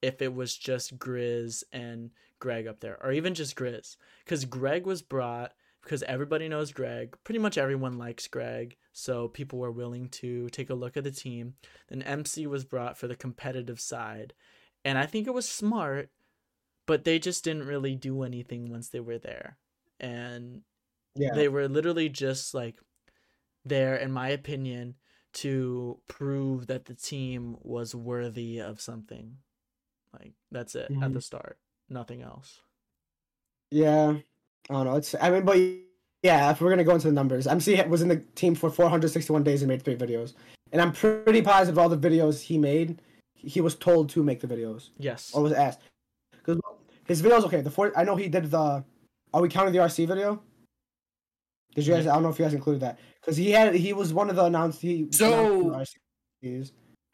[0.00, 2.10] if it was just Grizz and
[2.42, 3.96] Greg up there, or even just Grizz.
[4.24, 7.16] Because Greg was brought because everybody knows Greg.
[7.22, 11.10] Pretty much everyone likes Greg, so people were willing to take a look at the
[11.12, 11.54] team.
[11.88, 14.34] Then MC was brought for the competitive side,
[14.84, 16.10] and I think it was smart,
[16.86, 19.56] but they just didn't really do anything once they were there,
[20.00, 20.62] and
[21.14, 22.80] yeah, they were literally just like
[23.64, 24.96] there, in my opinion,
[25.34, 29.36] to prove that the team was worthy of something.
[30.12, 31.14] Like that's it at Mhm.
[31.14, 31.58] the start,
[31.92, 32.60] nothing else.
[33.70, 34.14] yeah.
[34.70, 34.96] I don't know.
[34.96, 35.58] It's I mean, but
[36.22, 39.42] yeah, if we're gonna go into the numbers, MC was in the team for 461
[39.42, 40.34] days and made three videos,
[40.70, 43.02] and I'm pretty positive all the videos he made,
[43.34, 44.90] he was told to make the videos.
[44.98, 45.32] Yes.
[45.34, 45.80] or was asked
[46.32, 46.60] because
[47.08, 48.84] his videos okay the four i know he did the
[49.34, 50.40] are we counting the rc video
[51.74, 53.92] did you guys i don't know if you guys included that because he had he
[53.92, 55.96] was one of the announced he So- announced.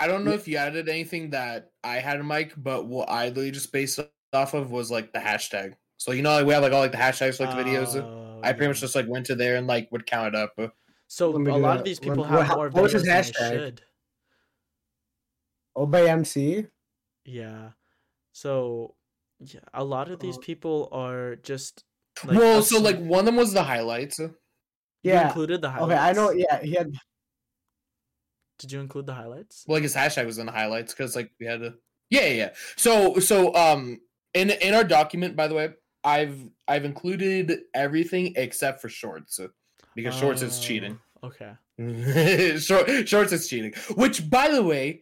[0.01, 3.51] I don't know if you added anything that I had, Mike, but what I literally
[3.51, 3.99] just based
[4.33, 5.75] off of was like the hashtag.
[5.97, 7.97] So you know, like we have like all like the hashtags for like the videos.
[7.97, 10.53] Oh, I pretty much just like went to there and like would count it up.
[11.09, 11.79] So a lot that.
[11.81, 13.51] of these Let- people what- have more what was videos his than they hashtag?
[13.65, 13.83] should.
[15.77, 16.67] obey mc
[17.25, 17.71] Yeah.
[18.33, 18.95] So
[19.41, 20.41] yeah, a lot of these Oh.
[20.41, 21.85] people are just
[22.25, 24.19] like well, so sm- like one of them was the highlights.
[24.19, 24.35] you
[25.03, 25.93] yeah included the highlights.
[25.93, 26.93] okay i know yeah he had
[28.59, 29.65] Did you include the highlights?
[29.67, 31.75] Well, like his hashtag was in the highlights because like we had to.
[32.11, 32.35] Yeah, yeah.
[32.35, 32.51] yeah.
[32.77, 34.01] So so um
[34.35, 35.71] in in our document, by the way,
[36.05, 39.41] I've I've included everything except for shorts
[39.95, 40.99] because shorts is cheating.
[41.23, 41.53] Oh, Okay.
[42.59, 43.73] Short, shorts is cheating.
[43.97, 45.01] Which, by the way,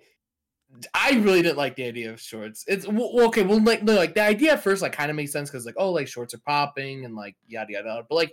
[0.95, 2.65] I really didn't like the idea of shorts.
[2.67, 3.43] It's well, well, okay.
[3.43, 5.75] Well, like, no, like the idea at first, like, kind of makes sense because, like,
[5.79, 7.89] oh, like shorts are popping and like yada yada.
[7.89, 8.07] yada.
[8.09, 8.33] But like,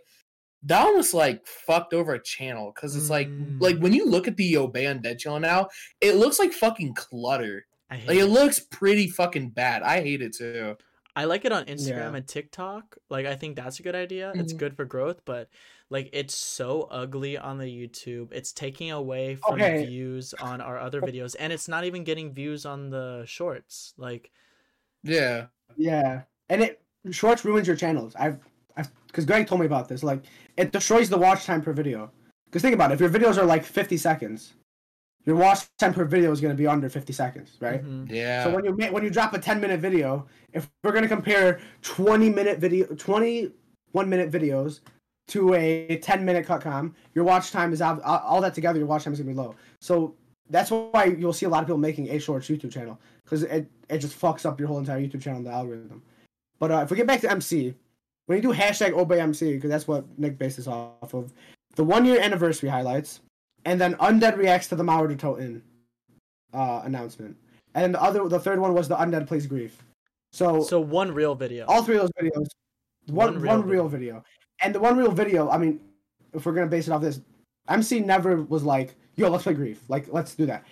[0.64, 3.62] that almost like fucked over a channel because it's like, Mm.
[3.62, 5.68] like when you look at the Obey Undead channel now,
[6.02, 7.66] it looks like fucking clutter.
[7.90, 8.26] I hate Like, it it.
[8.26, 9.84] looks pretty fucking bad.
[9.84, 10.78] I hate it too.
[11.16, 12.16] I like it on Instagram Yeah.
[12.16, 12.98] and TikTok.
[13.10, 14.32] Like I think that's a good idea.
[14.36, 14.58] It's Mhm.
[14.58, 15.50] good for growth, but
[15.92, 18.32] like it's so ugly on the YouTube.
[18.34, 19.86] It's taking away from Okay.
[19.86, 23.94] views on our other videos and it's not even getting views on the shorts.
[23.98, 24.32] Like
[25.04, 25.48] Yeah.
[25.78, 26.82] yeah and it
[27.12, 28.40] shorts ruins your channels i've
[28.78, 30.24] i've because greg told me about this like
[30.56, 32.12] it destroys the watch time per video
[32.46, 34.54] because think about it if your videos are like 50 seconds
[35.26, 38.10] your watch time per video is going to be under 50 seconds right mhm.
[38.10, 38.44] Yeah.
[38.44, 42.30] So when you when you drop a 10 minute video, if we're gonna compare 20
[42.30, 44.82] minute video, 21 minute videos
[45.28, 48.02] to a 10 minute cutcom, your watch time is out.
[48.02, 49.56] All that together, your watch time is gonna be low.
[49.80, 50.16] So
[50.50, 53.70] that's why you'll see a lot of people making a shorts YouTube channel because it
[53.90, 56.02] it just fucks up your whole entire YouTube channel and the algorithm.
[56.60, 57.74] But uh, if we get back to MC,
[58.26, 61.34] when you do hashtag obey MC, because that's what Nick based this off of,
[61.76, 63.22] the one year anniversary highlights,
[63.66, 65.62] and then Undead reacts to the Mauer der Toten
[66.54, 67.36] uh, announcement.
[67.76, 69.82] And then the other, the third one was the Undead Plays Grief.
[70.32, 71.66] So, So one real video.
[71.68, 72.48] all three of those videos,
[73.08, 74.24] one One one real real, video.
[74.62, 75.50] and the one real video.
[75.50, 75.80] I mean,
[76.34, 77.22] if we're gonna base it off this,
[77.70, 79.84] MC never was like, "Yo, let's play Grief.
[79.90, 80.66] Like, let's do that."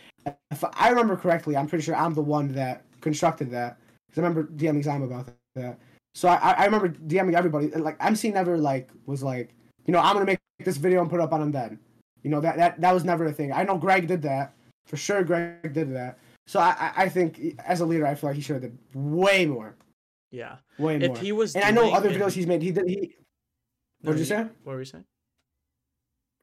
[0.51, 3.77] If I remember correctly, I'm pretty sure I'm the one that constructed that
[4.09, 5.77] because I remember DMing Zime about that.
[6.15, 7.67] So I, I remember DMing everybody.
[7.69, 9.53] Like MC never like was like,
[9.85, 11.77] you know, I'm gonna make this video and put it up on Undead.
[12.23, 13.51] You know that that that was never a thing.
[13.51, 14.53] I know Greg did that
[14.85, 15.23] for sure.
[15.23, 16.19] Greg did that.
[16.47, 18.77] So I I, I think as a leader, I feel like he should have did
[18.93, 19.75] way more,
[20.31, 20.57] Yeah.
[20.77, 21.09] way more.
[21.15, 22.61] If he was and I know other videos he's made.
[22.61, 22.87] He did.
[22.87, 23.15] He.
[24.03, 24.41] No, What did you say?
[24.63, 25.05] What were you saying?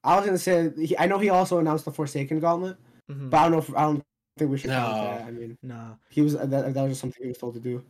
[0.05, 0.71] I was gonna say.
[0.79, 2.77] He, I know he also announced the Forsaken Gauntlet,
[3.11, 3.31] Mhm.
[3.31, 3.59] but I don't know.
[3.59, 4.03] If, I don't
[4.39, 4.71] think we should.
[4.71, 4.77] No.
[5.27, 5.95] I mean, Nah.
[6.09, 7.85] he was that, that was just something he was told to do.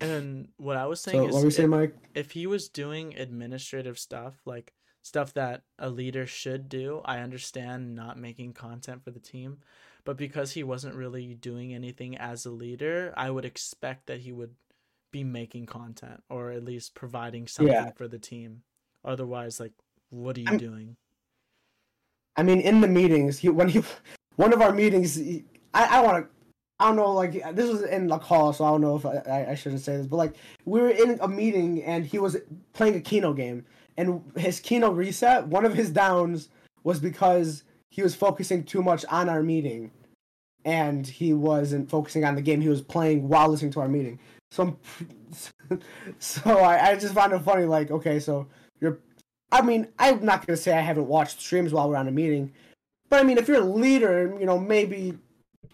[0.00, 1.94] And what I was saying So is what were you if- saying, Mike?
[2.14, 4.72] if he was doing administrative stuff like
[5.04, 9.58] stuff that a leader should do i understand not making content for the team
[10.04, 14.32] but because he wasn't really doing anything as a leader i would expect that he
[14.32, 14.54] would
[15.12, 17.92] be making content or at least providing something Yeah.
[17.92, 18.62] for the team
[19.04, 19.72] otherwise like
[20.10, 20.96] what are you I'm- doing
[22.36, 23.80] I mean, in the meetings, he when he
[24.34, 26.30] one of our meetings, he, I I want to.
[26.80, 29.18] I don't know, like this was in the call, so I don't know if I,
[29.18, 32.36] I, I shouldn't say this, but like we were in a meeting and he was
[32.72, 33.64] playing a Kino game,
[33.96, 35.46] and his Kino reset.
[35.46, 36.48] One of his downs
[36.82, 39.90] was because he was focusing too much on our meeting,
[40.64, 44.18] and he wasn't focusing on the game he was playing while listening to our meeting.
[44.50, 44.76] So,
[45.70, 45.80] I'm,
[46.18, 47.64] so I, I just found it funny.
[47.64, 48.46] Like, okay, so
[48.80, 48.98] you're
[49.52, 52.52] I mean, I'm not gonna say I haven't watched streams while we're on a meeting,
[53.08, 55.16] but I mean, if you're a leader, you know, maybe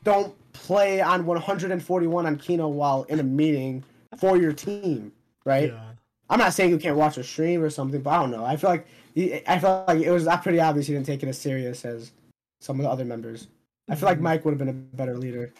[0.04, 3.84] don't play on 141 on Kino while in a meeting
[4.18, 5.12] for your team,
[5.44, 5.70] right?
[5.70, 5.89] yeah
[6.30, 8.44] I'm not saying you can't watch a stream or something, but I don't know.
[8.44, 8.86] I feel like
[9.46, 12.12] I felt like it was pretty obvious he didn't take it as serious as
[12.60, 13.48] some of the other members.
[13.88, 14.22] I feel like Mhm.
[14.22, 15.52] Mike would have been a better leader.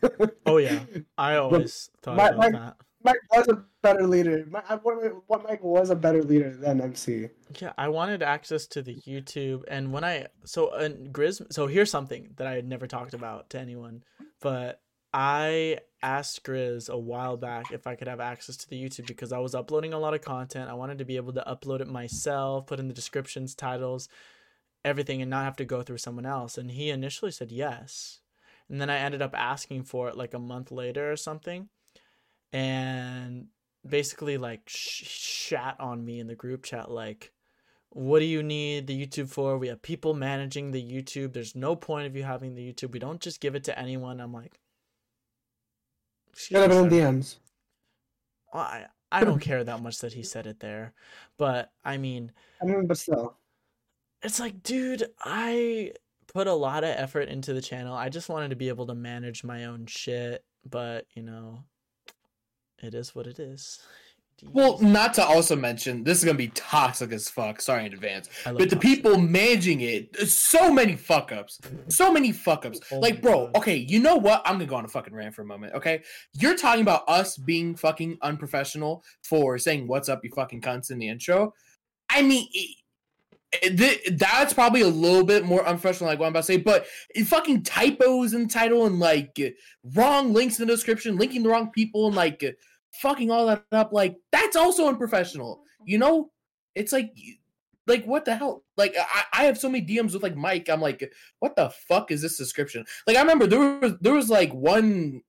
[0.46, 0.80] oh yeah
[1.18, 4.44] i always thought my- about my- that Mike was a better leader.
[4.50, 4.64] What,
[5.28, 7.28] what Mike was a better leader than MC.
[7.60, 11.90] Yeah, I wanted access to the YouTube, and when I so and Grizz, so here's
[11.90, 14.02] something that I had never talked about to anyone,
[14.40, 14.80] but
[15.18, 19.32] I asked Grizz a while back if I could have access to the YouTube because
[19.32, 20.68] I was uploading a lot of content.
[20.68, 24.10] I wanted to be able to upload it myself, put in the descriptions, titles,
[24.84, 26.58] everything, and not have to go through someone else.
[26.58, 28.20] And he initially said yes,
[28.68, 31.70] and then I ended up asking for it like a month later or something,
[32.52, 33.46] and
[33.88, 37.32] basically like sh- shat on me in the group chat like
[37.90, 39.56] what do you need the youtube for?
[39.56, 41.32] We have people managing the youtube.
[41.32, 42.90] There's no point of you having the youtube.
[42.90, 44.20] We don't just give it to anyone.
[44.20, 44.58] I'm like
[46.36, 47.02] Should have been in "Excuse.
[47.02, 47.36] DMs.
[48.52, 50.92] I, I don't care that much that he said it there
[51.38, 52.32] but i mean
[52.62, 53.36] I mean, but still.
[54.22, 55.92] it's like dude i
[56.32, 58.94] put a lot of effort into the channel i just wanted to be able to
[58.94, 61.64] manage my own shit but you know
[62.82, 63.80] it is what it is
[64.44, 67.60] Well, not to also mention, this is gonna be toxic as fuck.
[67.60, 68.28] Sorry in advance.
[68.44, 68.80] But the toxic.
[68.80, 71.58] people managing it, so many fuck ups.
[71.88, 72.80] So many fuck ups.
[72.92, 73.56] Oh like, bro, God.
[73.56, 74.42] okay, you know what?
[74.44, 76.02] I'm gonna go on a fucking rant for a moment, okay?
[76.34, 80.98] You're talking about us being fucking unprofessional for saying what's up, you fucking cunts in
[80.98, 81.54] the intro.
[82.10, 86.40] I mean, it- it- that's probably a little bit more unprofessional, like what I'm about
[86.40, 89.38] to say, but it fucking typos in the title and like
[89.94, 92.44] wrong links in the description, linking the wrong people and like
[93.00, 95.62] fucking all that up, like that's also unprofessional.
[95.84, 96.30] You know,
[96.74, 97.12] it's like,
[97.86, 98.64] like what the hell?
[98.76, 100.68] Like I, I have so many DMs with like Mike.
[100.68, 102.84] I'm like, what the fuck is this description?
[103.06, 105.22] Like I remember there was there was like one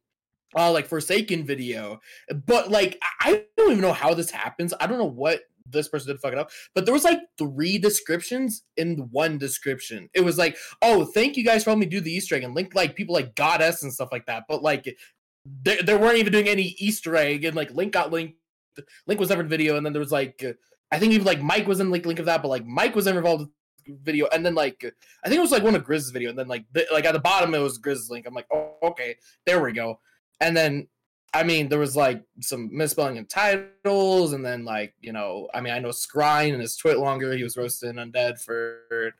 [0.56, 2.00] uh like Forsaken video,
[2.46, 4.74] but like I I don't even know how this happens.
[4.80, 7.78] I don't know what this person did fuck it up, but there was like three
[7.78, 10.10] descriptions in one description.
[10.14, 12.56] It was like, oh, thank you guys for helping me do the Easter egg and
[12.56, 14.44] link like people like Goddess and stuff like that.
[14.48, 14.96] But like
[15.64, 18.38] they, they weren't even doing any Easter egg and like Link got linked.
[19.08, 20.44] Link was never in video, and then there was like
[20.92, 23.06] I think even like Mike was in like link of that, but like Mike was
[23.06, 23.50] never involved
[23.86, 24.84] in the video, and then like
[25.24, 27.14] I think it was like one of Grizz's video, and then like the, like at
[27.14, 28.26] the bottom it was Grizz's link.
[28.26, 29.16] I'm like, oh okay,
[29.46, 30.00] there we go.
[30.40, 30.88] And then
[31.34, 35.62] I mean there was like some misspelling in titles, and then like you know I
[35.62, 39.14] mean I know Scrine and his twit longer he was roasting undead for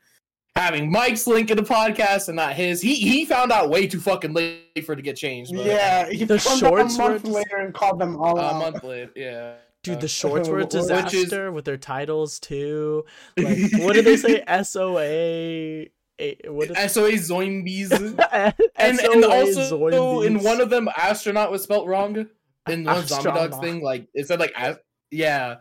[0.58, 2.80] having Mike's link in the podcast and not his.
[2.82, 5.52] He he found out way too fucking late for it to get changed.
[5.54, 8.42] But Yeah, he The shorts a were month just- later and called them all a
[8.42, 8.58] out.
[8.58, 9.54] month late, yeah.
[9.84, 13.04] Dude, the shorts were a which is- disaster with their titles too.
[13.36, 14.42] Like, what did they say?
[14.62, 15.86] SOA.
[16.20, 17.92] A, what is SOA Zoimbies.
[18.32, 22.26] and, and SOA also in one of them astronaut was spelt wrong
[22.68, 24.76] in one zombie dogs thing like it said like as-
[25.12, 25.58] yeah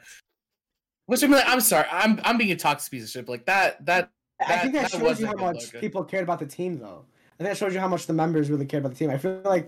[1.05, 3.85] which i'm like i'm sorry i'm i'm being a toxic piece of shit like that
[3.85, 5.79] that I think that, that shows you how much looking.
[5.79, 7.05] people cared about the team, though.
[7.33, 9.09] I think that shows you how much the members really cared about the team.
[9.09, 9.67] I feel like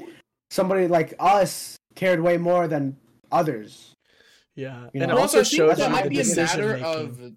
[0.49, 2.95] somebody like us cared way more than
[3.31, 3.93] others.
[4.55, 5.17] yeah, You and know?
[5.17, 7.33] it also I shows that you might the be a matter making, of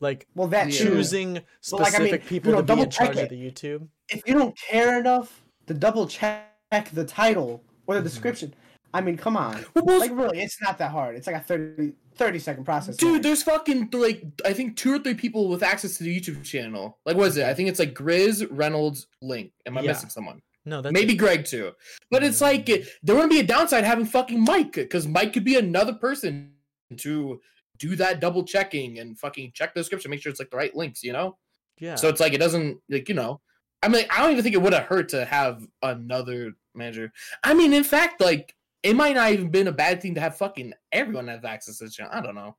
[0.00, 2.78] like Well, that choosing But, specific like, I mean, people you know, to be in
[2.78, 3.88] double check charge of the YouTube.
[4.08, 6.48] If you don't care enough to double check
[6.92, 8.04] the title or the Mhm.
[8.04, 8.54] description,
[8.94, 9.64] I mean, come on.
[9.74, 11.14] Well, Like really, it's not that hard.
[11.16, 12.96] It's like a 30, 30 second process.
[12.96, 13.22] Dude, man.
[13.22, 16.98] there's fucking like I think two or three people with access to the YouTube channel.
[17.06, 17.46] Like, what is it?
[17.46, 19.52] I think it's like Grizz, Reynolds, Link.
[19.66, 19.88] Am I Yeah.
[19.92, 20.42] missing someone?
[20.66, 21.16] No, that's Maybe it.
[21.16, 21.72] Greg too.
[22.10, 22.86] But it's like mm.
[23.02, 26.52] there wouldn't be a downside having fucking Mike because Mike could be another person
[26.98, 27.40] to
[27.78, 30.76] do that double checking and fucking check the description, make sure it's like the right
[30.76, 31.38] links, you know.
[31.78, 31.94] yeah.
[31.94, 33.40] So it's like it doesn't like you know.
[33.82, 37.10] I mean, I don't even think it would have hurt to have another manager.
[37.42, 40.36] I mean, in fact, like it might not even been a bad thing to have
[40.36, 42.12] fucking everyone have access to the channel.
[42.14, 42.56] I don't know.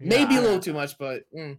[0.00, 1.58] Maybe a little too much, but mm.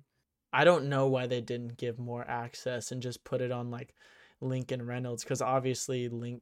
[0.51, 3.93] I don't know why they didn't give more access and just put it on like
[4.41, 6.41] Link and Reynolds because obviously Link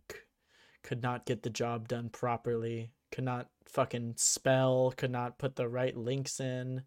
[0.83, 5.67] could not get the job done properly, could not fucking spell, could not put the
[5.67, 6.83] right links in.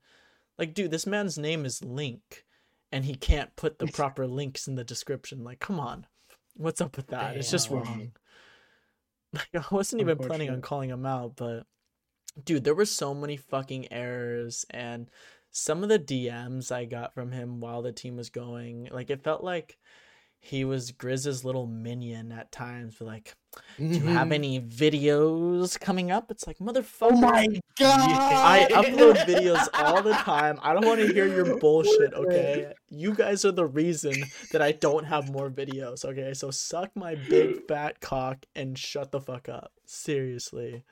[0.59, 2.45] Like, dude, this man's name is Link
[2.93, 5.45] and he can't put the proper links in the description.
[5.45, 6.07] Like, come on.
[6.57, 7.37] What's up with that?
[7.37, 8.13] It's just wrong.
[9.35, 11.65] Like, I wasn't even planning on calling him out, but
[12.45, 15.09] dude, there were so many fucking errors and
[15.51, 19.23] some of the DMs I got from him while the team was going, like it
[19.23, 19.79] felt like
[20.43, 22.97] he was Grizz's little minion at times.
[22.99, 23.35] But like,
[23.79, 24.33] do you have mm-hmm.
[24.33, 26.31] any videos coming up?
[26.31, 27.13] It's like, motherfucker.
[27.13, 27.47] Oh my
[27.79, 28.01] god!
[28.01, 30.59] I upload videos all the time.
[30.63, 32.73] I don't want to hear your bullshit, okay?
[32.89, 34.15] You guys are the reason
[34.53, 36.33] that I don't have more videos, okay?
[36.33, 39.73] So suck my big fat cock and shut the fuck up.
[39.85, 40.85] Seriously.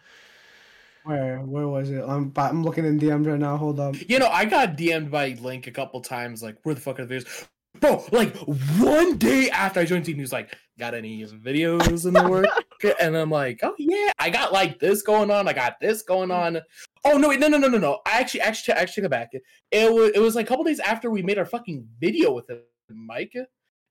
[1.05, 2.05] Where where was it?
[2.07, 3.57] I'm I'm looking in DMs right now.
[3.57, 3.97] Hold up.
[4.11, 7.07] you know, I got DM'd by Link a couple times, like, where the fuck are
[7.07, 7.49] the videos?
[7.81, 12.15] Bro, like one day after I joined team, he was like, "Got any videos in
[12.15, 12.47] the work?"
[13.01, 15.49] and I'm like, "Oh yeah, I got like this going on.
[15.49, 16.61] I got this going on."
[17.05, 18.01] Oh no, wait, no, no, no, no, no.
[18.07, 19.31] I actually, actually, actually, go back.
[19.71, 22.51] It was, it was like a couple days after we made our fucking video with
[22.51, 22.61] him,
[22.91, 23.35] Mike.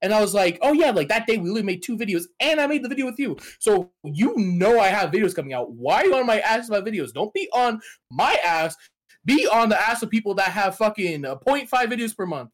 [0.02, 2.60] And I was like, "Oh yeah, like that day we literally made two videos, and
[2.60, 3.36] I made the video with you.
[3.58, 5.72] So you know I have videos coming out.
[5.72, 7.12] Why are you on my ass about videos?
[7.12, 8.76] Don't be on my ass.
[9.24, 12.50] Be on the ass of people that have fucking uh, 0.5 videos per month,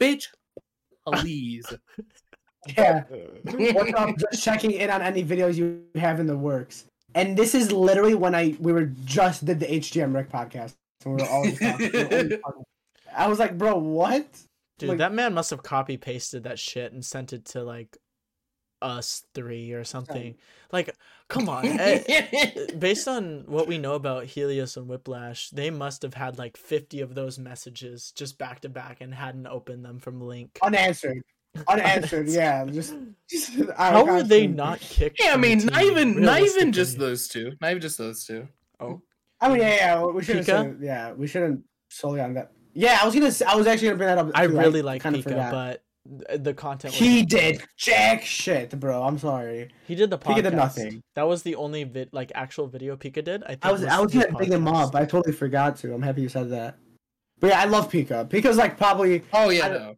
[0.00, 0.26] bitch.
[1.06, 1.66] Please.
[2.78, 3.02] Yeah.
[3.44, 4.16] What's up?
[4.16, 6.86] Just checking in on any videos you have in the works.
[7.14, 10.72] And this is literally when I we were just did the HGM Rick podcast.
[11.02, 12.64] So we were all we were only talking.
[13.14, 14.26] I was like, bro, what?
[14.78, 17.98] Dude, Like- that man must have copy pasted that shit and sent it to like
[18.84, 20.36] us three or something.
[20.70, 20.94] Like,
[21.28, 21.64] come on.
[21.80, 26.56] eh, based on what we know about Helios and Whiplash, they must have had like
[26.56, 30.58] 50 of those messages just back to back and hadn't opened them from Link.
[30.62, 31.22] Unanswered.
[31.68, 32.28] Unanswered.
[32.28, 32.64] yeah.
[32.66, 32.94] Just.
[33.30, 35.20] just How were they not kicked?
[35.22, 37.52] yeah, I mean, not even, not even just those two.
[37.60, 38.48] Not even just those two.
[38.80, 39.00] Oh,
[39.40, 40.04] I mean, yeah, yeah.
[40.04, 40.64] We should Pika?
[40.64, 40.82] have.
[40.82, 42.52] Yeah, we shouldn't solely on that.
[42.74, 43.32] Yeah, I was gonna.
[43.46, 44.30] I was actually gonna bring that up.
[44.34, 44.58] I too.
[44.58, 45.52] really like kinda Pika, forgot.
[45.52, 45.83] but th-
[46.36, 49.02] the content was he did jack shit, bro.
[49.02, 49.70] I'm sorry.
[49.86, 50.34] He did the podcast.
[50.36, 51.02] Pika did nothing.
[51.14, 53.42] That was the only vid, like actual video Pika did.
[53.44, 54.94] I think I was I was gonna bring him up.
[54.94, 55.94] I totally forgot to.
[55.94, 56.76] I'm happy you said that.
[57.40, 58.28] But yeah, I love Pika.
[58.28, 59.96] Pika's like probably Oh yeah, I- no.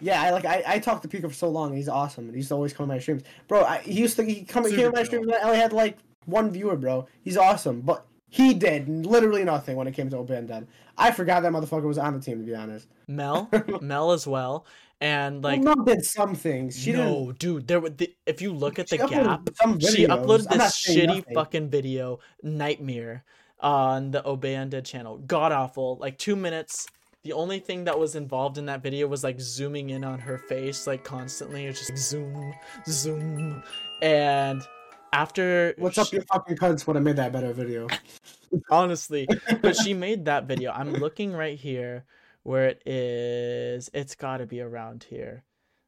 [0.00, 0.22] yeah.
[0.22, 1.76] I like I, I talked to Pika for so long.
[1.76, 2.26] He's awesome.
[2.28, 3.62] and He's always coming to my streams, bro.
[3.64, 5.26] I, he used to he come he Super came to my streams.
[5.26, 7.06] and I only had like one viewer, bro.
[7.22, 10.66] He's awesome, but he did literally nothing when it came to Obey Undead.
[10.96, 12.88] I forgot that motherfucker was on the team to be honest.
[13.08, 13.50] Mel,
[13.82, 14.64] Mel as well,
[15.02, 16.78] and like well, Mom did some things.
[16.78, 17.38] She no, didn't.
[17.40, 17.66] dude.
[17.66, 19.48] There, were the, if you look at the gap,
[19.80, 21.34] she uploaded this shitty nothing.
[21.34, 23.24] fucking video, Nightmare,
[23.58, 25.18] on the Obey Undead channel.
[25.18, 25.96] God awful.
[25.96, 26.86] Like two minutes.
[27.24, 30.38] The only thing that was involved in that video was like zooming in on her
[30.38, 31.66] face, like constantly.
[31.66, 32.54] It's just like, zoom,
[32.86, 33.62] zoom,
[34.02, 34.62] and
[35.12, 36.86] after What's up, she- you fucking cunts?
[36.86, 37.88] Would have made that better video.
[38.70, 39.26] honestly
[39.62, 42.04] but she made that video i'm looking right here
[42.42, 45.44] where it is it's got to be around here.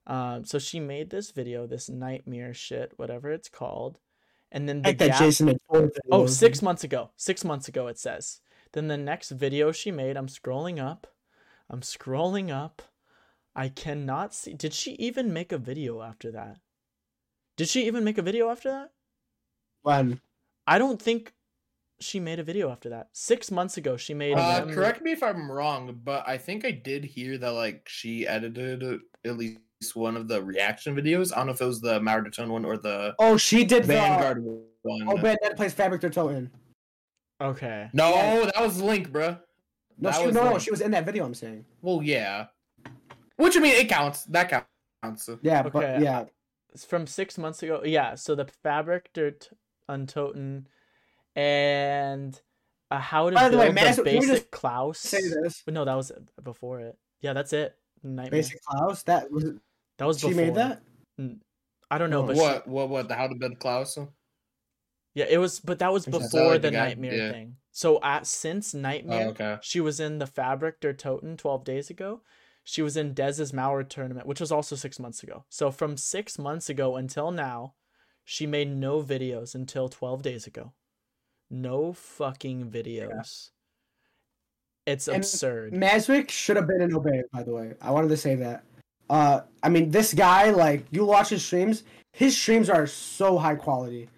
[0.06, 3.98] Um so she made this video this nightmare shit whatever it's called
[4.52, 5.58] and then the Like that gap, Jason
[6.10, 8.40] oh six months ago six months ago it says.
[8.72, 11.06] Then the next video she made i'm scrolling up
[11.70, 12.82] i'm scrolling up.
[13.56, 16.58] I cannot see did she even make a video after that?
[17.56, 18.90] Did she even make a video after that?
[19.82, 20.20] When?
[20.66, 21.32] I don't think
[22.00, 23.08] she made a video after that.
[23.12, 24.34] Six months ago, she made.
[24.36, 27.88] Uh, them- correct me if I'm wrong, but I think I did hear that like
[27.88, 28.82] she edited
[29.24, 29.60] at least
[29.94, 31.32] one of the reaction videos.
[31.32, 33.88] I don't know if it was the Marathon one or the oh, she did the
[33.94, 35.08] Vanguard one.
[35.08, 36.50] Oh, Ben that plays Fabric they're
[37.40, 37.90] Okay.
[37.92, 38.50] no, Yeah.
[38.54, 39.40] that was Link, bruh.
[39.98, 40.62] No, That she, was no, no, Link.
[40.62, 41.24] she was in that video.
[41.24, 41.64] I'm saying.
[41.82, 42.46] Well, yeah.
[43.36, 44.24] Which I mean, it counts.
[44.26, 44.66] That
[45.02, 45.28] counts.
[45.42, 46.24] Yeah, Okay, but yeah,
[46.72, 47.82] It's from six months ago.
[47.84, 48.14] Yeah.
[48.14, 49.50] So the fabric dirt
[49.90, 50.64] untoten
[51.36, 52.40] and
[52.90, 54.98] uh, how to By the build way, the Master- can basic just Klaus.
[54.98, 55.62] say this.
[55.64, 56.12] But no, that was
[56.42, 56.96] before it.
[57.20, 57.76] Yeah, that's it.
[58.02, 58.30] Nightmare.
[58.30, 59.02] Basic Klaus.
[59.04, 59.44] That was
[59.98, 60.44] That was she before.
[60.44, 60.82] made that.
[61.90, 62.66] I don't know, Oh, but she- What?
[62.68, 62.88] What?
[62.88, 63.08] What?
[63.08, 63.96] The How to Build Klaus?
[65.14, 67.30] Yeah, it was, but that was Is that before like the the nightmare yeah.
[67.30, 67.56] thing.
[67.70, 69.58] So at since Oh, nightmare, okay.
[69.62, 72.22] she was in the Fabric der Toten 12 days ago.
[72.64, 75.44] She was in Dez's Mauer tournament, which was also six months ago.
[75.50, 77.74] So from six months ago until now,
[78.24, 80.72] she made no videos until 12 days ago.
[81.50, 83.50] No fucking videos.
[84.86, 85.72] It's And absurd.
[85.72, 87.74] Maswick should have been in Obey, by the way.
[87.80, 88.64] I wanted to say that.
[89.08, 93.54] Uh, I mean, this guy, like, you watch his streams, his streams are so high
[93.54, 94.08] quality.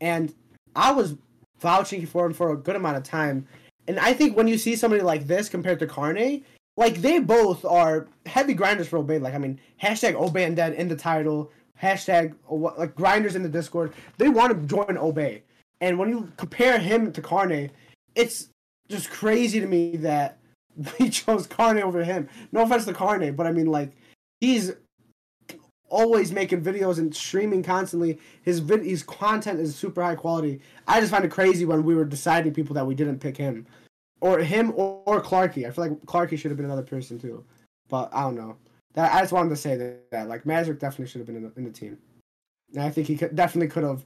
[0.00, 0.34] And
[0.74, 1.16] I was
[1.60, 3.46] vouching for him for a good amount of time.
[3.86, 6.44] And I think when you see somebody like this compared to Carne,
[6.76, 9.18] like, they both are heavy grinders for Obey.
[9.18, 11.50] Like, I mean, hashtag Obey Undead in the title,
[11.80, 13.92] hashtag, like, grinders in the Discord.
[14.16, 15.42] They want to join Obey.
[15.80, 17.70] And when you compare him to Carne,
[18.14, 18.48] it's
[18.88, 20.38] just crazy to me that
[20.98, 22.28] we chose Carne over him.
[22.52, 23.92] No offense to Carne, but I mean like
[24.40, 24.72] he's
[25.90, 28.18] always making videos and streaming constantly.
[28.42, 30.60] His vid- his content is super high quality.
[30.86, 33.66] I just find it crazy when we were deciding people that we didn't pick him,
[34.20, 35.66] or him or, or Clarky.
[35.66, 37.44] I feel like Clarky should have been another person too,
[37.88, 38.56] but I don't know.
[38.94, 41.42] That I just wanted to say that, that like Magic definitely should have been in
[41.44, 41.98] the, in the team,
[42.74, 44.04] and I think he could, definitely could have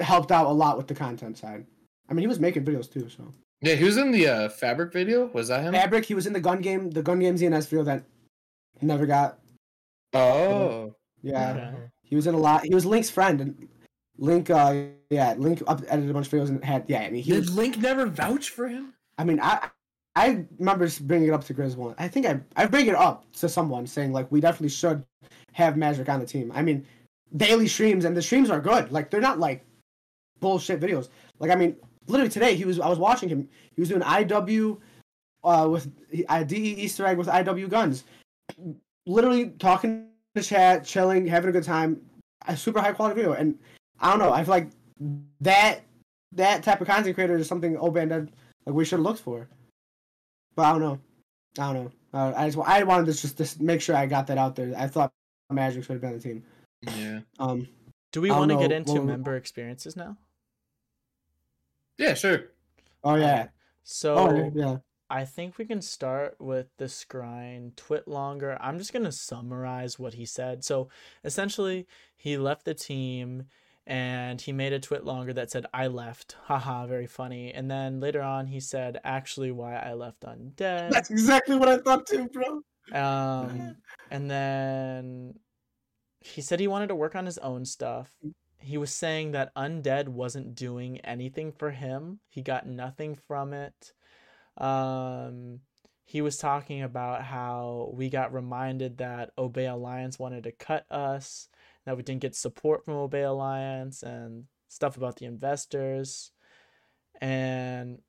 [0.00, 1.66] helped out a lot with the content side.
[2.08, 3.32] I mean, he was making videos too, so.
[3.60, 5.26] Yeah, he was in the uh, Fabric video.
[5.32, 5.72] Was that him?
[5.72, 8.04] Fabric, he was in the gun game, the gun game ZNS video that
[8.80, 9.38] never got.
[10.14, 10.94] Oh.
[11.22, 11.76] Yeah, Okay.
[12.02, 12.64] he was in a lot.
[12.64, 13.68] He was Link's friend, and
[14.16, 17.00] Link, uh, yeah, Link up edited a bunch of videos and had, yeah.
[17.00, 17.32] I mean, he.
[17.32, 18.94] Did Was, Link never vouch for him?
[19.18, 19.68] I mean, I,
[20.14, 21.96] I remember bringing it up to Grizz one.
[21.98, 25.04] I think I, I bring it up to someone saying like we definitely should
[25.52, 26.52] have Magic on the team.
[26.54, 26.86] I mean,
[27.36, 28.92] daily streams and the streams are good.
[28.92, 29.64] Like they're not like
[30.40, 31.08] bullshit videos.
[31.38, 33.48] Like I mean, literally today he was I was watching him.
[33.74, 34.78] He was doing IW
[35.44, 35.90] uh with
[36.28, 38.04] uh, DE Easter egg with IW guns.
[39.06, 42.00] Literally talking to chat, chilling, having a good time.
[42.46, 43.32] A super high quality video.
[43.32, 43.58] And
[44.00, 44.70] I don't know, I feel like
[45.40, 45.82] that
[46.32, 49.48] that type of content creator is something Oban like we should have looked for.
[50.54, 50.98] But I don't know.
[51.58, 51.92] I don't know.
[52.12, 54.74] Uh, I just I wanted to just, just make sure I got that out there.
[54.76, 55.12] I thought
[55.50, 56.44] Magic should have been on the team.
[56.82, 57.20] Yeah.
[57.38, 57.68] Um,
[58.12, 60.16] Do we want to get into member experiences now?
[61.98, 62.52] Yeah, sure.
[63.04, 63.48] oh yeah,
[63.84, 64.76] So oh yeah.
[65.10, 68.58] I think we can start with the Scrine twit longer.
[68.60, 70.64] I'm just gonna summarize what he said.
[70.64, 70.88] So
[71.24, 73.44] essentially, he left the team
[73.86, 77.52] and he made a twit longer that said "I left." Haha, very funny.
[77.52, 81.78] And then later on, he said, "Actually, why I left undead." That's exactly what I
[81.78, 82.62] thought too, bro.
[82.92, 83.76] Um,
[84.10, 85.34] and then
[86.20, 88.10] he said he wanted to work on his own stuff.
[88.60, 92.20] He was saying that Undead wasn't doing anything for him.
[92.28, 93.92] He got nothing from it.
[94.56, 95.60] Um,
[96.04, 101.48] he was talking about how we got reminded that Obey Alliance wanted to cut us,
[101.84, 106.30] that we didn't get support from Obey Alliance, and stuff about the investors.
[107.20, 108.00] And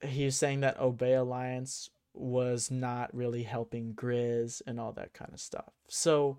[0.00, 5.32] he was saying that Obey Alliance was not really helping Grizz and all that kind
[5.32, 5.72] of stuff.
[5.88, 6.38] So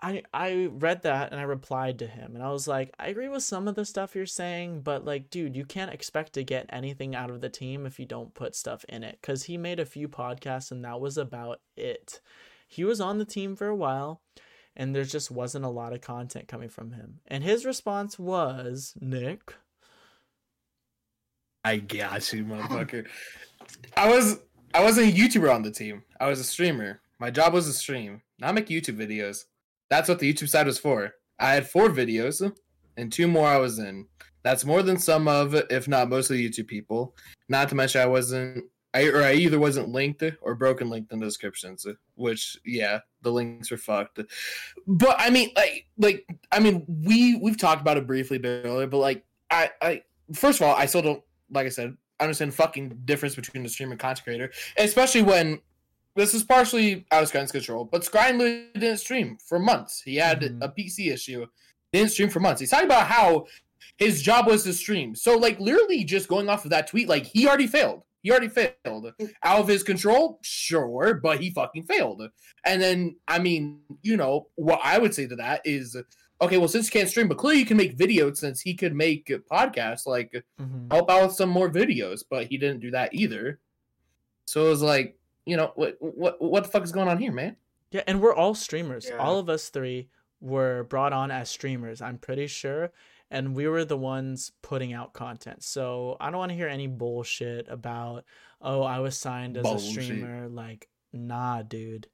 [0.00, 3.28] I I read that and I replied to him and I was like, I agree
[3.28, 6.66] with some of the stuff you're saying, but like, dude, you can't expect to get
[6.68, 9.18] anything out of the team if you don't put stuff in it.
[9.22, 12.20] Cause he made a few podcasts and that was about it.
[12.68, 14.20] He was on the team for a while
[14.76, 17.20] and there just wasn't a lot of content coming from him.
[17.26, 19.54] And his response was, Nick,
[21.64, 23.06] I got you, motherfucker.
[23.96, 24.38] I was
[24.74, 26.04] I wasn't a YouTuber on the team.
[26.20, 27.00] I was a streamer.
[27.18, 29.46] My job was to stream, not make YouTube videos.
[29.90, 31.12] That's what the YouTube side was for.
[31.38, 32.52] I had four videos,
[32.96, 34.06] and two more I was in.
[34.42, 37.14] That's more than some of, if not most of the YouTube people.
[37.48, 38.64] Not to mention I wasn't,
[38.94, 41.86] I or I either wasn't linked or broken linked in the descriptions.
[42.14, 44.20] Which, yeah, the links were fucked.
[44.86, 48.98] But I mean, like, like I mean, we we've talked about it briefly earlier, but
[48.98, 50.02] like, I, I
[50.32, 53.92] first of all, I still don't like I said, understand fucking difference between the streamer
[53.92, 55.60] and content creator, especially when
[56.16, 57.84] this is partially out of Scrine's control.
[57.84, 60.02] But Skyne literally didn't stream for months.
[60.02, 60.58] He had Mhm.
[60.62, 61.46] a PC issue,
[61.92, 62.60] didn't stream for months.
[62.60, 63.46] He's talking about how
[63.98, 65.14] his job was to stream.
[65.14, 68.02] So like literally just going off of that tweet, like he already failed.
[68.22, 69.14] He already failed.
[69.44, 72.22] Out of his control, sure, but he fucking failed.
[72.64, 75.96] And then I mean, you know, what I would say to that is
[76.42, 78.94] okay, well, since you can't stream, but clearly you can make videos since he could
[78.94, 80.04] make podcasts.
[80.04, 80.92] Like, Mhm.
[80.92, 83.58] help out with some more videos, but he didn't do that either.
[84.46, 85.15] So it was like,
[85.46, 87.56] you know, what what what the fuck is going on here, man?
[87.92, 89.06] Yeah, and we're all streamers.
[89.08, 89.16] Yeah.
[89.16, 90.08] All of us three
[90.40, 92.92] were brought on as streamers, I'm pretty sure.
[93.30, 95.64] And we were the ones putting out content.
[95.64, 98.24] So I don't want to hear any bullshit about,
[98.60, 99.88] oh, I was signed as Bullshit.
[99.98, 100.48] a streamer.
[100.48, 102.08] Like, nah, dude.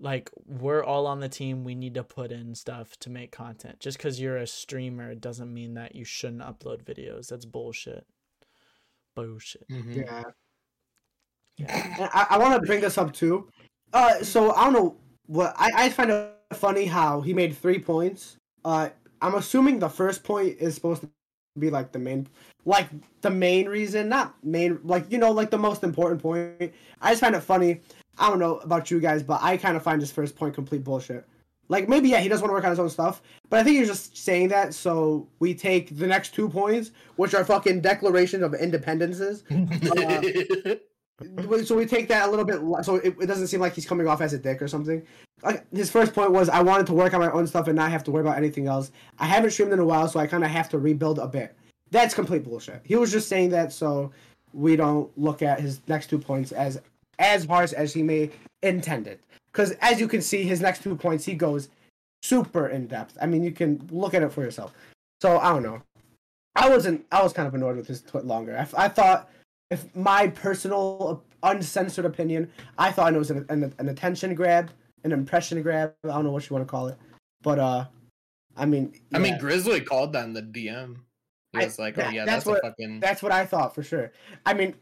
[0.00, 3.78] like we're all on the team we need to put in stuff to make content
[3.78, 8.04] just because you're a streamer doesn't mean that you shouldn't upload videos that's bullshit
[9.14, 9.96] bullshit Mhm.
[9.96, 10.22] Yeah.
[11.56, 13.48] Yeah And I, I want to bring this up too.
[13.92, 17.78] Uh, so I don't know what I, I find it funny how he made three
[17.78, 18.36] points.
[18.64, 18.88] Uh,
[19.20, 21.10] I'm assuming the first point is supposed to
[21.58, 22.26] be like the main,
[22.64, 22.88] like
[23.20, 26.72] the main reason, not main, like you know, like the most important point.
[27.00, 27.80] I just find it funny.
[28.18, 30.84] I don't know about you guys, but I kind of find his first point complete
[30.84, 31.26] bullshit.
[31.68, 33.78] Like maybe yeah, he does want to work on his own stuff, but I think
[33.78, 38.42] he's just saying that so we take the next two points, which are fucking declarations
[38.42, 39.44] of independences.
[39.50, 40.82] Wait,
[41.64, 44.06] so we take that a little bit so it, it doesn't seem like he's coming
[44.08, 45.02] off as a dick or something.
[45.42, 47.90] Like his first point was i wanted to work on my own stuff and not
[47.90, 48.90] have to worry about anything else.
[49.18, 51.56] I haven't streamed in a while so i kind of have to rebuild a bit.
[51.90, 52.80] That's complete bullshit.
[52.84, 54.10] He was just saying that so
[54.52, 56.80] we don't look at his next two points as
[57.18, 58.30] as harsh as he may
[58.62, 59.20] intend it.
[59.52, 61.68] because as you can see his next two points he goes
[62.22, 63.16] super in depth.
[63.20, 64.72] I mean you can look at it for yourself.
[65.22, 65.80] So i don't know.
[66.56, 68.56] I wasn't i was kind of annoyed with his tweet longer.
[68.58, 69.30] I, I thought
[69.70, 74.70] if my personal uncensored opinion, I thought it was an, an, an attention grab,
[75.04, 75.94] an impression grab.
[76.04, 76.96] I don't know what you want to call it,
[77.42, 77.86] but uh,
[78.56, 80.96] I mean, I mean, Grizzly called that in the DM.
[81.52, 83.46] He I- was like, that- "Oh yeah, that's that's, what- a fucking." that's what I
[83.46, 84.12] thought for sure.
[84.46, 84.74] I mean,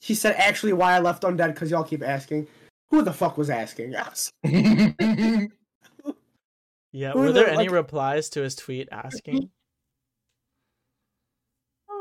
[0.00, 2.46] he said actually why I left undead because y'all keep asking.
[2.90, 3.94] Who the fuck was asking?
[3.96, 4.30] us?
[6.92, 9.50] yeah Who were the- there any like- replies to his tweet asking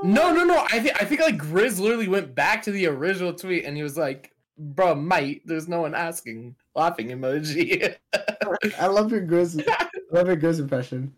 [0.04, 0.66] no, no, no.
[0.72, 3.84] I think I think like Grizz literally went back to the original tweet and he
[3.84, 7.96] was like, "Bro, mate, there's no one asking." Laughing emoji.
[8.80, 9.64] I love your Grizz.
[9.68, 11.14] I love your Grizz impression.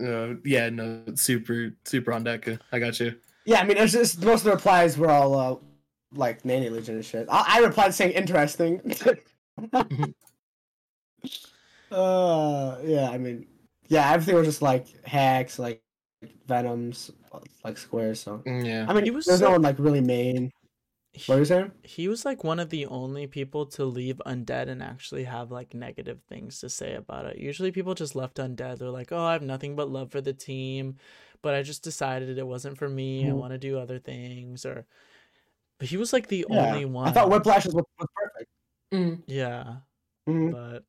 [0.00, 2.48] Uh, yeah, no, super, super on deck.
[2.70, 3.16] I got you.
[3.44, 5.56] Yeah, I mean, it's just most of the replies were all uh,
[6.14, 7.26] like Nanny Legion and shit.
[7.30, 8.80] I, I replied saying interesting.
[11.90, 13.46] uh, yeah, I mean,
[13.88, 15.82] yeah, everything was just like hacks, like
[16.46, 17.10] venoms,
[17.64, 18.20] like squares.
[18.20, 18.86] So Yeah.
[18.88, 20.50] I mean, He was there's no one like really main.
[21.26, 21.72] What are you saying?
[21.84, 25.74] he was like one of the only people to leave undead and actually have like
[25.74, 29.32] negative things to say about it usually people just left undead they're like oh i
[29.32, 30.96] have nothing but love for the team
[31.42, 33.36] but i just decided it wasn't for me i Mhm.
[33.36, 34.86] want to do other things or
[35.78, 37.84] but he was like the Yeah, only one I thought Whiplash was, was
[38.14, 38.50] perfect.
[38.94, 39.22] Mm.
[39.26, 39.76] yeah
[40.28, 40.52] Mhm.
[40.52, 40.84] but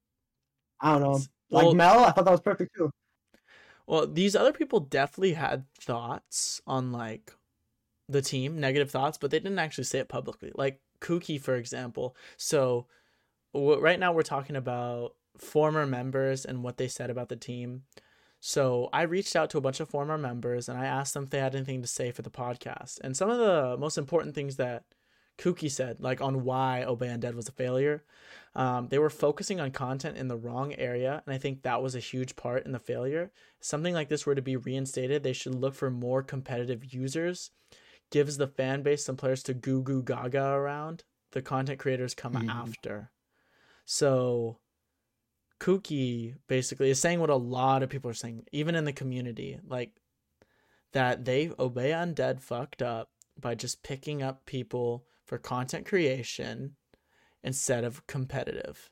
[0.80, 1.20] I don't know,
[1.50, 2.04] like well, Mel.
[2.06, 2.92] I thought that was perfect too.
[3.88, 7.32] Well these other people definitely had thoughts on like
[8.10, 10.52] the team negative thoughts but they didn't actually say it publicly.
[10.56, 12.16] Like kooky for example.
[12.38, 12.88] So
[13.54, 17.84] w- right now we're talking about former members and what they said about the team.
[18.40, 21.30] So i reached out to a bunch of former members and i asked them if
[21.30, 23.00] they had anything to say for the podcast.
[23.02, 24.84] And some of the most important things that
[25.38, 28.04] kooky said like on why obey undead was a failure
[28.56, 31.96] um, they were focusing on content in the wrong area and i think that was
[31.96, 33.32] a huge part in the failure.
[33.62, 37.52] Something like this were to be reinstated they should look for more competitive users.
[38.12, 41.04] Gives the fan base some players to goo goo gaga around.
[41.32, 42.50] The content creators come Mhm.
[42.50, 43.12] after.
[43.86, 44.60] So
[45.60, 49.60] kooky basically is saying what a lot of people are saying even in the community
[49.66, 49.92] like
[50.92, 53.10] that they obey undead fucked up
[53.40, 56.76] by just picking up people for content creation
[57.44, 58.90] instead of competitive.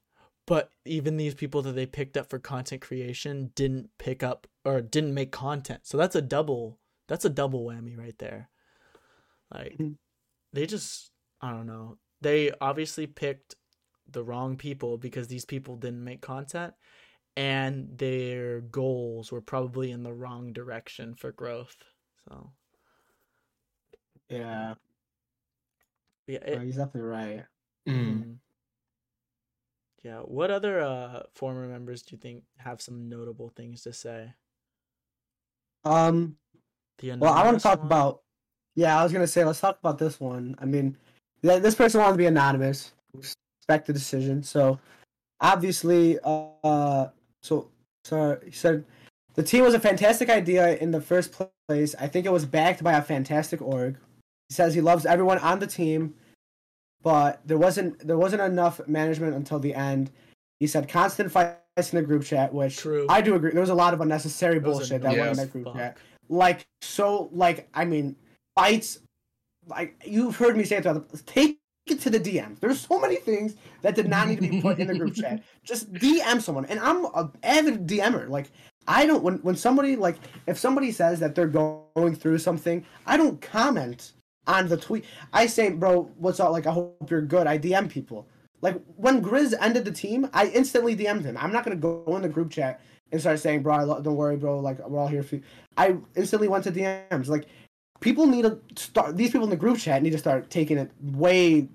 [0.47, 4.81] But even these people that they picked up for content creation didn't pick up or
[4.81, 5.81] didn't make content.
[5.85, 8.49] So that's a double that's a double whammy right there.
[9.53, 9.97] Like Mhm.
[10.53, 11.11] they just
[11.41, 11.97] i don't know.
[12.21, 13.55] They obviously picked
[14.07, 16.73] the wrong people because these people didn't make content
[17.37, 21.77] and their goals were probably in the wrong direction for growth.
[22.27, 22.51] So.
[24.29, 24.75] Yeah,
[26.27, 27.45] yeah it, definitely right.
[27.87, 27.93] Mm.
[27.93, 28.37] Mhm.
[30.03, 30.19] Yeah.
[30.19, 34.33] What other uh former members do you think have some notable things to say?
[35.83, 36.37] Um,
[36.99, 37.87] The Well, I want to talk one?
[37.87, 38.21] about.
[38.75, 40.55] Yeah, I was gonna say let's talk about this one.
[40.59, 40.97] I mean,
[41.41, 42.93] th- this person wanted to be anonymous.
[43.13, 44.43] Respect the decision.
[44.43, 44.79] So,
[45.41, 47.07] obviously, uh,
[47.41, 47.69] so
[48.03, 48.85] so he said
[49.33, 51.33] the team was a fantastic idea in the first
[51.67, 51.95] place.
[51.99, 53.97] I think it was backed by a fantastic org.
[54.49, 56.13] He says he loves everyone on the team,
[57.03, 60.11] but there wasn't there wasn't enough management until the end.
[60.59, 63.07] He said constant fights in the group chat, which True.
[63.09, 63.51] I do agree.
[63.51, 65.75] There was a lot of unnecessary That was bullshit that went in that group fuck.
[65.75, 65.97] chat
[66.31, 68.15] like so like i mean
[68.55, 68.99] fights
[69.67, 72.99] like you've heard me say it throughout the take it to the dms there's so
[72.99, 76.41] many things that did not need to be put in the group chat just dm
[76.41, 78.49] someone and i'm a avid dmer like
[78.87, 80.17] i don't when, when somebody like
[80.47, 84.13] if somebody says that they're going through something i don't comment
[84.47, 87.89] on the tweet i say bro what's up like i hope you're good i dm
[87.89, 88.27] people
[88.61, 91.37] Like when Grizz ended the team, I instantly DM'd him.
[91.37, 92.79] I'm not gonna go in the group chat
[93.11, 94.59] and start saying, "Bro, lo- don't worry, bro.
[94.59, 95.41] Like we're all here for you."
[95.77, 97.27] I instantly went to DMs.
[97.27, 97.47] Like
[97.99, 99.17] people need to start.
[99.17, 101.67] These people in the group chat need to start taking it way.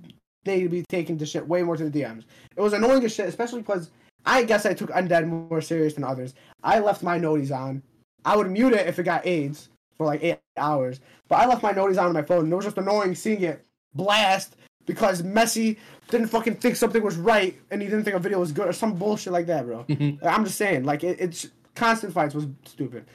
[0.44, 2.24] They need to be taking the shit way more to the DMs.
[2.56, 3.90] It was annoying as shit, especially because
[4.24, 6.34] I guess I took Undead more serious than others.
[6.62, 7.82] I left my noties on.
[8.24, 11.62] I would mute it if it got AIDS for like eight hours, but I left
[11.62, 12.44] my noties on, on my phone.
[12.44, 13.64] And it was just annoying seeing it
[13.94, 14.56] blast
[14.86, 15.78] because Messi
[16.08, 18.72] didn't fucking think something was right and he didn't think a video was good or
[18.72, 19.84] some bullshit like that, bro.
[20.22, 23.06] I'm just saying, like it, it's constant fights was stupid.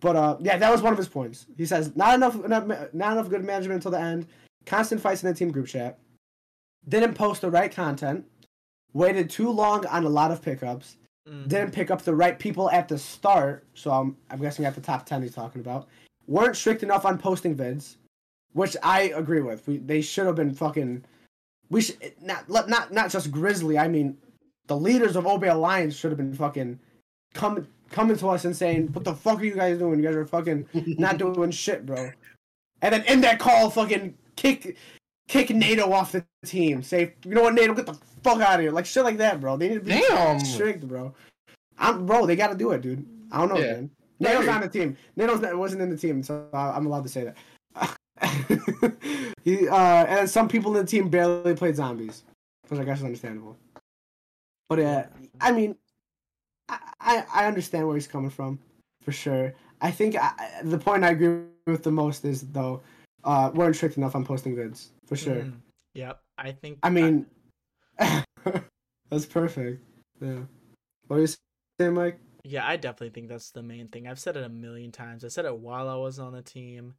[0.00, 1.46] But uh, yeah, that was one of his points.
[1.56, 4.26] He says not enough, not, not enough good management until the end.
[4.66, 5.98] Constant fights in the team group chat.
[6.88, 8.24] Didn't post the right content.
[8.92, 10.96] Waited too long on a lot of pickups.
[11.28, 11.48] Mhm.
[11.48, 13.66] Didn't pick up the right people at the start.
[13.74, 15.88] So I'm, I'm guessing at the top ten he's talking about.
[16.28, 17.96] Weren't strict enough on posting vids,
[18.52, 19.66] which I agree with.
[19.66, 21.04] We they should have been fucking.
[21.70, 23.78] We should not not not just Grizzly.
[23.78, 24.16] I mean,
[24.66, 26.78] the leaders of Obey Alliance should have been fucking
[27.34, 30.00] coming coming to us and saying, "What the fuck are you guys doing?
[30.00, 30.66] You guys are fucking
[30.98, 32.10] not doing shit, bro."
[32.82, 34.76] And then in that call, fucking kick
[35.28, 36.82] kick NATO off the team.
[36.82, 38.70] Say, you know what, NATO, get the fuck out of here.
[38.72, 39.56] Like shit like that, bro.
[39.56, 40.40] They need to be Damn.
[40.40, 41.14] strict, bro.
[41.78, 42.26] I'm bro.
[42.26, 43.04] They got to do it, dude.
[43.32, 43.72] I don't know, Yeah.
[43.72, 43.90] man.
[44.20, 44.96] NATO's on the team.
[45.16, 47.36] NATO's not, wasn't in the team, so I- I'm allowed to say that.
[49.44, 49.76] he, uh,
[50.06, 52.24] and some people in the team barely played zombies,
[52.68, 53.56] which I guess is understandable.
[54.68, 55.04] But uh,
[55.40, 55.76] I mean,
[56.68, 58.58] I, I I understand where he's coming from,
[59.02, 59.54] for sure.
[59.80, 60.32] I think I,
[60.64, 62.80] the point I agree with the most is though,
[63.24, 65.36] uh, weren't strict enough on posting vids, for sure.
[65.36, 65.52] Mhm.
[65.94, 66.20] Yep.
[66.38, 66.78] I think.
[66.82, 67.26] I mean,
[67.98, 69.82] that's perfect.
[70.20, 70.40] Yeah.
[71.06, 71.28] What are you
[71.78, 72.18] saying, Mike?
[72.48, 74.06] Yeah, I definitely think that's the main thing.
[74.06, 75.24] I've said it a million times.
[75.24, 76.94] I said it while I was on the team.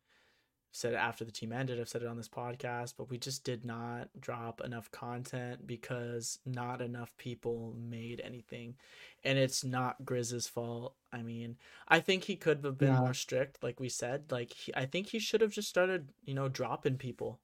[0.74, 1.80] said it after the team ended.
[1.80, 6.38] I've said it on this podcast, but we just did not drop enough content because
[6.46, 8.76] not enough people made anything.
[9.24, 10.94] And it's not Grizz's fault.
[11.12, 11.56] I mean,
[11.88, 13.00] I think he could have been Yeah.
[13.00, 14.32] more strict, like we said.
[14.32, 17.40] Like he, I think he should have just started, you know, dropping people.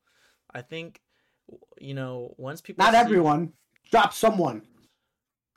[0.53, 1.01] I think,
[1.80, 3.53] you know, once people Not see- everyone.
[3.89, 4.61] Drop someone.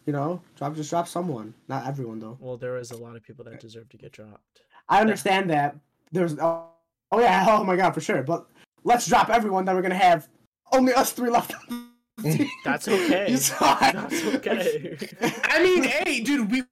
[0.06, 1.52] You know, drop just drop someone.
[1.68, 2.38] Not everyone though.
[2.40, 4.60] Well, there is a lot of people that deserve to get dropped.
[4.88, 5.76] I understand that.
[6.12, 6.66] There's oh,
[7.10, 8.22] oh yeah oh my god for sure.
[8.22, 8.46] But
[8.84, 9.64] let's drop everyone.
[9.64, 10.28] Then we're gonna have
[10.72, 11.54] only us three left.
[11.54, 11.90] on.
[12.20, 12.48] Mm.
[12.64, 13.30] That's okay.
[13.30, 13.94] You saw it.
[13.94, 14.96] That's okay.
[15.44, 16.62] I mean, hey, dude, we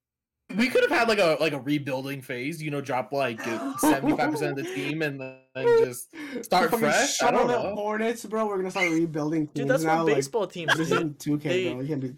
[0.57, 2.63] we could have had like a like a rebuilding phase.
[2.63, 3.41] You know, drop like
[3.79, 6.95] seventy five percent of the team and then just start Fucking fresh.
[6.95, 7.75] I shut don't up, know.
[7.75, 8.47] Hornets, bro.
[8.47, 9.47] We're gonna start rebuilding.
[9.55, 10.95] Dude, that's now, what like, baseball teams This do.
[10.95, 11.81] isn't 2K, They- bro.
[11.83, 12.15] You can't be.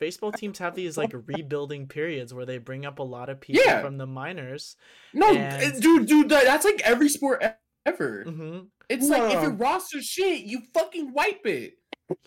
[0.00, 3.62] Baseball teams have these like rebuilding periods where they bring up a lot of people
[3.64, 3.82] Yeah.
[3.82, 4.76] from the minors.
[5.12, 7.42] No, And- eh, dude, dude, that's like every sport
[7.84, 8.22] ever.
[8.24, 8.58] hmm
[8.88, 11.74] It's like if your roster shit, you fucking wipe it.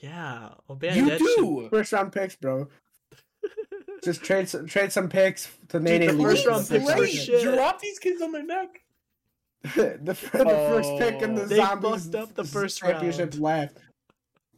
[0.01, 1.67] Yeah, Obey you Undead should- do.
[1.71, 2.67] First round picks, bro.
[4.03, 7.13] Just trade some, trade some picks to Dude, the first in round the picks first
[7.13, 7.41] shit.
[7.43, 8.81] Drop these kids on their neck.
[9.75, 11.45] the, the first pick in the Oh.
[11.45, 13.71] They zombies fucked up the first championship round.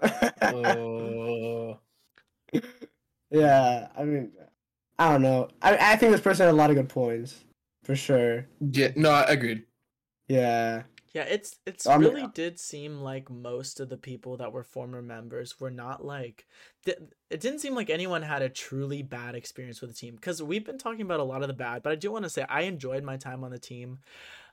[0.02, 0.42] left.
[0.42, 1.80] Oh.
[3.34, 4.32] Yeah, I mean,
[4.98, 5.50] I don't know.
[5.62, 7.44] I I think this person had a lot of good points,
[7.84, 8.46] for sure.
[8.62, 9.64] yeah, no, I agreed.
[10.30, 10.84] Yeah,
[11.14, 14.64] Yeah, it's it's I mean- really did seem like most of the people that were
[14.64, 16.48] former members were not like
[16.86, 16.98] th-
[17.30, 20.66] it didn't seem like anyone had a truly bad experience with the team because we've
[20.66, 22.62] been talking about a lot of the bad, but I do want to say I
[22.62, 24.00] enjoyed my time on the team.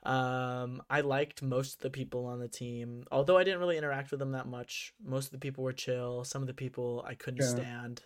[0.02, 4.11] Um, I liked most of the people on the team, although I didn't really interact
[4.11, 4.93] with them that much.
[5.05, 6.24] Most of the people were chill.
[6.24, 7.48] Some of the people I couldn't Yeah.
[7.51, 8.02] stand.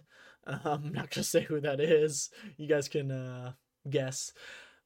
[0.46, 2.30] Um, I'm not gonna say who that is.
[2.56, 3.52] You guys can uh,
[3.88, 4.32] guess.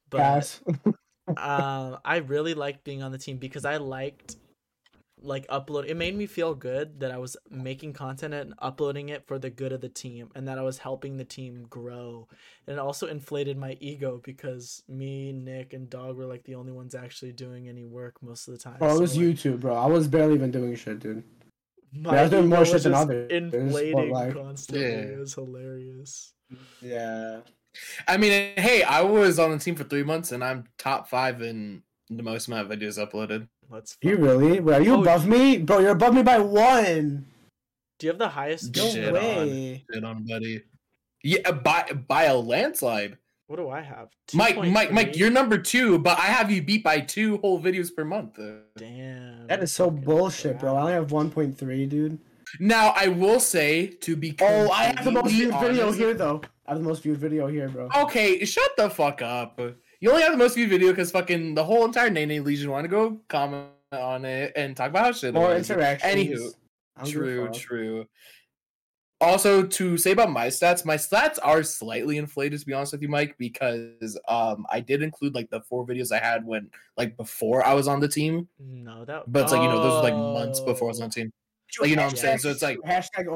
[0.09, 0.59] But
[1.37, 4.35] um i really liked being on the team because i liked
[5.21, 9.27] like upload it made me feel good that i was making content and uploading it
[9.27, 12.27] for the good of the team and that i was helping the team grow
[12.65, 16.71] and it also inflated my ego because me nick and dog were like the only
[16.71, 19.59] ones actually doing any work most of the time Bro, it So, was like, YouTube,
[19.59, 19.75] bro.
[19.75, 21.23] I was barely even doing shit, dude.
[21.93, 24.97] My I was doing more shit than just others, but, inflating like- constantly Yeah.
[25.15, 26.33] it was hilarious
[26.81, 27.41] Yeah.
[28.07, 31.41] I mean, hey, I was on the team for three months and I'm top five
[31.41, 33.47] in the most amount of videos uploaded.
[33.69, 34.59] let's You really?
[34.59, 35.59] Bro, are you Oh, above me?
[35.59, 37.27] Bro, you're above me by one.
[37.99, 39.13] do you have the highest No Shit on.
[39.13, 39.83] way.
[39.93, 40.63] Shit on, buddy.
[41.23, 43.17] Yeah, by by a landslide.
[43.49, 45.15] What do i have Mike, Mike, Mike, 2.3?
[45.17, 48.39] you're number two, but I have you beat by two whole videos per month.
[48.77, 50.75] Damn That is so fucking bullshit, bro.
[50.75, 52.19] I only have 1.3, dude.
[52.59, 56.13] Now, I will say to be Oh, I have the most completely viewed video here,
[56.13, 56.41] though.
[56.67, 57.89] I have the most viewed video here, bro.
[57.95, 59.59] Okay, shut the fuck up.
[59.99, 62.83] You only have the most viewed video because fucking the whole entire Nene Legion want
[62.85, 65.29] to go comment on it and talk about how shit.
[65.29, 65.67] it More was.
[65.69, 66.13] interactions.
[66.13, 66.53] Anywho,
[66.97, 67.55] I don't true, fuck.
[67.55, 68.05] true.
[69.21, 73.01] Also to say about my stats, my stats are slightly inflated to be honest with
[73.01, 77.17] you, Mike, because um I did include like the four videos I had when like
[77.17, 79.31] before I was on the team, No, that.
[79.31, 81.23] but it's like you know those were like months before I was on the Oh.
[81.23, 81.33] team.
[81.79, 82.37] Like, you know what I'm saying?
[82.39, 83.27] So it's like hashtag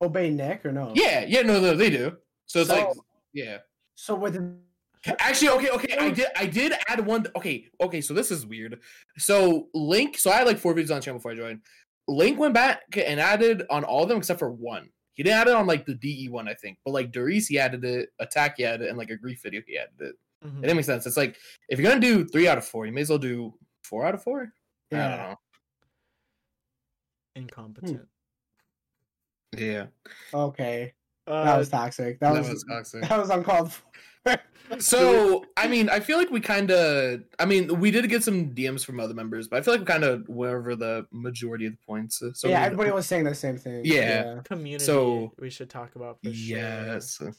[0.00, 0.92] obey Nick or no?
[0.94, 2.16] yeah, yeah, no, no, they do.
[2.46, 2.88] So it's like
[3.32, 3.58] yeah.
[3.96, 4.38] So with
[5.18, 7.26] Actually, okay, okay, I did, I did add one.
[7.34, 8.80] Okay, okay, so this is weird.
[9.16, 11.60] So Link, so I had like four videos on the channel before I joined.
[12.06, 14.90] Link went back and added on all of them except for one.
[15.20, 17.58] He didn't add it on like the DE one, I think, but like Doris, he
[17.58, 18.08] added it.
[18.20, 20.14] Attack, he added it, and like a grief video, he added it.
[20.42, 20.56] Mhm.
[20.56, 21.04] It didn't make sense.
[21.04, 21.36] It's like
[21.68, 23.52] if you're gonna do three out of four, you may as well do
[23.84, 24.40] four out of four.
[24.90, 25.38] I don't yeah, know.
[27.36, 28.08] Incompetent.
[29.58, 29.88] Yeah,
[30.32, 30.94] okay,
[31.26, 32.18] that Uh, was toxic.
[32.20, 33.02] That, that was, was toxic.
[33.10, 33.82] that was uncalled for.
[34.78, 37.22] So I mean, I feel like we kind of.
[37.40, 39.86] I mean, we did get some DMs from other members, but I feel like we
[39.86, 42.22] kind of went over the majority of the points.
[42.34, 43.82] So yeah, everybody was saying the same thing.
[43.84, 44.40] Yeah.
[44.44, 44.84] community.
[44.84, 47.16] So- we should talk about for Yes.
[47.16, 47.32] sure.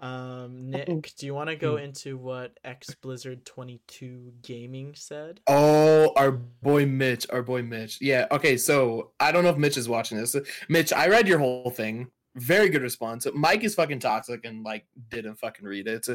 [0.00, 0.86] Um, Nick,
[1.16, 1.36] do you Hmm.
[1.38, 5.40] want to go into what X Blizzard Twenty Two Gaming said?
[5.48, 8.00] Oh, our boy Mitch, our boy Mitch.
[8.00, 8.28] Yeah.
[8.30, 8.56] Okay.
[8.56, 10.36] So I don't know if Mitch is watching this.
[10.68, 12.06] Mitch, I read your whole thing.
[12.38, 13.26] Very good response.
[13.34, 16.06] Mike is fucking toxic and like didn't fucking read it.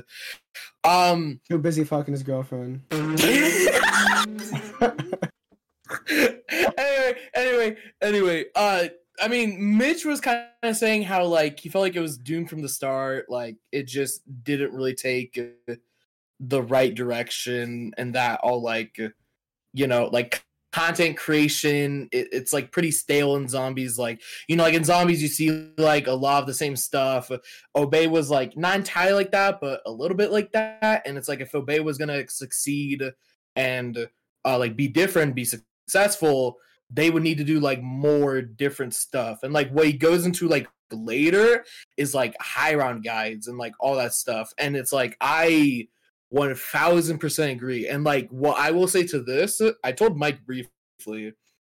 [0.84, 1.40] Um.
[1.50, 2.82] Too busy fucking his girlfriend.
[6.10, 8.46] anyway, anyway, anyway.
[8.56, 8.86] Uh,
[9.22, 12.50] I mean, Mitch was kind of saying how like he felt like it was doomed
[12.50, 13.26] from the start.
[13.30, 15.40] Like it just didn't really take
[16.40, 19.00] the right direction, and that all like,
[19.74, 20.44] you know, like
[20.74, 22.10] content creation.
[22.12, 23.98] It, it's like pretty stale in zombies.
[23.98, 27.32] Like you know, like in zombies, you see like a lot of the same stuff.
[27.76, 31.04] Obey was like not entirely like that, but a little bit like that.
[31.06, 33.04] And it's like if Obey was gonna succeed
[33.56, 34.10] and
[34.44, 36.58] uh, like be different, be successful,
[36.90, 39.40] they would need to do like more different stuff.
[39.44, 41.66] And like what he goes into like later
[41.98, 44.52] is like high round guides and like all that stuff.
[44.58, 45.88] And it's like I
[46.34, 47.88] one thousand percent agree.
[47.88, 51.34] And like what I will say to this, I told Mike briefly.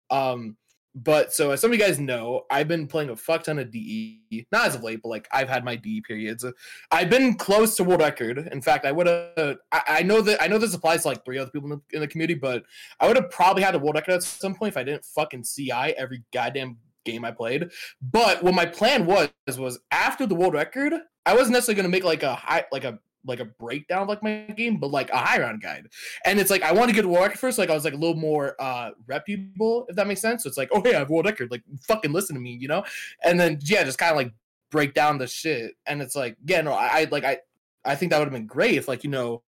[0.09, 0.57] Um,
[0.93, 3.71] but so as some of you guys know, I've been playing a fuck ton of
[3.71, 6.43] DE, not as of late, but like I've had my DE periods.
[6.91, 8.49] I've been close to world record.
[8.51, 9.59] In fact, I would have.
[9.71, 11.95] I, I know that I know this applies to like three other people in the,
[11.95, 12.63] in the community, but
[12.99, 15.45] I would have probably had a world record at some point if I didn't fucking
[15.45, 17.71] CI every goddamn game I played.
[18.01, 20.93] But what my plan was was after the world record,
[21.25, 24.23] I wasn't necessarily gonna make like a high like a like a breakdown of like
[24.23, 25.87] my game, but like a high round guide.
[26.25, 27.57] And it's like I want to get record first.
[27.57, 30.43] Like I was like a little more uh reputable, if that makes sense.
[30.43, 31.51] So it's like, oh yeah, I have world record.
[31.51, 32.83] Like fucking listen to me, you know.
[33.23, 34.33] And then yeah, just kind of like
[34.71, 35.75] break down the shit.
[35.85, 37.39] And it's like, yeah, no, I, I like I
[37.85, 39.43] I think that would have been great if like you know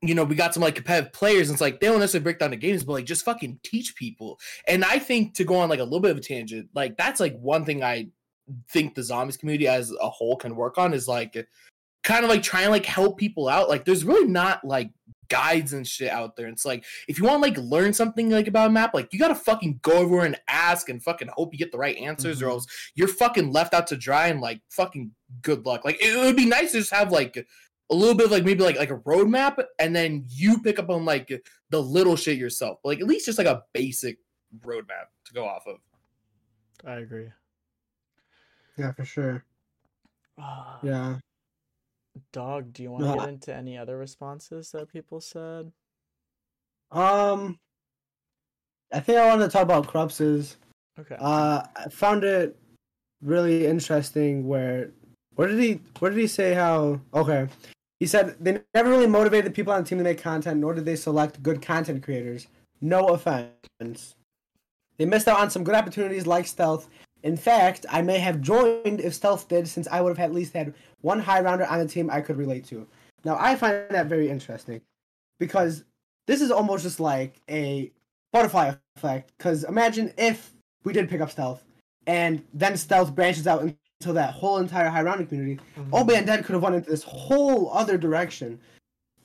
[0.00, 2.38] you know, we got some like competitive players, and it's like they don't necessarily break
[2.38, 4.38] down the games, but like just fucking teach people.
[4.68, 7.18] And I think to go on like a little bit of a tangent, like that's
[7.18, 8.08] like one thing I
[8.70, 11.36] think the zombies community as a whole can work on is like
[12.08, 13.68] kind of like trying to like help people out.
[13.68, 14.90] Like there's really not like
[15.28, 16.46] guides and shit out there.
[16.48, 19.34] It's like if you want like learn something like about a map, like you gotta
[19.34, 22.50] fucking go over and ask and fucking hope you get the right answers, or Mhm.
[22.52, 25.12] else you're fucking left out to dry and like fucking
[25.42, 25.84] good luck.
[25.84, 27.36] Like it would be nice to just have like
[27.90, 30.88] a little bit of like maybe like like a roadmap, and then you pick up
[30.88, 31.30] on like
[31.70, 32.78] the little shit yourself.
[32.84, 34.18] Like at least just like a basic
[34.64, 35.76] roadmap to go off of.
[36.86, 37.28] I agree.
[38.78, 39.44] Yeah, for sure.
[40.38, 41.18] Ah, Yeah.
[42.32, 45.72] Dog, do you want to get into any other responses that people said?
[46.90, 47.58] Um,
[48.92, 50.56] I think I wanted to talk about Krups's.
[50.98, 51.16] Okay.
[51.18, 52.56] Uh, I found it
[53.22, 54.46] really interesting.
[54.46, 54.90] Where,
[55.34, 55.80] where did he?
[55.98, 57.00] Where did he say how?
[57.14, 57.48] Okay,
[58.00, 60.84] he said they never really motivated people on the team to make content, nor did
[60.84, 62.46] they select good content creators.
[62.80, 64.14] No offense.
[64.98, 66.88] They missed out on some good opportunities like Stealth.
[67.22, 70.52] In fact, I may have joined if Stealth did, since I would have at least
[70.52, 72.86] had one high rounder on the team I could relate to.
[73.24, 74.80] Now, I find that very interesting
[75.40, 75.84] because
[76.26, 77.90] this is almost just like a
[78.32, 79.32] butterfly effect.
[79.36, 80.52] Because imagine if
[80.84, 81.64] we did pick up Stealth
[82.06, 85.60] and then Stealth branches out into that whole entire high rounding community.
[85.76, 86.00] Mhm.
[86.00, 88.60] Obey Undead could have went into this whole other direction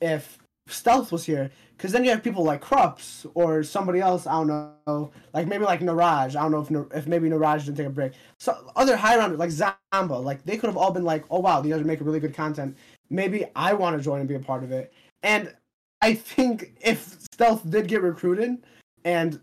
[0.00, 1.50] if Stealth was here.
[1.76, 4.46] Because then you have people like Krups or somebody else, I don't
[4.86, 6.36] know, like maybe like Naraj.
[6.36, 8.12] I don't know if if maybe Naraj didn't take a break.
[8.38, 11.60] So other high rounders like Zamba, like they could have all been like, oh wow,
[11.60, 12.76] these guys are making really good content.
[13.10, 14.92] Maybe I want to join and be a part of it.
[15.22, 15.52] And
[16.00, 18.64] I think if Stealth did get recruited
[19.04, 19.40] and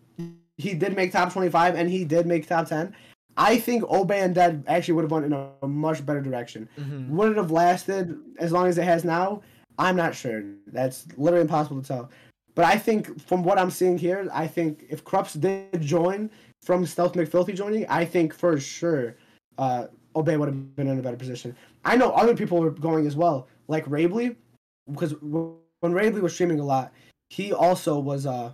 [0.57, 2.95] he did make top 25 and he did make top 10,
[3.35, 6.69] I think Obey Undead actually would have went in a, much better direction.
[6.79, 7.09] Mhm.
[7.09, 9.41] Would it have lasted as long as it has now?
[9.81, 10.43] I'm not sure.
[10.67, 12.11] That's literally impossible to tell.
[12.53, 16.29] But I think from what I'm seeing here, I think if Krups did join
[16.61, 19.15] from Stealth McFilthy joining, I think for sure
[19.57, 21.55] uh, Obey would have been in a better position.
[21.83, 24.35] I know other people were going as well, like Rabley,
[24.91, 26.93] because when Rabley was streaming a lot,
[27.29, 28.51] he also was uh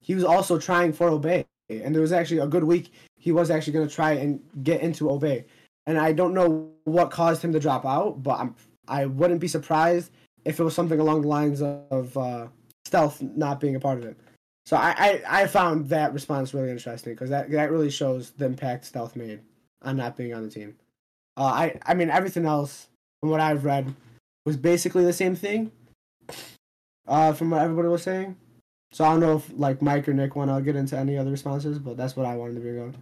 [0.00, 3.50] he was also trying for Obey, and there was actually a good week he was
[3.50, 5.44] actually going to try and get into Obey,
[5.86, 8.56] and I don't know what caused him to drop out, but I'm
[8.88, 10.10] I wouldn't be surprised
[10.44, 12.48] if it was something along the lines of uh,
[12.84, 14.16] stealth not being a part of it.
[14.66, 18.46] So I, I, I found that response really interesting because that that really shows the
[18.46, 19.40] impact stealth made
[19.82, 20.76] on not being on the team.
[21.36, 22.88] Uh, I I mean everything else
[23.20, 23.94] from what I've read
[24.46, 25.70] was basically the same thing.
[27.06, 28.36] Uh, from what everybody was saying.
[28.92, 31.30] So I don't know if like Mike or Nick want to get into any other
[31.30, 32.94] responses, but that's what I wanted to bring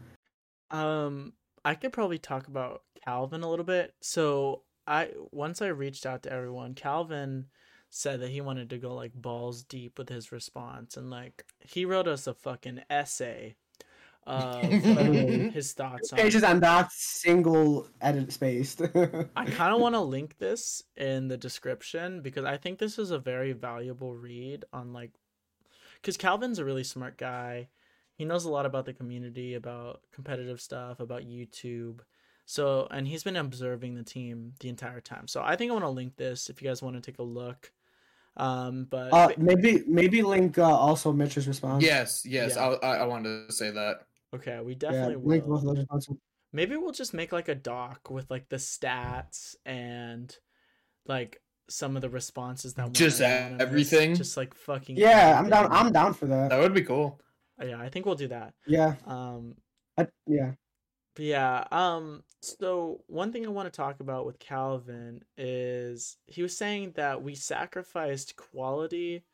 [0.72, 0.76] up.
[0.76, 3.94] Um, I could probably talk about Calvin a little bit.
[4.02, 7.46] So I once I reached out to everyone, Calvin
[7.90, 11.84] said that he wanted to go like balls deep with his response, and like he
[11.84, 13.56] wrote us a fucking essay
[14.26, 14.62] of
[15.52, 16.18] his thoughts on.
[16.18, 18.82] Pages and not single edit spaced.
[19.36, 23.10] I kind of want to link this in the description because I think this is
[23.10, 25.10] a very valuable read on like,
[26.00, 27.68] because Calvin's a really smart guy.
[28.14, 32.00] He knows a lot about the community, about competitive stuff, about YouTube.
[32.52, 35.26] So, and he's been observing the team the entire time.
[35.26, 37.22] So, I think I want to link this if you guys want to take a
[37.22, 37.72] look.
[38.36, 41.82] Um, but uh, maybe maybe link uh, also Mitch's response.
[41.82, 42.76] Yes, yes, yeah.
[42.82, 44.02] I I wanted to say that.
[44.34, 46.16] Okay, we definitely yeah, link both those responses.
[46.52, 50.36] Maybe we'll just make like a doc with like the stats and
[51.06, 54.98] like some of the responses that just everything, just like fucking.
[54.98, 55.72] Yeah, I'm down.
[55.72, 56.50] I'm down for that.
[56.50, 57.18] That would be cool.
[57.64, 58.52] Yeah, I think we'll do that.
[58.66, 58.96] Yeah.
[59.06, 59.54] Um.
[59.96, 60.52] I, yeah.
[61.18, 61.64] Yeah.
[61.70, 62.22] Um.
[62.40, 67.22] So one thing I want to talk about with Calvin is he was saying that
[67.22, 69.24] we sacrificed quality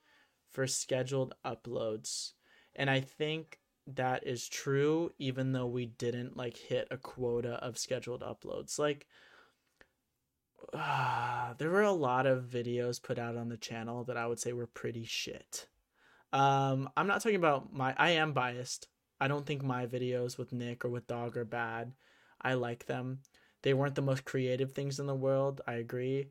[0.50, 2.32] for scheduled uploads,
[2.74, 3.60] and I think
[3.96, 9.06] that is true even though we didn't like hit a quota of scheduled uploads like
[10.74, 14.38] uh, there were a lot of videos put out on the channel that i would
[14.38, 15.68] say were pretty shit
[16.32, 18.88] um i'm not talking about my i am biased
[19.20, 21.92] i don't think my videos with nick or with dog are bad
[22.40, 23.20] i like them
[23.62, 26.28] they weren't the most creative things in the world i agree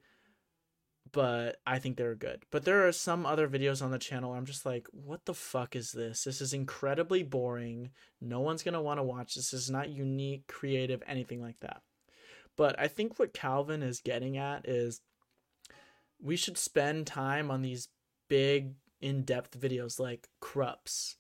[1.12, 2.44] but I think they're good.
[2.52, 5.76] But there are some other videos on the channel I'm just like, what the fuck
[5.76, 6.24] is this?
[6.24, 7.92] This is incredibly boring.
[8.22, 9.52] No one's going to want to watch this.
[9.52, 11.82] This is not unique, creative, anything like that.
[12.56, 15.02] But I think what Calvin is getting at is
[16.22, 17.90] we should spend time on these
[18.28, 21.18] big, in depth videos like Krups.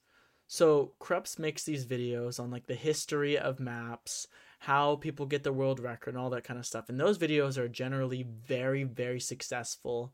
[0.47, 4.27] So Krups makes these videos on like the history of maps,
[4.59, 6.89] how people get the world record and all that kind of stuff.
[6.89, 10.13] And those videos are generally very, very successful.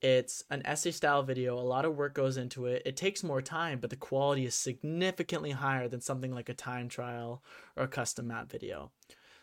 [0.00, 2.82] It's an essay style video, a lot of work goes into it.
[2.84, 6.88] It takes more time, but the quality is significantly higher than something like a time
[6.88, 7.42] trial
[7.76, 8.92] or a custom map video.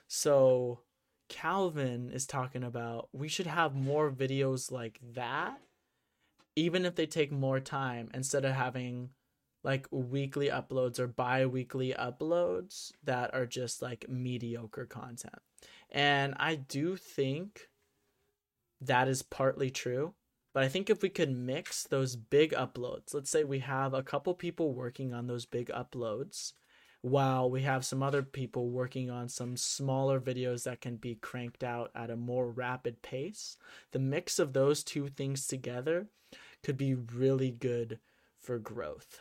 [0.08, 0.82] So,
[1.30, 5.60] Calvin is talking about we should have more videos like that,
[6.56, 9.10] even if they take more time, instead of having
[9.64, 15.40] like weekly uploads or bi-weekly uploads that are just like mediocre content.
[15.90, 17.70] And I do think
[18.82, 20.14] that is partly true,
[20.54, 24.04] but I think if we could mix those big uploads, let's say we have a
[24.04, 26.54] couple people working on those big uploads
[27.04, 31.62] while we have some other people working on some smaller videos that can be cranked
[31.62, 33.58] out at a more rapid pace,
[33.92, 36.08] the mix of those two things together
[36.64, 38.00] could be really good
[38.40, 39.20] for growth.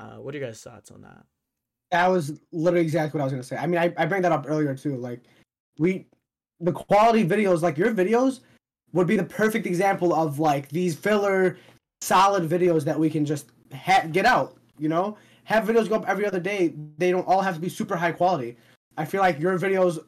[0.00, 1.24] Uh, what are your guys' thoughts on that?
[1.90, 3.56] That was literally exactly what I was gonna say.
[3.56, 4.96] I mean, I, I bring that up earlier too.
[4.96, 5.20] Like,
[5.78, 6.06] we,
[6.60, 8.40] the quality videos, like your videos,
[8.92, 11.58] would be the perfect example of like these filler,
[12.00, 14.56] solid videos that we can just ha- get out.
[14.78, 16.74] You know, have videos go up every other day.
[16.96, 18.56] They don't all have to be super high quality.
[18.96, 19.98] I feel like your videos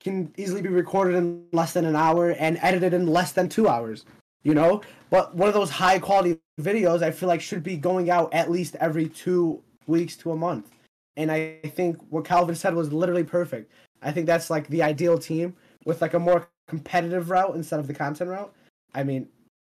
[0.00, 3.68] can easily be recorded in less than an hour and edited in less than two
[3.68, 4.04] hours
[4.42, 4.82] you know.
[5.10, 8.50] But one of those high quality videos, I feel like should be going out at
[8.50, 10.70] least every two weeks to a month.
[11.16, 13.70] And I think what Calvin said was literally perfect.
[14.02, 15.54] I think that's like the ideal team
[15.84, 18.52] with like a more competitive route instead of the content route.
[18.94, 19.28] I mean,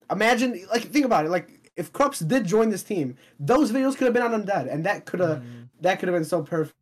[0.09, 1.29] imagine like think about it.
[1.29, 4.85] Like if Krups did join this team, those videos could have been on Undead, and
[4.85, 5.67] that could have mm.
[5.81, 6.73] that could have been so perfect.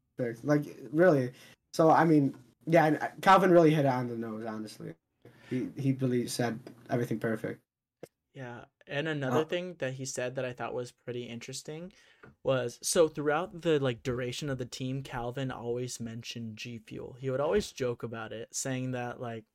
[0.44, 1.32] Like really.
[1.74, 2.36] So I mean,
[2.68, 4.46] yeah, Calvin really hit it on the nose.
[4.46, 4.94] Honestly,
[5.50, 6.60] he he really said
[6.90, 7.60] everything perfect.
[8.34, 8.66] Yeah.
[8.88, 11.92] And another uh, thing that he said that I thought was pretty interesting
[12.44, 17.18] was so throughout the like duration of the team, Calvin always mentioned G Fuel.
[17.20, 19.46] He would always joke about it, saying that like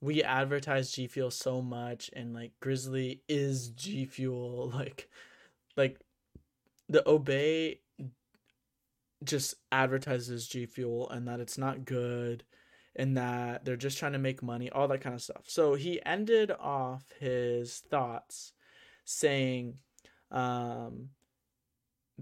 [0.00, 4.72] we advertise G Fuel so much and like Grizzly is G Fuel.
[4.80, 5.08] Like
[5.76, 6.00] like
[6.88, 7.80] the Obey
[9.22, 12.44] just advertises G Fuel and that it's not good
[12.96, 15.44] and that they're just trying to make money, all that kind of stuff.
[15.46, 18.52] So he ended off his thoughts
[19.04, 19.74] saying,
[20.30, 21.10] um,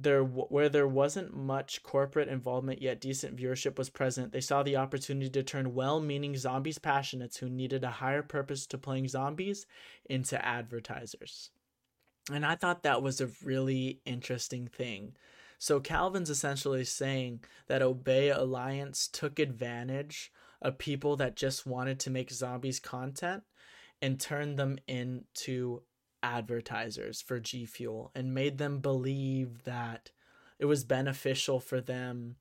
[0.02, 4.32] there where there wasn't much corporate involvement yet decent viewership was present.
[4.32, 8.78] They saw the opportunity to turn well-meaning zombies passionates who needed a higher purpose to
[8.78, 9.66] playing zombies
[10.08, 11.50] into advertisers.
[12.32, 15.14] And i thought that was a really interesting thing.
[15.58, 20.30] So calvin's essentially saying that obey alliance took advantage
[20.60, 23.43] of people that just wanted to make zombies content
[24.02, 25.82] and turned them into
[26.22, 30.10] advertisers for G Fuel and made them believe that
[30.59, 32.36] it was beneficial for them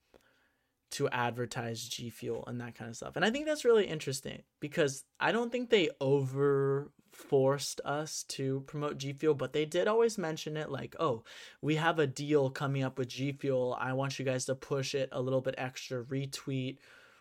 [0.90, 3.16] to advertise G Fuel and that kind of stuff.
[3.16, 8.62] And I think that's really interesting because I don't think they over forced us to
[8.68, 11.24] promote G Fuel, but they did always mention it like, oh,
[11.62, 13.78] we have a deal coming up with G Fuel.
[13.80, 16.78] I want you guys to push it a little bit extra, retweet,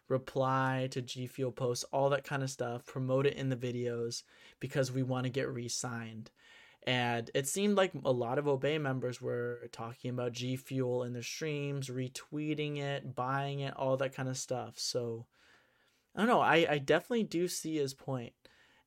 [0.08, 4.22] reply to G Fuel posts, all that kind of stuff, promote it in the videos
[4.60, 6.30] because we want to get re signed.
[6.86, 11.12] And it seemed like a lot of Obey members were talking about G Fuel in
[11.12, 14.74] their streams, retweeting it, buying it, all that kind of stuff.
[14.78, 15.26] So
[16.14, 16.40] I don't know.
[16.40, 18.32] I, I definitely do see his point.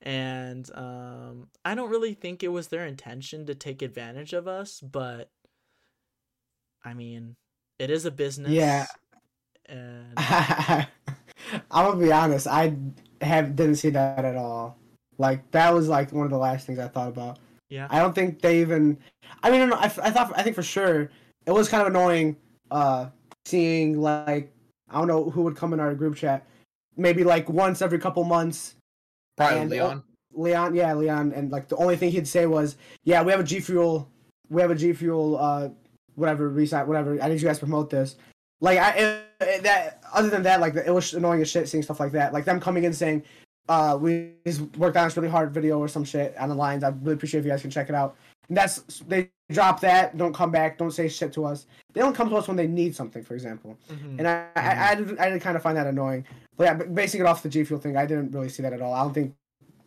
[0.02, 4.80] And um, I don't really think it was their intention to take advantage of us,
[4.80, 5.30] but
[6.86, 7.36] I mean,
[7.78, 8.52] it is a business.
[8.52, 8.86] Yeah.
[9.70, 10.06] And
[11.72, 12.48] I'm gonna be honest.
[12.48, 12.74] I
[13.22, 14.78] have didn't see that at all.
[15.18, 17.40] Like that was like one of the last things I thought about.
[17.70, 17.88] yeah.
[17.90, 18.98] I don't think they even.
[19.44, 21.10] I mean, I, I thought I think for sure
[21.46, 22.36] it was kind of annoying
[22.72, 23.08] uh,
[23.46, 24.52] seeing like
[24.90, 26.46] I don't know who would come in our group chat,
[26.98, 28.76] maybe like once every couple months.
[29.38, 30.04] Probably And- Leon.
[30.32, 33.44] Leon, yeah, Leon, and like the only thing he'd say was, "Yeah, we have a
[33.44, 34.08] G Fuel,
[34.50, 35.70] we have a G Fuel, uh,
[36.14, 37.18] whatever, reset, whatever.
[37.20, 38.16] I need you guys to promote this."
[38.62, 40.04] Like I it, it- that.
[40.14, 42.34] Other than that, like it was annoying as shit seeing stuff like that.
[42.34, 43.24] Like them coming in saying,
[43.68, 44.32] "Uh, we
[44.78, 46.84] worked on this really hard video or some shit on the lines.
[46.84, 48.16] I really appreciate if you guys can check it out."
[48.48, 51.66] And that's they drop that, don't come back, don't say shit to us.
[51.94, 53.78] They don't come to us when they need something, for example.
[53.90, 54.20] Mhm.
[54.20, 56.26] And I, I, I, did, I did kind of find that annoying.
[56.56, 58.82] But yeah, basing it off the G Fuel thing, I didn't really see that at
[58.82, 58.94] all.
[58.94, 59.34] I don't think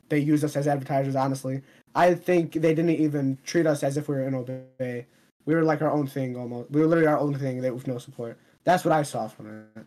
[0.08, 1.62] they used us as advertisers, honestly.
[1.94, 5.06] I think they didn't even treat us as if we were in Obey.
[5.44, 6.70] We were like our own thing almost.
[6.70, 8.38] We were literally our own thing with no support.
[8.64, 9.86] That's what I saw from it.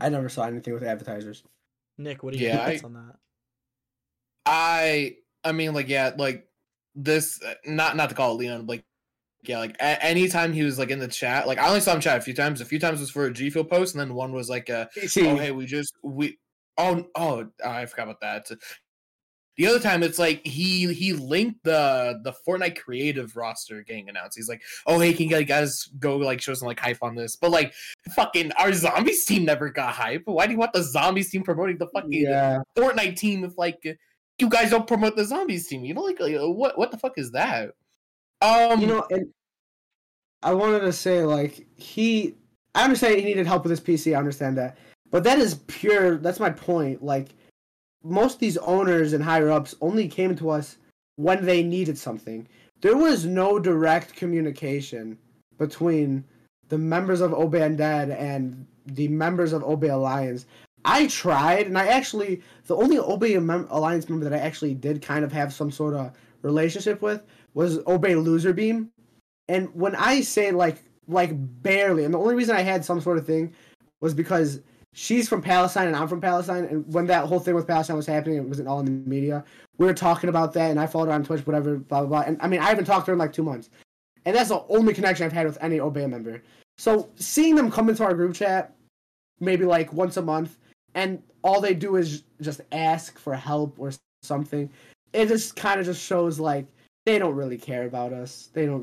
[0.00, 1.42] I never saw anything with advertisers.
[1.98, 3.16] Nick, what do you Yeah, thoughts I- on that?
[4.46, 6.46] I I mean like yeah like
[6.94, 8.84] this uh, not not to call it Leon like
[9.44, 12.00] yeah like a- anytime he was like in the chat like I only saw him
[12.00, 14.14] chat a few times a few times was for a G Fuel post and then
[14.14, 16.38] one was like uh oh hey we just we
[16.76, 18.50] oh oh I forgot about that
[19.56, 24.36] the other time it's like he he linked the the Fortnite creative roster getting announced
[24.36, 27.36] he's like oh hey can you guys go like show some like hype on this
[27.36, 27.72] but like
[28.14, 31.76] fucking our zombies team never got hype why do you want the zombies team promoting
[31.78, 33.82] the fucking yeah, Fortnite team if like
[34.38, 35.84] you guys don't promote the zombies team.
[35.84, 37.70] You know, like, like, what what the fuck is that?
[38.40, 39.32] Um, you know, and
[40.42, 42.34] I wanted to say like he.
[42.74, 44.14] I understand he needed help with his PC.
[44.14, 44.78] I understand that,
[45.10, 46.18] but that is pure.
[46.18, 47.02] That's my point.
[47.02, 47.34] Like
[48.02, 50.76] most of these owners and higher ups only came to us
[51.16, 52.46] when they needed something.
[52.80, 55.18] There was no direct communication
[55.58, 56.24] between
[56.68, 60.46] the members of Obey Undead and the members of Obey Alliance.
[60.84, 65.00] I tried, and I actually the only Obey mem- Alliance member that I actually did
[65.00, 66.12] kind of have some sort of
[66.42, 67.22] relationship with
[67.54, 68.90] was Obey Loser Beam.
[69.48, 71.30] And when I say like like
[71.62, 73.52] barely, and the only reason I had some sort of thing
[74.00, 74.60] was because
[74.94, 78.06] she's from Palestine and I'm from Palestine, and when that whole thing with Palestine was
[78.06, 79.44] happening, it wasn't all in the media.
[79.78, 82.20] We were talking about that, and I followed her on Twitch, whatever, blah blah blah.
[82.26, 83.70] And I mean, I haven't talked to her in like two months,
[84.24, 86.42] and that's the only connection I've had with any Obey member.
[86.78, 88.74] So seeing them come into our group chat,
[89.40, 90.58] maybe like once a month,
[90.94, 93.92] and all they do is just ask for help or
[94.22, 94.70] something,
[95.12, 96.66] it just kind of just shows like
[97.04, 98.50] they don't really care about us.
[98.52, 98.82] They don't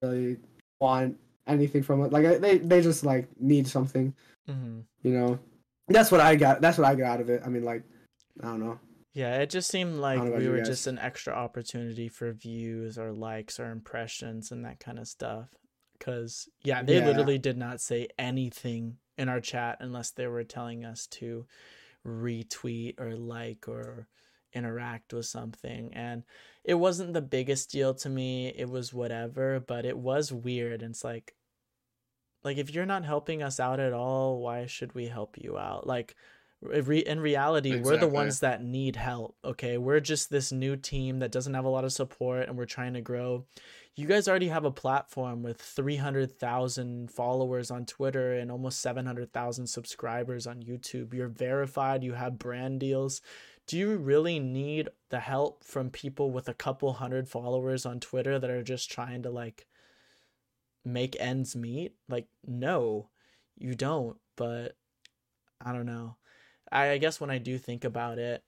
[0.00, 0.36] really
[0.80, 2.12] want anything from it.
[2.12, 4.14] Like they they just like need something,
[4.48, 4.80] Mm-hmm.
[5.02, 5.38] you know.
[5.88, 6.60] That's what I got.
[6.60, 7.42] That's what I got out of it.
[7.44, 7.82] I mean, like,
[8.42, 8.78] I don't know.
[9.14, 10.68] Yeah, it just seemed like we were guys.
[10.68, 15.48] just an extra opportunity for views or likes or impressions and that kind of stuff.
[15.98, 17.06] Because, yeah, they Yeah.
[17.06, 21.46] literally did not say anything in our chat unless they were telling us to
[22.06, 24.06] retweet or like or
[24.52, 25.92] interact with something.
[25.94, 26.22] And
[26.64, 28.48] it wasn't the biggest deal to me.
[28.48, 30.82] It was whatever, but it was weird.
[30.82, 31.34] And it's like,
[32.48, 35.86] like if you're not helping us out at all, why should we help you out?
[35.86, 36.16] Like,
[36.62, 39.36] in reality, we're the ones that need help.
[39.44, 42.64] Okay, we're just this new team that doesn't have a lot of support, and we're
[42.64, 43.44] trying to grow.
[43.96, 48.80] You guys already have a platform with three hundred thousand followers on Twitter and almost
[48.80, 51.12] seven hundred thousand subscribers on YouTube.
[51.12, 52.02] You're verified.
[52.02, 53.20] You have brand deals.
[53.66, 58.38] Do you really need the help from people with a couple hundred followers on Twitter
[58.38, 59.66] that are just trying to like
[60.92, 61.94] make ends meet?
[62.08, 63.10] Like, no,
[63.58, 64.16] you don't.
[64.36, 64.76] But
[65.64, 66.16] I don't know.
[66.70, 68.42] I, I guess when I do think about it,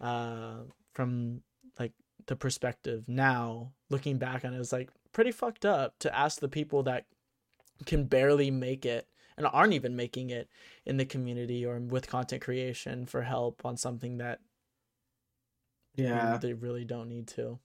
[0.00, 0.58] uh,
[0.92, 1.42] from
[1.78, 1.92] like
[2.26, 6.48] the perspective now, looking back on it, it's like pretty fucked up to ask the
[6.48, 7.06] people that
[7.84, 9.06] can barely make it
[9.36, 10.48] and aren't even making it
[10.86, 14.40] in the community or with content creation for help on something that
[15.94, 16.38] Yeah.
[16.38, 17.58] they really don't need to.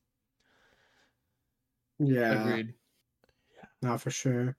[1.99, 2.41] Yeah.
[2.41, 2.74] Agreed.
[3.82, 4.56] No, for sure.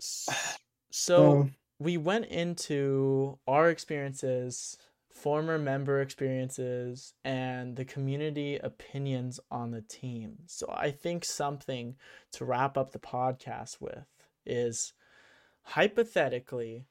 [0.90, 4.78] So Well, we went into our experiences,
[5.12, 10.38] former member experiences, and the community opinions on the team.
[10.46, 11.96] So I think something
[12.32, 14.06] to wrap up the podcast with
[14.46, 14.94] is
[15.64, 16.86] hypothetically,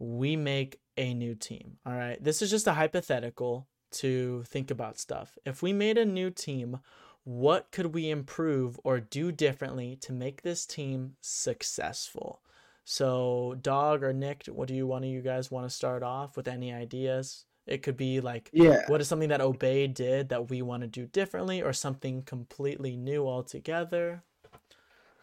[0.00, 1.76] we make a new team.
[1.86, 2.22] All right.
[2.22, 5.38] This is just a hypothetical to think about stuff.
[5.44, 6.80] If we made a new team,
[7.24, 12.40] what could we improve or do differently to make this team successful?
[12.84, 16.36] So, Dog or Nick, what do you one of you guys want to start off
[16.36, 17.44] with any ideas?
[17.66, 18.82] It could be like yeah.
[18.88, 22.96] what is something that Obey did that we want to do differently or something completely
[22.96, 24.24] new altogether?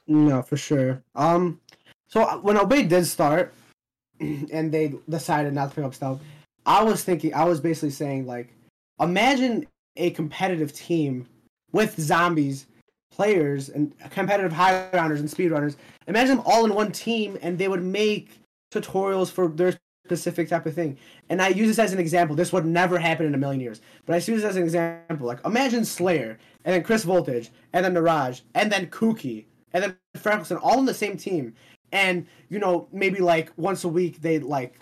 [0.07, 1.03] No, for sure.
[1.15, 1.59] Um,
[2.07, 3.53] so uh, when Obey did start,
[4.19, 6.21] and they decided not to pick up stealth,
[6.65, 8.53] I was thinking, I was basically saying like,
[8.99, 9.67] imagine
[9.97, 11.27] a competitive team
[11.71, 12.67] with zombies,
[13.11, 15.77] players, and competitive high rounders and speed runners.
[16.07, 18.39] Imagine them all in one team, and they would make
[18.71, 20.97] tutorials for their specific type of thing.
[21.29, 22.35] And I use this as an example.
[22.35, 25.27] This would never happen in a million years, but I use this as an example.
[25.27, 29.97] Like, imagine Slayer, and then Chris Voltage, and then Niraj, and then Kooky, and then
[30.17, 31.53] Freckleson, all on the same team.
[31.91, 34.75] And you know, maybe like once a week, they like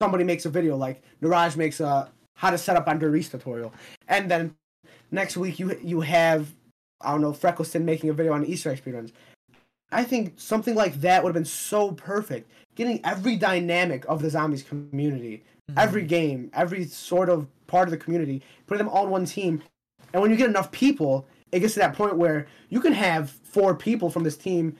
[0.00, 3.30] somebody makes a video, like Niraj makes a how to set up on Der Riese
[3.30, 3.72] tutorial,
[4.08, 4.54] and then
[5.10, 6.54] next week you you have
[7.00, 9.12] I don't know Freckleson making a video on Easter egg speedruns.
[9.92, 12.50] I think something like that would have been so perfect.
[12.74, 15.78] Getting every dynamic of the zombies community, mm-hmm.
[15.78, 19.62] every game, every sort of part of the community, putting them all in one team.
[20.12, 23.30] And when you get enough people, it gets to that point where you can have
[23.30, 24.76] four people from this team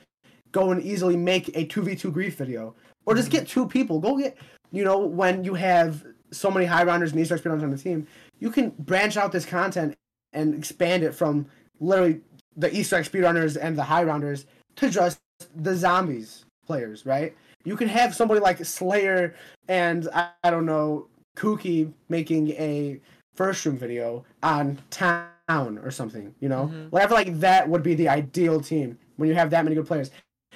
[0.51, 2.75] go and easily make a 2v2 grief video.
[3.05, 3.99] Or just get two people.
[3.99, 4.37] Go get,
[4.71, 7.77] you know, when you have so many high rounders and Easter egg speedrunners on the
[7.77, 8.07] team,
[8.39, 9.95] you can branch out this content
[10.37, 11.47] and expand it from
[11.79, 12.21] literally
[12.55, 14.45] the Easter egg speedrunners and the high rounders
[14.75, 15.19] to just
[15.55, 17.35] the zombies players, right?
[17.63, 19.35] You can have somebody like Slayer
[19.67, 22.99] and I, I don't know Kooky making a
[23.35, 26.71] first room video on town or something, you know?
[26.73, 26.91] Mhm.
[26.91, 30.11] Whatever like that would be the ideal team when you have that many good players.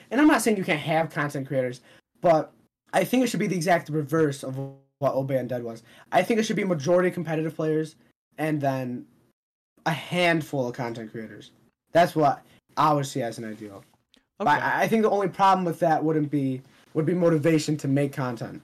[0.09, 1.81] And I'm not saying you can't have content creators,
[2.21, 2.51] but
[2.93, 4.57] I think it should be the exact reverse of
[4.99, 5.83] what Obey Undead was.
[6.11, 7.95] I think it should be majority competitive players
[8.37, 9.05] and then
[9.85, 11.51] a handful of content creators.
[11.91, 12.43] That's what
[12.77, 13.83] I would see as an ideal.
[14.39, 14.45] Okay.
[14.45, 16.61] But I think the only problem with that wouldn't be
[16.93, 18.61] would be motivation to make content.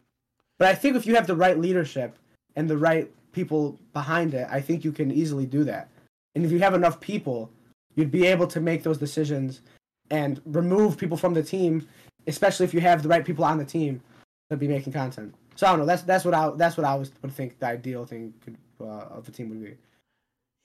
[0.57, 2.17] But I think if you have the right leadership
[2.55, 5.89] and the right people behind it, I think you can easily do that.
[6.35, 7.49] And if you have enough people,
[7.95, 9.61] you'd be able to make those decisions
[10.09, 11.87] and remove people from the team,
[12.25, 14.01] especially if you have the right people on the team
[14.49, 15.33] to be making content.
[15.55, 15.85] So I don't know.
[15.85, 19.17] That's that's what I that's what I was would think the ideal thing could, uh,
[19.17, 19.75] of the team would be.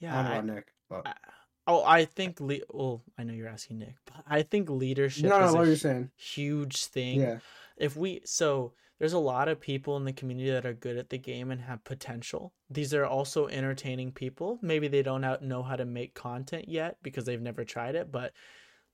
[0.03, 0.67] Yeah, I don't know I- about Nick.
[0.91, 1.07] But...
[1.07, 1.15] I-
[1.69, 5.39] oh, I think le- well, I know you're asking Nick, but I think leadership No,
[5.41, 6.11] no, is what a are you hu- saying?
[6.17, 7.21] huge thing.
[7.21, 7.39] Yeah.
[7.77, 11.09] if we so there's a lot of people in the community that are good at
[11.11, 15.63] the game and have potential these are also entertaining people maybe they don't out- know
[15.63, 18.33] how to make content yet because they've never tried it but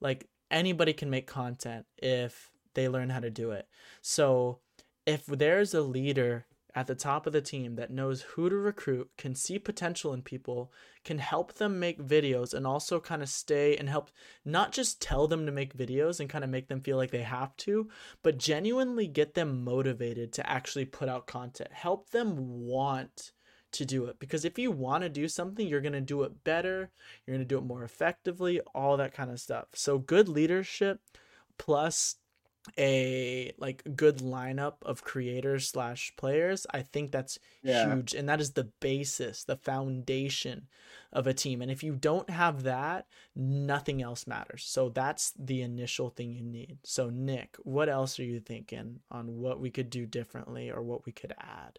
[0.01, 3.67] like anybody can make content if they learn how to do it
[4.01, 4.61] so
[5.07, 9.11] if there's a leader at the top of the team that knows who to recruit
[9.17, 10.73] can see potential in people
[11.05, 14.11] can help them make videos and also kind of stay and help
[14.45, 17.23] not just tell them to make videos and kind of make them feel like they
[17.23, 17.89] have to
[18.23, 21.73] but genuinely get them motivated to actually put out content.
[21.73, 23.33] Help them want
[23.73, 26.45] to do it because if you want to do something, you're going to do it
[26.45, 26.91] better,
[27.27, 29.67] you're going to do it more effectively, all that kind of stuff.
[29.75, 31.01] So good leadership
[31.59, 32.17] plus
[32.77, 37.73] a like good lineup of creators slash players i think that's Yeah.
[37.85, 40.67] huge and that is the basis the foundation
[41.13, 45.63] of a team and if you don't have that nothing else matters so that's the
[45.63, 46.79] initial thing you need.
[46.85, 51.07] So nick what else are you thinking on what we could do differently or what
[51.07, 51.79] we could add?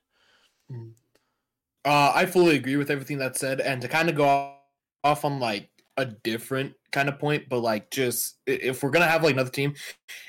[1.86, 4.56] Uh, I fully agree with everything that's said, and to kind of go
[5.04, 9.24] off on like a different kind of point, but like just if we're gonna have
[9.24, 9.74] like another team,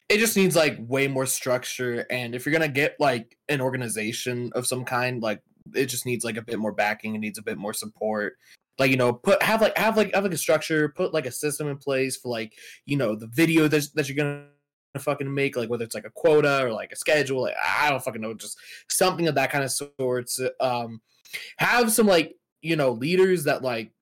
[0.08, 4.50] it just needs like way more structure, and if you're gonna get like an organization
[4.54, 5.40] of some kind, like
[5.74, 8.36] it just needs like a bit more backing, it needs a bit more support.
[8.78, 11.32] Like you know, put have like have like have like a structure, put like a
[11.32, 12.54] system in place for like
[12.86, 14.46] you know the video that that you're gonna
[14.98, 18.02] fucking make like whether it's like a quota or like a schedule like, i don't
[18.02, 18.58] fucking know just
[18.88, 21.00] something of that kind of sorts um
[21.58, 23.92] have some like you know leaders that like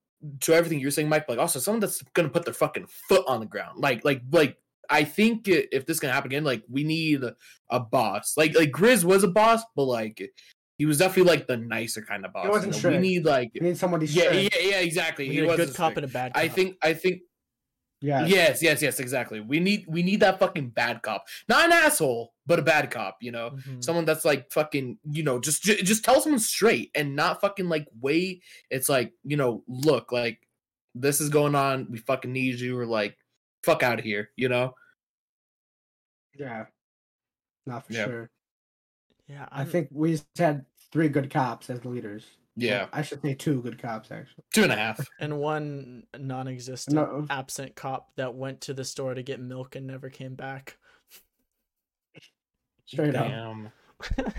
[0.40, 3.40] to everything you're saying mike like also someone that's gonna put their fucking foot on
[3.40, 4.56] the ground like like like
[4.90, 7.22] i think if this can happen again like we need
[7.70, 10.30] a boss like like grizz was a boss but like
[10.76, 12.44] he was definitely like the nicer kind of boss.
[12.44, 12.96] He wasn't you know?
[12.98, 14.54] We need like You need somebody yeah, strict.
[14.56, 15.28] yeah, yeah, exactly.
[15.28, 15.96] We He need a good wasn't cop strict.
[15.98, 16.40] and a bad cop.
[16.40, 17.22] I think I think
[18.00, 18.26] Yeah.
[18.26, 19.40] yes, yes, yes, exactly.
[19.40, 23.16] We need we need that fucking bad cop, not an asshole, but a bad cop.
[23.20, 23.82] You know, Mhm.
[23.82, 27.68] someone that's like fucking, you know, just ju- just tell someone straight and not fucking
[27.68, 28.42] like wait.
[28.70, 30.46] It's like you know, look, like
[30.94, 31.90] this is going on.
[31.90, 33.16] We fucking need you, or like
[33.64, 34.30] fuck out of here.
[34.36, 34.74] You know.
[36.38, 36.66] Yeah.
[37.66, 38.04] Not for Yeah.
[38.04, 38.30] sure.
[39.26, 42.24] yeah, I I'm, think we just had three good cops as leaders.
[42.60, 44.44] Yeah, I should say two good cops actually.
[44.52, 45.06] two and a half.
[45.20, 47.26] and one non-existent No.
[47.30, 50.76] Uh, absent cop that went to the store to get milk and never came back.
[52.86, 53.28] Straight up.
[53.28, 53.70] Damn.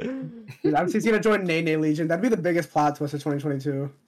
[0.00, 2.08] Dude, I'm just gonna join Nene Legion.
[2.08, 3.90] That'd be the biggest plot twist of 2022.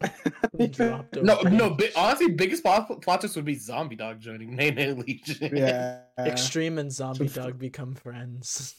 [0.58, 1.50] No, over.
[1.50, 1.70] no.
[1.70, 5.56] Bi- honestly, biggest plot, plot twist would be Zombie Dog joining Nene Legion.
[5.56, 6.00] Yeah.
[6.18, 8.74] Extreme and Zombie So- Dog become friends.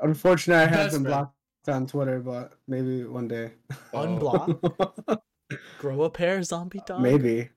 [0.00, 1.26] Unfortunately, I have Best been friend.
[1.68, 3.52] On Twitter, but maybe one day.
[3.94, 5.20] Unblock.
[5.78, 7.00] Grow a pair, Zombie Dog.
[7.00, 7.48] maybe.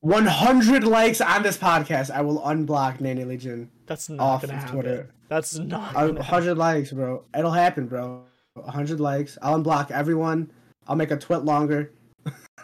[0.00, 3.70] 100 likes on this podcast, I will unblock Nene Legion.
[3.86, 4.74] That's not Off gonna of happen.
[4.74, 5.10] Twitter.
[5.28, 5.94] That's not.
[5.94, 6.16] Gonna happen.
[6.16, 7.24] 100 likes, bro.
[7.36, 8.24] It'll happen, bro.
[8.54, 9.38] 100 likes.
[9.42, 10.50] I'll unblock everyone.
[10.88, 11.88] I'll make a TwitLonger.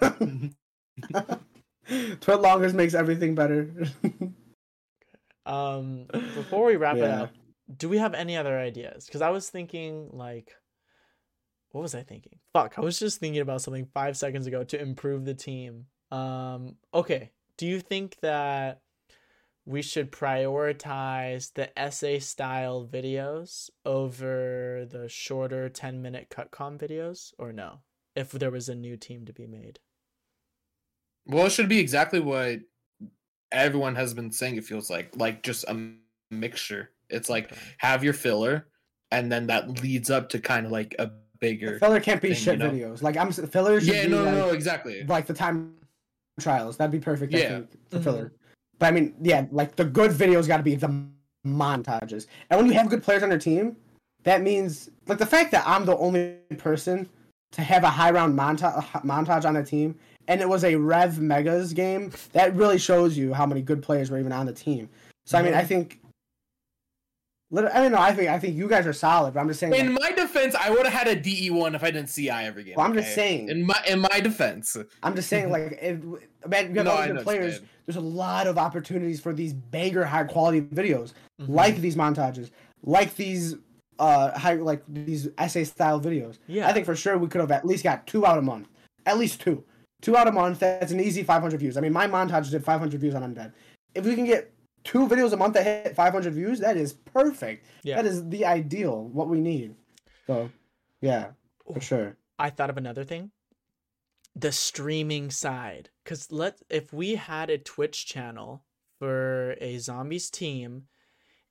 [2.20, 3.70] twit longers makes everything better.
[5.46, 7.30] Um, before we wrap it up,
[7.76, 9.06] do we have any other ideas?
[9.06, 10.54] Because I was thinking, like,
[11.70, 12.38] what was I thinking?
[12.52, 15.86] Fuck, I was just thinking about something five seconds ago to improve the team.
[16.10, 18.82] Um, okay, do you think that
[19.66, 27.52] we should prioritize the essay style videos over the shorter 10 minute cutcom videos, or
[27.52, 27.82] no?
[28.16, 29.80] If there was a new team to be made.
[31.26, 32.60] Well, it should be exactly what
[33.52, 34.56] everyone has been saying.
[34.56, 35.94] It feels like like just a
[36.30, 36.92] mixture.
[37.10, 37.76] It's like Okay.
[37.78, 38.68] have your filler,
[39.10, 41.78] and then that leads up to kind of like a bigger.
[41.78, 42.70] Filler can't be thing, shit you know?
[42.70, 43.02] videos.
[43.02, 45.04] Like I'm s- filler Yeah, no, like, no, no, exactly.
[45.04, 45.74] like the time
[46.40, 46.76] trials.
[46.76, 47.34] That'd be perfect.
[47.34, 47.48] I Yeah.
[47.48, 48.04] think, for Mhm.
[48.04, 48.32] filler.
[48.78, 51.04] But I mean, yeah, like the good videos got to be the
[51.46, 52.26] montages.
[52.50, 53.76] And when you have good players on your team,
[54.24, 57.08] that means like the fact that I'm the only person
[57.52, 59.94] to have a high round monta- montage on a team,
[60.28, 62.12] and it was a Rev Megas game.
[62.32, 64.88] That really shows you how many good players were even on the team.
[65.26, 66.00] So I mean, I think.
[67.50, 67.98] Lit- I don't know.
[68.00, 69.74] I think I think you guys are solid, but I'm just saying.
[69.74, 72.30] In like, my defense, I would have had a DE one if I didn't CI
[72.30, 72.74] every game.
[72.76, 73.48] Well, I'm just saying.
[73.48, 76.00] In my in my defense, I'm just saying, like, if,
[76.46, 77.60] man, you have No, all I these good players.
[77.86, 81.48] There's a lot of opportunities for these banger, high quality videos, Mhm.
[81.48, 82.50] like these montages,
[82.82, 83.54] like these
[83.98, 86.38] uh high like these essay style videos.
[86.46, 86.68] Yeah.
[86.68, 88.68] I think for sure we could have at least got two out a month,
[89.06, 89.64] at least two,
[90.02, 90.58] two out a month.
[90.60, 91.76] That's an easy 500 views.
[91.76, 93.52] I mean, my montage did 500 views on Undead.
[93.94, 94.52] If we can get
[94.84, 97.66] two videos a month that hit 500 views, that is perfect.
[97.82, 97.96] Yeah.
[97.96, 99.74] That is the ideal, what we need.
[100.26, 100.50] So,
[101.00, 101.28] yeah,
[101.72, 102.16] for sure.
[102.38, 103.30] I thought of another thing.
[104.36, 105.90] The streaming side.
[106.04, 108.62] Cause let if we had a Twitch channel
[108.98, 110.84] for a zombies team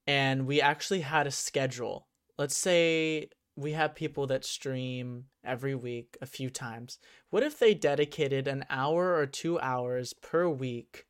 [0.05, 2.07] and we actually had a schedule.
[2.37, 6.99] Let's say we have people that stream every week a few times.
[7.29, 11.05] What if they dedicated an hour or 2 hours per week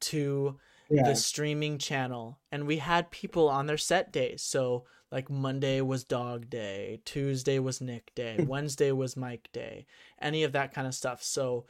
[0.00, 0.58] to
[0.90, 1.04] Yeah.
[1.04, 4.42] the streaming channel and we had people on their set days.
[4.42, 9.84] So like monday was dog day tuesday was nick day wednesday was mike day
[10.20, 11.22] any of that kind of stuff.
[11.22, 11.66] So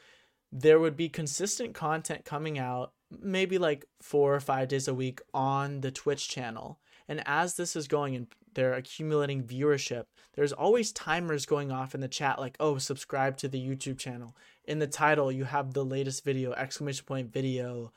[0.53, 2.93] there would be consistent content coming out
[3.23, 6.81] maybe like four or five days a week on the twitch channel.
[7.09, 12.01] And as this is going and they're accumulating viewership there's always timers going off in
[12.01, 14.37] the chat like oh subscribe to the youtube channel.
[14.65, 17.93] In the title you have the latest video exclamation point video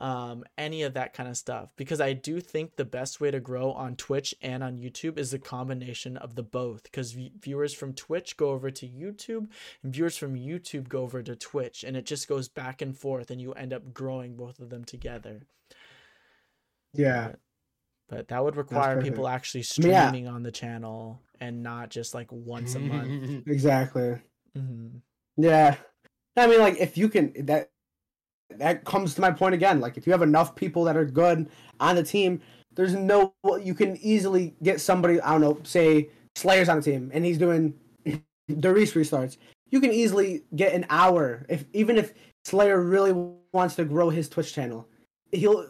[0.00, 3.38] um, any of that kind of stuff because I do think the best way to
[3.38, 7.74] grow on Twitch and on YouTube is the combination of the both because v- viewers
[7.74, 9.48] from Twitch go over to YouTube
[9.82, 13.30] and viewers from YouTube go over to Twitch and it just goes back and forth
[13.30, 15.42] and you end up growing both of them together.
[16.94, 17.32] Yeah.
[18.08, 20.08] but that would require people actually mean, yeah.
[20.08, 23.42] streaming on the channel and not just like once a month.
[23.46, 24.16] Exactly.
[24.56, 24.88] hmm
[25.36, 25.76] Yeah.
[26.36, 27.70] I mean, like if you can that
[28.58, 29.80] that comes to my point again.
[29.80, 31.48] Like if you have enough people that are good
[31.78, 32.40] on the team,
[32.74, 35.20] there's no you can easily get somebody.
[35.20, 37.74] I don't know, say Slayer's on the team and he's doing
[38.04, 39.36] Der Riese restarts.
[39.70, 42.14] You can easily get an hour if even if
[42.44, 43.12] Slayer really
[43.52, 44.88] wants to grow his Twitch channel,
[45.32, 45.66] he'll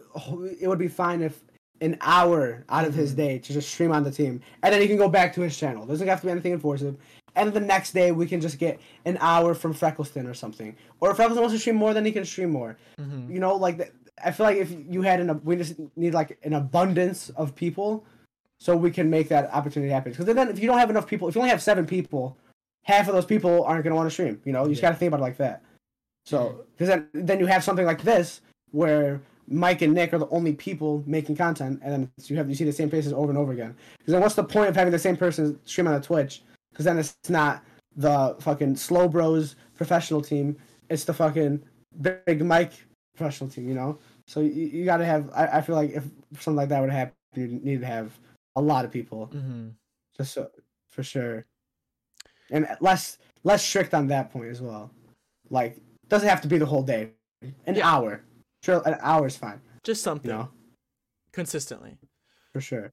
[0.59, 1.41] it would be fine if
[1.81, 3.21] an hour out of his mm-hmm.
[3.21, 5.57] day to just stream on the team, and then he can go back to his
[5.57, 5.85] channel.
[5.85, 6.85] Doesn't have to be anything enforced.
[7.35, 10.75] And the next day we can just get an hour from Freckleston or something.
[10.99, 12.77] Or if Freckleston wants to stream more, then he can stream more.
[12.97, 13.91] hmm You know, like th-
[14.23, 18.05] I feel like if you had an we just need like an abundance of people,
[18.59, 20.11] so we can make that opportunity happen.
[20.11, 22.37] Because then if you don't have enough people, if you only have seven people,
[22.83, 24.39] half of those people aren't going to want to stream.
[24.45, 25.63] You know, you just got to think about it like that.
[26.25, 28.41] So because then then you have something like this
[28.71, 32.55] where Mike and Nick are the only people making content, and then you have you
[32.55, 33.75] see the same faces over and over again.
[33.97, 36.43] Because then what's the point of having the same person stream on a Twitch?
[36.71, 37.63] Because then it's not
[37.95, 40.55] the fucking slow bros professional team.
[40.89, 41.63] It's the fucking
[42.01, 42.73] big Mike
[43.15, 43.67] professional team.
[43.67, 43.99] You know.
[44.27, 45.29] So you, you got to have.
[45.35, 46.03] I, I feel like if
[46.39, 48.17] something like that would happen, you need to have
[48.55, 49.69] a lot of people, hmm
[50.17, 50.49] just so,
[50.91, 51.45] for sure,
[52.51, 54.91] and less less strict on that point as well.
[55.49, 55.77] Like
[56.09, 57.11] doesn't have to be the whole day.
[57.65, 57.89] An Yeah.
[57.89, 58.23] hour.
[58.63, 59.59] Sure, an hour is fine.
[59.83, 60.49] Just something You know,
[61.31, 61.97] consistently.
[62.53, 62.91] for sure.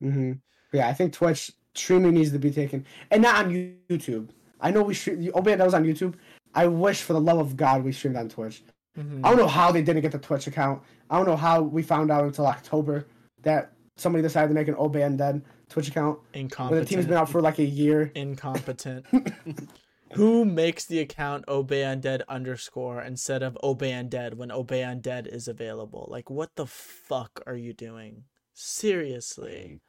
[0.00, 0.32] hmm
[0.72, 3.52] Yeah, I think Twitch streaming needs to be taken, and not on
[3.88, 4.28] YouTube.
[4.60, 5.30] I know we stream.
[5.34, 6.14] Oh man, that was on YouTube.
[6.54, 8.62] I wish for the love of God we streamed on Twitch.
[8.98, 9.20] Mhm.
[9.24, 10.82] I don't know how they didn't get the Twitch account.
[11.08, 13.06] I don't know how we found out until October
[13.42, 17.28] that somebody decided to make an Obey Undead Twitch account when the team's been out
[17.30, 18.10] for like a year.
[18.14, 19.06] Incompetent.
[20.14, 25.46] Who makes the account Obey Undead underscore instead of Obey Undead when Obey Undead is
[25.46, 26.08] available?
[26.10, 28.24] Like, what the fuck are you doing?
[28.52, 29.80] Seriously.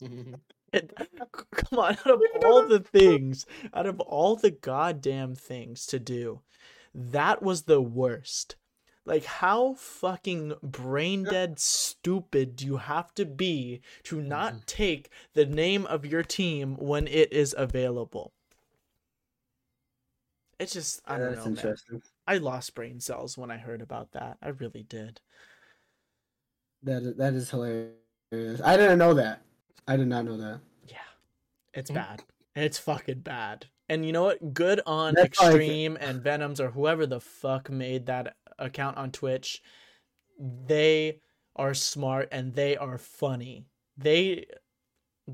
[0.00, 6.40] Come on, out of all the things, out of all the goddamn things to do,
[6.94, 8.56] that was the worst.
[9.04, 14.62] Like, how fucking brain dead stupid do you have to be to not mm-hmm.
[14.66, 18.34] take the name of your team when it is available?
[20.58, 21.70] It's just, I don't That's know.
[21.90, 22.02] Man.
[22.26, 24.36] I lost brain cells when I heard about that.
[24.42, 25.22] I really did.
[26.82, 28.60] That is, that is hilarious.
[28.62, 29.40] I didn't know that.
[29.88, 30.60] I did not know that.
[30.86, 30.98] Yeah,
[31.74, 31.94] it's Mm.
[31.94, 32.22] bad.
[32.54, 33.66] It's fucking bad.
[33.88, 34.52] And you know what?
[34.52, 39.10] Good on That's like- Extreme and Venoms or whoever the fuck made that account on
[39.12, 39.62] Twitch.
[40.38, 41.20] They
[41.56, 43.66] are smart and they are funny.
[43.96, 44.46] They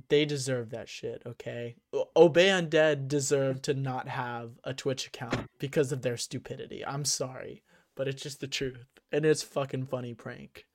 [0.08, 1.76] they deserve that shit, okay?
[1.92, 6.84] O- Obey Undead deserve to not have a Twitch account because of their stupidity.
[6.84, 7.62] I'm sorry,
[7.94, 8.86] but it's just the truth.
[9.12, 10.66] And it's fucking funny prank.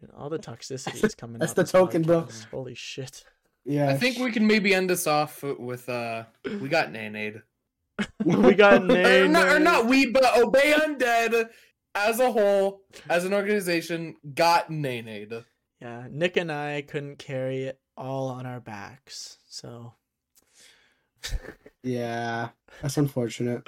[0.00, 2.28] Dude, all the toxicity is coming That's out the this token, bro.
[2.50, 3.24] Holy shit.
[3.64, 3.90] Yeah.
[3.90, 7.42] I think we can maybe end this off with uh we got Nanade.
[8.24, 11.48] we got or, not, or not we, but Obey Undead
[11.94, 15.44] as a whole, as an organization, got Nanade.
[15.80, 19.38] Yeah, Nick and I couldn't carry it all on our backs.
[19.48, 19.94] So,
[21.82, 22.50] Yeah.
[22.82, 23.66] That's unfortunate.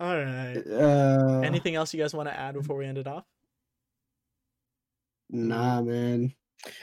[0.00, 0.56] all right.
[0.66, 3.24] Uh, Anything else you guys want to add before we end it off?
[5.30, 5.86] Nah, mm.
[5.86, 6.34] man.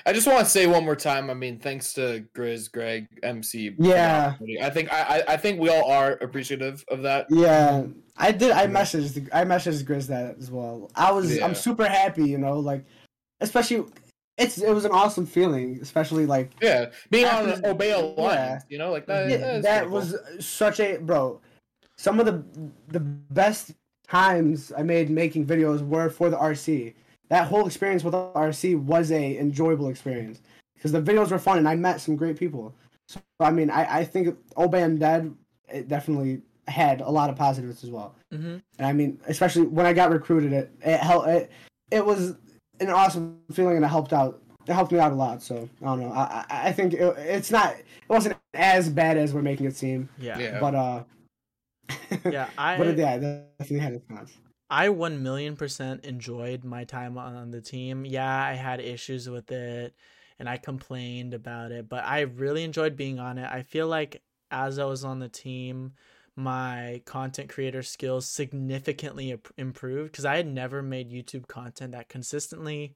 [0.06, 1.30] I just want to say one more time.
[1.30, 3.76] I mean, thanks to Grizz, Greg, MC.
[3.78, 4.34] Yeah.
[4.62, 7.28] I think I, I think we all are appreciative of that.
[7.30, 7.86] Yeah,
[8.18, 8.52] I did.
[8.52, 9.30] I messaged.
[9.32, 10.90] I messaged Grizz that as well.
[10.96, 11.36] I was.
[11.36, 11.46] Yeah.
[11.46, 12.28] I'm super happy.
[12.28, 12.86] You know, like,
[13.42, 13.86] especially,
[14.38, 14.58] it's.
[14.58, 16.52] It was an awesome feeling, especially like.
[16.62, 18.60] Yeah, being on After- an Obey yeah.
[18.70, 19.30] You know, like that.
[19.30, 20.20] Yeah, that that pretty cool.
[20.36, 21.40] was such a bro.
[21.98, 22.44] Some of the
[22.88, 23.74] the best
[24.08, 26.96] times I made making videos were for the RC.
[27.30, 30.42] That whole experience with RC was a enjoyable experience
[30.76, 32.74] because the videos were fun and I met some great people.
[33.08, 35.34] So I mean, I I think Obey Undead
[35.70, 38.16] it definitely had a lot of positives as well.
[38.34, 38.58] Mm-hmm.
[38.78, 41.28] And I mean, especially when I got recruited, it it helped.
[41.28, 41.52] It,
[41.92, 42.36] it was
[42.80, 44.42] an awesome feeling, and it helped out.
[44.68, 45.42] It helped me out a lot.
[45.42, 46.12] So I don't know.
[46.12, 47.74] I I, I think it, it's not.
[47.76, 50.10] It wasn't as bad as we're making it seem.
[50.18, 50.38] Yeah.
[50.40, 50.60] Yeah.
[50.60, 51.04] But uh.
[52.30, 54.32] Yeah, I but yeah, that definitely had its cons.
[54.70, 58.06] I one million percent enjoyed my time on the team.
[58.06, 59.96] Yeah, I had issues with it
[60.40, 63.50] and I complained about it, but I really enjoyed being on it.
[63.52, 64.22] I feel like
[64.52, 65.94] as I was on the team,
[66.36, 72.96] my content creator skills significantly improved because I had never made YouTube content that consistently.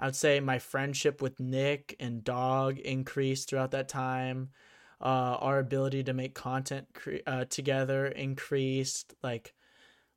[0.00, 4.50] I would say my friendship with Nick and Dog increased throughout that time.
[5.00, 9.14] Uh, our ability to make content cre- uh, together increased.
[9.22, 9.54] Like,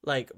[0.04, 0.32] like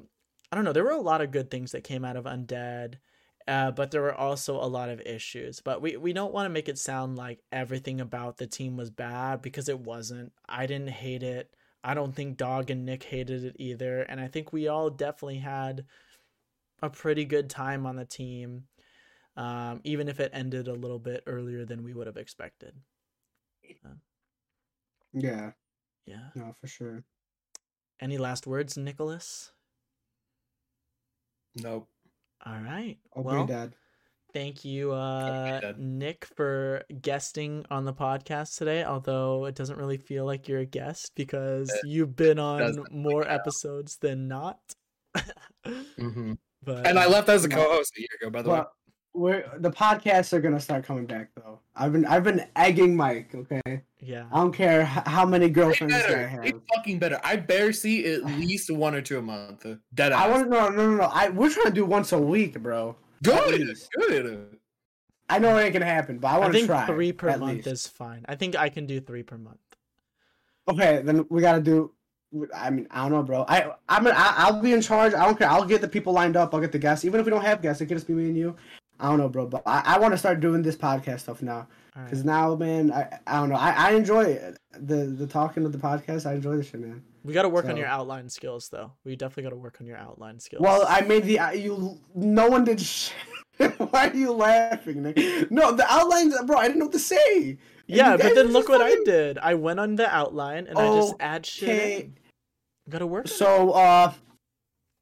[0.56, 0.74] I don't know.
[0.74, 3.00] There were a lot of good things that came out of Undead,
[3.48, 5.60] Uh, but there were also a lot of issues.
[5.62, 8.90] But we, we don't want to make it sound like everything about the team was
[8.90, 10.34] bad because it wasn't.
[10.48, 11.56] I didn't hate it.
[11.84, 14.04] I don't think Dog and Nick hated it either.
[14.04, 15.86] And I think we all definitely had
[16.82, 18.68] a pretty good time on the team,
[19.38, 22.84] um, even if it ended a little bit earlier than we would have expected.
[25.14, 25.54] Yeah,
[26.06, 26.32] Yeah.
[26.36, 27.04] no, for sure.
[28.00, 29.52] Any last words, Nicholas?
[31.56, 31.88] Nope.
[32.46, 32.98] All right.
[33.16, 33.74] Obey well, dad.
[34.34, 38.84] thank you, uh, Nick, for guesting on the podcast today.
[38.84, 43.22] Although it doesn't really feel like you're a guest because It you've been on more
[43.22, 43.40] like that.
[43.42, 44.60] episodes than not.
[45.98, 48.62] hmm but And I left as a co-host a year ago, by the way.
[49.16, 51.60] But we're the podcasts are gonna start coming back though.
[51.76, 53.34] I've been I've been egging Mike.
[53.34, 56.28] Okay, yeah, I don't care how many girlfriends this guy better.
[56.28, 56.52] has.
[56.76, 57.20] Fucking better.
[57.24, 59.66] I better see at least one or two a month.
[59.94, 60.32] Dead I ass.
[60.32, 61.04] want to no no no no.
[61.04, 62.96] I we're trying to do once a week, bro.
[63.24, 63.76] Good.
[63.98, 64.58] Good.
[65.30, 66.86] I know it ain't gonna happen, but I I want to think try.
[66.86, 67.68] three per month least.
[67.68, 68.26] is fine.
[68.28, 69.58] I think I can do three per month.
[70.68, 71.92] Okay, then we gotta do.
[72.54, 73.46] I mean, I don't know, bro.
[73.48, 75.14] I I'm I, I'll be in charge.
[75.14, 75.50] I don't care.
[75.50, 76.54] I'll get the people lined up.
[76.54, 77.06] I'll get the guests.
[77.06, 78.56] Even if we don't have guests, it can just be me and you.
[79.00, 79.46] I don't know, bro.
[79.48, 81.68] But I, I want to start doing this podcast stuff now.
[81.96, 82.10] All right.
[82.10, 83.56] Cause now, man, I, I don't know.
[83.56, 84.40] I, I enjoy
[84.78, 86.26] the the talking of the podcast.
[86.26, 87.04] I enjoy this shit, man.
[87.24, 88.92] We got to work on your outline skills, though.
[89.04, 90.62] We definitely got to work on your outline skills.
[90.62, 92.00] Well, I made the you.
[92.14, 92.80] No one did.
[92.82, 93.12] Sh-
[93.58, 95.02] Why are you laughing?
[95.02, 95.18] Nick?
[95.50, 96.58] No, the outlines, bro.
[96.58, 97.58] I didn't know what to say.
[97.88, 99.38] Yeah, but then look what I did.
[99.38, 101.70] I went on the outline and I just add shit.
[101.70, 102.10] Okay.
[102.90, 103.26] Got to work.
[103.26, 103.34] on it.
[103.34, 104.14] So, uh,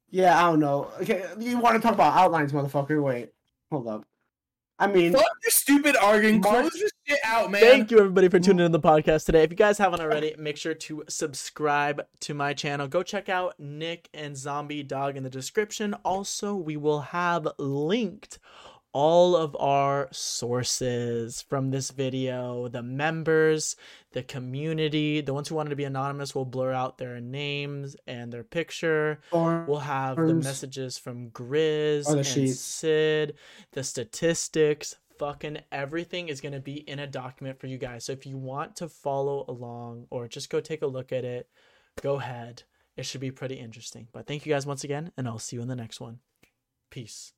[0.09, 0.91] yeah, I don't know.
[1.01, 3.01] Okay, you want to talk about outlines, motherfucker?
[3.01, 3.29] Wait,
[3.73, 4.05] hold up.
[4.79, 6.41] I mean, Fuck your stupid arguing.
[6.41, 7.61] Mark- Close this shit out, man.
[7.61, 9.43] Thank you everybody for tuning in to the podcast today.
[9.43, 12.87] If you guys haven't already, make sure to subscribe to my channel.
[12.87, 15.93] Go check out Nick and Zombie Dog in the description.
[16.03, 18.39] Also, we will have linked
[18.93, 23.75] all of our sources from this video, the members,
[24.11, 28.31] the community, the ones who wanted to be anonymous will blur out their names and
[28.31, 29.19] their picture.
[29.31, 32.59] We'll have the messages from Grizz and sheets.
[32.59, 33.35] Sid,
[33.71, 38.05] the statistics, fucking everything is going to be in a document for you guys.
[38.05, 41.49] So if you want to follow along or just go take a look at it,
[42.01, 42.63] go ahead.
[42.95, 44.07] It should be pretty interesting.
[44.11, 46.19] But thank you guys once again, and I'll see you in the next one.
[46.91, 47.33] Peace.